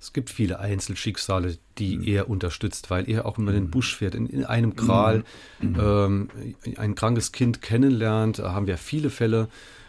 Es 0.00 0.12
gibt 0.12 0.30
viele 0.30 0.60
Einzelschicksale, 0.60 1.58
die 1.78 1.98
mhm. 1.98 2.04
er 2.04 2.30
unterstützt, 2.30 2.90
weil 2.90 3.08
er 3.08 3.26
auch 3.26 3.38
immer 3.38 3.52
den 3.52 3.70
Busch 3.70 3.96
fährt, 3.96 4.14
in, 4.14 4.26
in 4.26 4.44
einem 4.44 4.76
Kral 4.76 5.24
mhm. 5.60 5.76
ähm, 5.80 6.28
ein 6.76 6.94
krankes 6.94 7.32
Kind 7.32 7.62
kennenlernt. 7.62 8.38
Da 8.38 8.52
haben 8.52 8.66
wir 8.66 8.78
viele 8.78 9.10
Fälle 9.10 9.48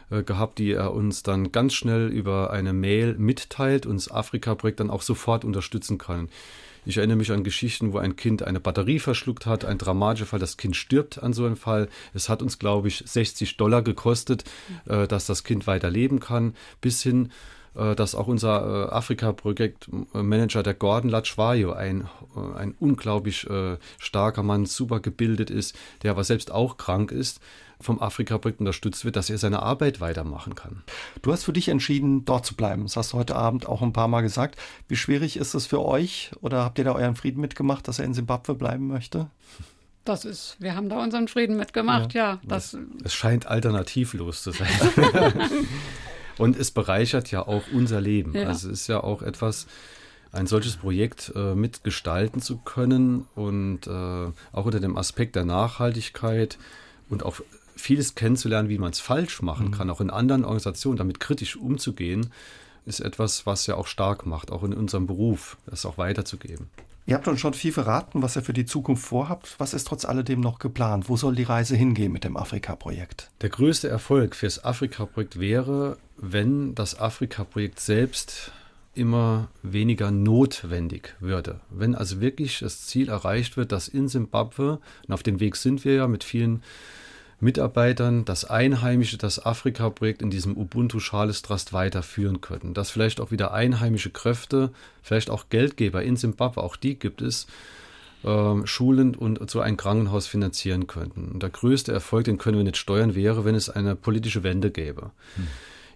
äh, 0.09 0.23
gehabt, 0.23 0.57
die 0.57 0.71
er 0.71 0.93
uns 0.93 1.23
dann 1.23 1.51
ganz 1.51 1.73
schnell 1.73 2.07
über 2.07 2.51
eine 2.51 2.73
Mail 2.73 3.15
mitteilt 3.17 3.85
und 3.85 3.97
das 3.97 4.09
Afrika-Projekt 4.09 4.79
dann 4.79 4.89
auch 4.89 5.03
sofort 5.03 5.45
unterstützen 5.45 5.97
kann. 5.97 6.29
Ich 6.85 6.97
erinnere 6.97 7.17
mich 7.17 7.31
an 7.31 7.43
Geschichten, 7.43 7.93
wo 7.93 7.99
ein 7.99 8.15
Kind 8.15 8.41
eine 8.41 8.59
Batterie 8.59 8.99
verschluckt 8.99 9.45
hat, 9.45 9.65
ein 9.65 9.77
dramatischer 9.77 10.25
Fall, 10.25 10.39
das 10.39 10.57
Kind 10.57 10.75
stirbt 10.75 11.21
an 11.21 11.33
so 11.33 11.45
einem 11.45 11.57
Fall. 11.57 11.89
Es 12.13 12.29
hat 12.29 12.41
uns, 12.41 12.57
glaube 12.57 12.87
ich, 12.87 13.03
60 13.05 13.57
Dollar 13.57 13.83
gekostet, 13.83 14.43
äh, 14.85 15.07
dass 15.07 15.27
das 15.27 15.43
Kind 15.43 15.67
weiter 15.67 15.91
leben 15.91 16.19
kann, 16.19 16.55
bis 16.81 17.03
hin 17.03 17.27
äh, 17.27 17.29
dass 17.73 18.15
auch 18.15 18.27
unser 18.27 18.87
äh, 18.87 18.91
Afrika-Projektmanager, 18.91 20.63
der 20.63 20.73
Gordon 20.73 21.09
Lachwayo, 21.09 21.73
ein, 21.73 22.09
äh, 22.35 22.57
ein 22.57 22.75
unglaublich 22.79 23.47
starker 23.99 24.43
Mann, 24.43 24.65
super 24.65 24.99
gebildet 24.99 25.49
ist, 25.49 25.75
der 26.03 26.11
aber 26.11 26.23
selbst 26.23 26.51
auch 26.51 26.77
krank 26.77 27.11
ist, 27.11 27.39
vom 27.81 28.01
Afrika-Projekt 28.01 28.59
unterstützt 28.59 29.05
wird, 29.05 29.15
dass 29.15 29.29
er 29.29 29.37
seine 29.37 29.61
Arbeit 29.61 30.01
weitermachen 30.01 30.55
kann. 30.55 30.83
Du 31.21 31.31
hast 31.31 31.45
für 31.45 31.53
dich 31.53 31.69
entschieden, 31.69 32.25
dort 32.25 32.45
zu 32.45 32.55
bleiben. 32.55 32.83
Das 32.83 32.97
hast 32.97 33.13
du 33.13 33.17
heute 33.17 33.35
Abend 33.35 33.67
auch 33.67 33.81
ein 33.81 33.93
paar 33.93 34.09
Mal 34.09 34.21
gesagt. 34.21 34.59
Wie 34.87 34.97
schwierig 34.97 35.37
ist 35.37 35.53
es 35.53 35.65
für 35.65 35.83
euch 35.83 36.31
oder 36.41 36.63
habt 36.63 36.77
ihr 36.77 36.83
da 36.83 36.93
euren 36.93 37.15
Frieden 37.15 37.39
mitgemacht, 37.39 37.87
dass 37.87 37.99
er 37.99 38.05
in 38.05 38.13
Simbabwe 38.13 38.55
bleiben 38.55 38.87
möchte? 38.87 39.29
Das 40.03 40.25
ist, 40.25 40.57
wir 40.59 40.75
haben 40.75 40.89
da 40.89 41.01
unseren 41.01 41.27
Frieden 41.27 41.55
mitgemacht, 41.55 42.13
ja. 42.13 42.33
ja 42.33 42.39
das, 42.43 42.75
es 43.03 43.13
scheint 43.13 43.45
alternativlos 43.45 44.43
zu 44.43 44.51
sein. 44.51 44.67
Und 46.39 46.57
es 46.57 46.71
bereichert 46.71 47.29
ja 47.31 47.45
auch 47.45 47.63
unser 47.73 48.01
Leben. 48.01 48.33
Ja. 48.33 48.47
Also 48.47 48.69
es 48.69 48.81
ist 48.81 48.87
ja 48.87 49.03
auch 49.03 49.21
etwas, 49.21 49.67
ein 50.31 50.47
solches 50.47 50.77
Projekt 50.77 51.31
äh, 51.35 51.55
mitgestalten 51.55 52.41
zu 52.41 52.57
können 52.57 53.25
und 53.35 53.87
äh, 53.87 53.91
auch 54.51 54.65
unter 54.65 54.79
dem 54.79 54.97
Aspekt 54.97 55.35
der 55.35 55.45
Nachhaltigkeit 55.45 56.57
und 57.09 57.23
auch 57.23 57.41
vieles 57.75 58.15
kennenzulernen, 58.15 58.69
wie 58.69 58.77
man 58.77 58.91
es 58.91 58.99
falsch 58.99 59.41
machen 59.41 59.67
mhm. 59.67 59.71
kann, 59.71 59.89
auch 59.89 60.01
in 60.01 60.09
anderen 60.09 60.43
Organisationen 60.43 60.97
damit 60.97 61.19
kritisch 61.19 61.55
umzugehen, 61.55 62.31
ist 62.85 62.99
etwas, 62.99 63.45
was 63.45 63.67
ja 63.67 63.75
auch 63.75 63.87
stark 63.87 64.25
macht, 64.25 64.51
auch 64.51 64.63
in 64.63 64.73
unserem 64.73 65.07
Beruf, 65.07 65.57
das 65.65 65.85
auch 65.85 65.97
weiterzugeben. 65.97 66.67
Ihr 67.09 67.15
habt 67.15 67.27
uns 67.27 67.39
schon 67.39 67.55
viel 67.55 67.71
verraten, 67.71 68.21
was 68.21 68.35
ihr 68.35 68.43
für 68.43 68.53
die 68.53 68.67
Zukunft 68.67 69.03
vorhabt. 69.03 69.55
Was 69.57 69.73
ist 69.73 69.87
trotz 69.87 70.05
alledem 70.05 70.41
noch 70.41 70.59
geplant? 70.59 71.09
Wo 71.09 71.17
soll 71.17 71.33
die 71.33 71.41
Reise 71.41 71.75
hingehen 71.75 72.11
mit 72.11 72.23
dem 72.23 72.37
Afrika-Projekt? 72.37 73.31
Der 73.41 73.49
größte 73.49 73.89
Erfolg 73.89 74.35
fürs 74.35 74.63
Afrika-Projekt 74.63 75.39
wäre, 75.39 75.97
wenn 76.17 76.75
das 76.75 76.99
Afrika-Projekt 76.99 77.79
selbst 77.79 78.51
immer 78.93 79.47
weniger 79.63 80.11
notwendig 80.11 81.15
würde. 81.19 81.61
Wenn 81.71 81.95
also 81.95 82.21
wirklich 82.21 82.59
das 82.59 82.85
Ziel 82.85 83.09
erreicht 83.09 83.57
wird, 83.57 83.71
dass 83.71 83.87
in 83.87 84.07
Simbabwe, 84.07 84.79
und 85.07 85.11
auf 85.11 85.23
dem 85.23 85.39
Weg 85.39 85.55
sind 85.55 85.83
wir 85.85 85.95
ja 85.95 86.07
mit 86.07 86.23
vielen 86.23 86.61
Mitarbeitern 87.39 88.25
das 88.25 88.45
Einheimische, 88.45 89.17
das 89.17 89.45
Afrika-Projekt 89.45 90.21
in 90.21 90.29
diesem 90.29 90.57
Ubuntu 90.57 90.99
Schales 90.99 91.41
Trust 91.41 91.71
weiterführen 91.71 92.41
könnten. 92.41 92.73
Dass 92.73 92.89
vielleicht 92.89 93.21
auch 93.21 93.31
wieder 93.31 93.53
einheimische 93.53 94.09
Kräfte, 94.09 94.71
vielleicht 95.01 95.29
auch 95.29 95.45
Geldgeber 95.49 96.03
in 96.03 96.17
Simbabwe, 96.17 96.61
auch 96.61 96.75
die 96.75 96.99
gibt 96.99 97.21
es, 97.21 97.47
äh, 98.23 98.65
Schulen 98.65 99.15
und 99.15 99.49
so 99.49 99.61
ein 99.61 99.77
Krankenhaus 99.77 100.27
finanzieren 100.27 100.87
könnten. 100.87 101.29
Und 101.31 101.43
der 101.43 101.49
größte 101.49 101.93
Erfolg, 101.93 102.25
den 102.25 102.37
können 102.37 102.57
wir 102.57 102.65
nicht 102.65 102.77
steuern, 102.77 103.15
wäre, 103.15 103.45
wenn 103.45 103.55
es 103.55 103.69
eine 103.69 103.95
politische 103.95 104.43
Wende 104.43 104.71
gäbe. 104.71 105.11
Hm. 105.35 105.47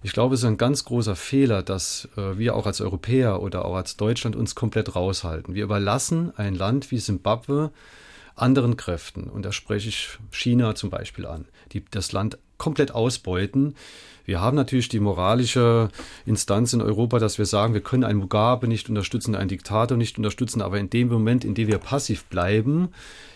Ich 0.05 0.11
glaube, 0.11 0.35
es 0.35 0.41
ist 0.41 0.47
ein 0.47 0.57
ganz 0.57 0.83
großer 0.83 1.15
Fehler, 1.15 1.63
dass 1.63 2.09
äh, 2.17 2.37
wir 2.37 2.55
auch 2.55 2.65
als 2.65 2.81
Europäer 2.81 3.41
oder 3.41 3.63
auch 3.63 3.75
als 3.75 3.95
Deutschland 3.95 4.35
uns 4.35 4.53
komplett 4.53 4.95
raushalten. 4.95 5.55
Wir 5.55 5.63
überlassen 5.63 6.33
ein 6.35 6.55
Land 6.55 6.91
wie 6.91 6.97
Simbabwe 6.99 7.71
anderen 8.36 8.77
Kräften, 8.77 9.23
und 9.23 9.43
da 9.43 9.51
spreche 9.51 9.89
ich 9.89 10.17
China 10.31 10.75
zum 10.75 10.89
Beispiel 10.89 11.25
an, 11.25 11.45
die 11.71 11.84
das 11.91 12.11
Land 12.11 12.38
komplett 12.57 12.91
ausbeuten. 12.91 13.75
Wir 14.25 14.39
haben 14.39 14.55
natürlich 14.55 14.88
die 14.88 15.01
moralische 15.01 15.89
Instanz 16.25 16.71
in 16.73 16.81
Europa, 16.81 17.19
dass 17.19 17.38
wir 17.38 17.45
sagen, 17.45 17.73
wir 17.73 17.81
können 17.81 18.05
einen 18.05 18.19
Mugabe 18.19 18.67
nicht 18.67 18.88
unterstützen, 18.88 19.36
einen 19.36 19.49
Diktator 19.49 19.97
nicht 19.97 20.17
unterstützen, 20.17 20.61
aber 20.61 20.79
in 20.79 20.89
dem 20.89 21.09
Moment, 21.09 21.43
in 21.43 21.55
dem 21.55 21.67
wir 21.67 21.77
passiv 21.77 22.23
bleiben, 22.25 22.89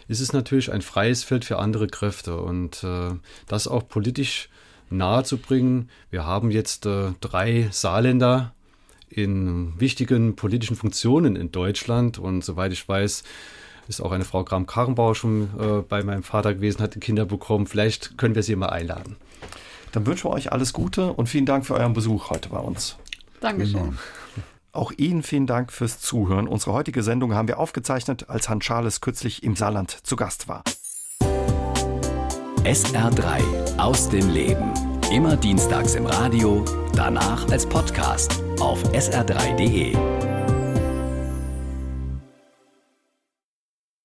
ist 0.08 0.22
es 0.22 0.32
natürlich 0.32 0.72
ein 0.72 0.82
freies 0.82 1.24
Feld 1.24 1.43
für 1.43 1.60
andere 1.60 1.88
Kräfte 1.88 2.38
und 2.38 2.84
äh, 2.84 3.12
das 3.48 3.68
auch 3.68 3.88
politisch 3.88 4.50
nahezubringen. 4.89 5.89
Wir 6.10 6.26
haben 6.26 6.52
jetzt 6.52 6.86
äh, 6.86 7.12
drei 7.20 7.68
Saarländer 7.72 8.54
in 9.10 9.74
wichtigen 9.80 10.36
politischen 10.36 10.76
Funktionen 10.76 11.36
in 11.36 11.52
Deutschland 11.52 12.20
und 12.20 12.43
soweit 12.43 12.72
ich 12.72 12.88
weiß, 12.88 13.24
ist 13.90 14.02
auch 14.02 14.12
eine 14.12 14.26
Frau 14.26 14.44
Gram-Karrenbauer 14.44 15.16
schon 15.16 15.50
äh, 15.60 15.82
bei 15.82 16.04
meinem 16.04 16.24
Vater 16.24 16.54
gewesen, 16.54 16.82
hat 16.82 17.00
Kinder 17.00 17.26
bekommen. 17.26 17.68
Vielleicht 17.68 18.18
können 18.18 18.36
wir 18.36 18.44
sie 18.44 18.56
mal 18.56 18.70
einladen. 18.70 19.16
Dann 19.92 20.06
wünschen 20.06 20.26
wir 20.26 20.34
euch 20.34 20.52
alles 20.52 20.74
Gute 20.74 21.14
und 21.14 21.28
vielen 21.28 21.46
Dank 21.46 21.66
für 21.66 21.76
euren 21.76 21.94
Besuch 21.94 22.30
heute 22.30 22.50
bei 22.50 22.60
uns. 22.60 22.98
Dankeschön. 23.40 23.82
Genau. 23.82 23.94
Auch 24.72 24.92
Ihnen 24.96 25.24
vielen 25.24 25.48
Dank 25.48 25.72
fürs 25.72 26.00
Zuhören. 26.00 26.48
Unsere 26.48 26.74
heutige 26.74 27.02
Sendung 27.02 27.34
haben 27.34 27.48
wir 27.48 27.58
aufgezeichnet, 27.58 28.30
als 28.30 28.48
Hans 28.48 28.64
Charles 28.64 29.02
kürzlich 29.02 29.42
im 29.44 29.56
Saarland 29.56 30.06
zu 30.06 30.16
Gast 30.16 30.48
war. 30.48 30.64
SR3 32.64 33.78
aus 33.78 34.10
dem 34.10 34.30
Leben. 34.30 34.74
Immer 35.12 35.38
dienstags 35.38 35.96
im 35.96 36.06
Radio, 36.06 36.66
danach 36.94 37.50
als 37.50 37.66
Podcast 37.66 38.44
auf 38.60 38.84
sr3.de. 38.92 40.27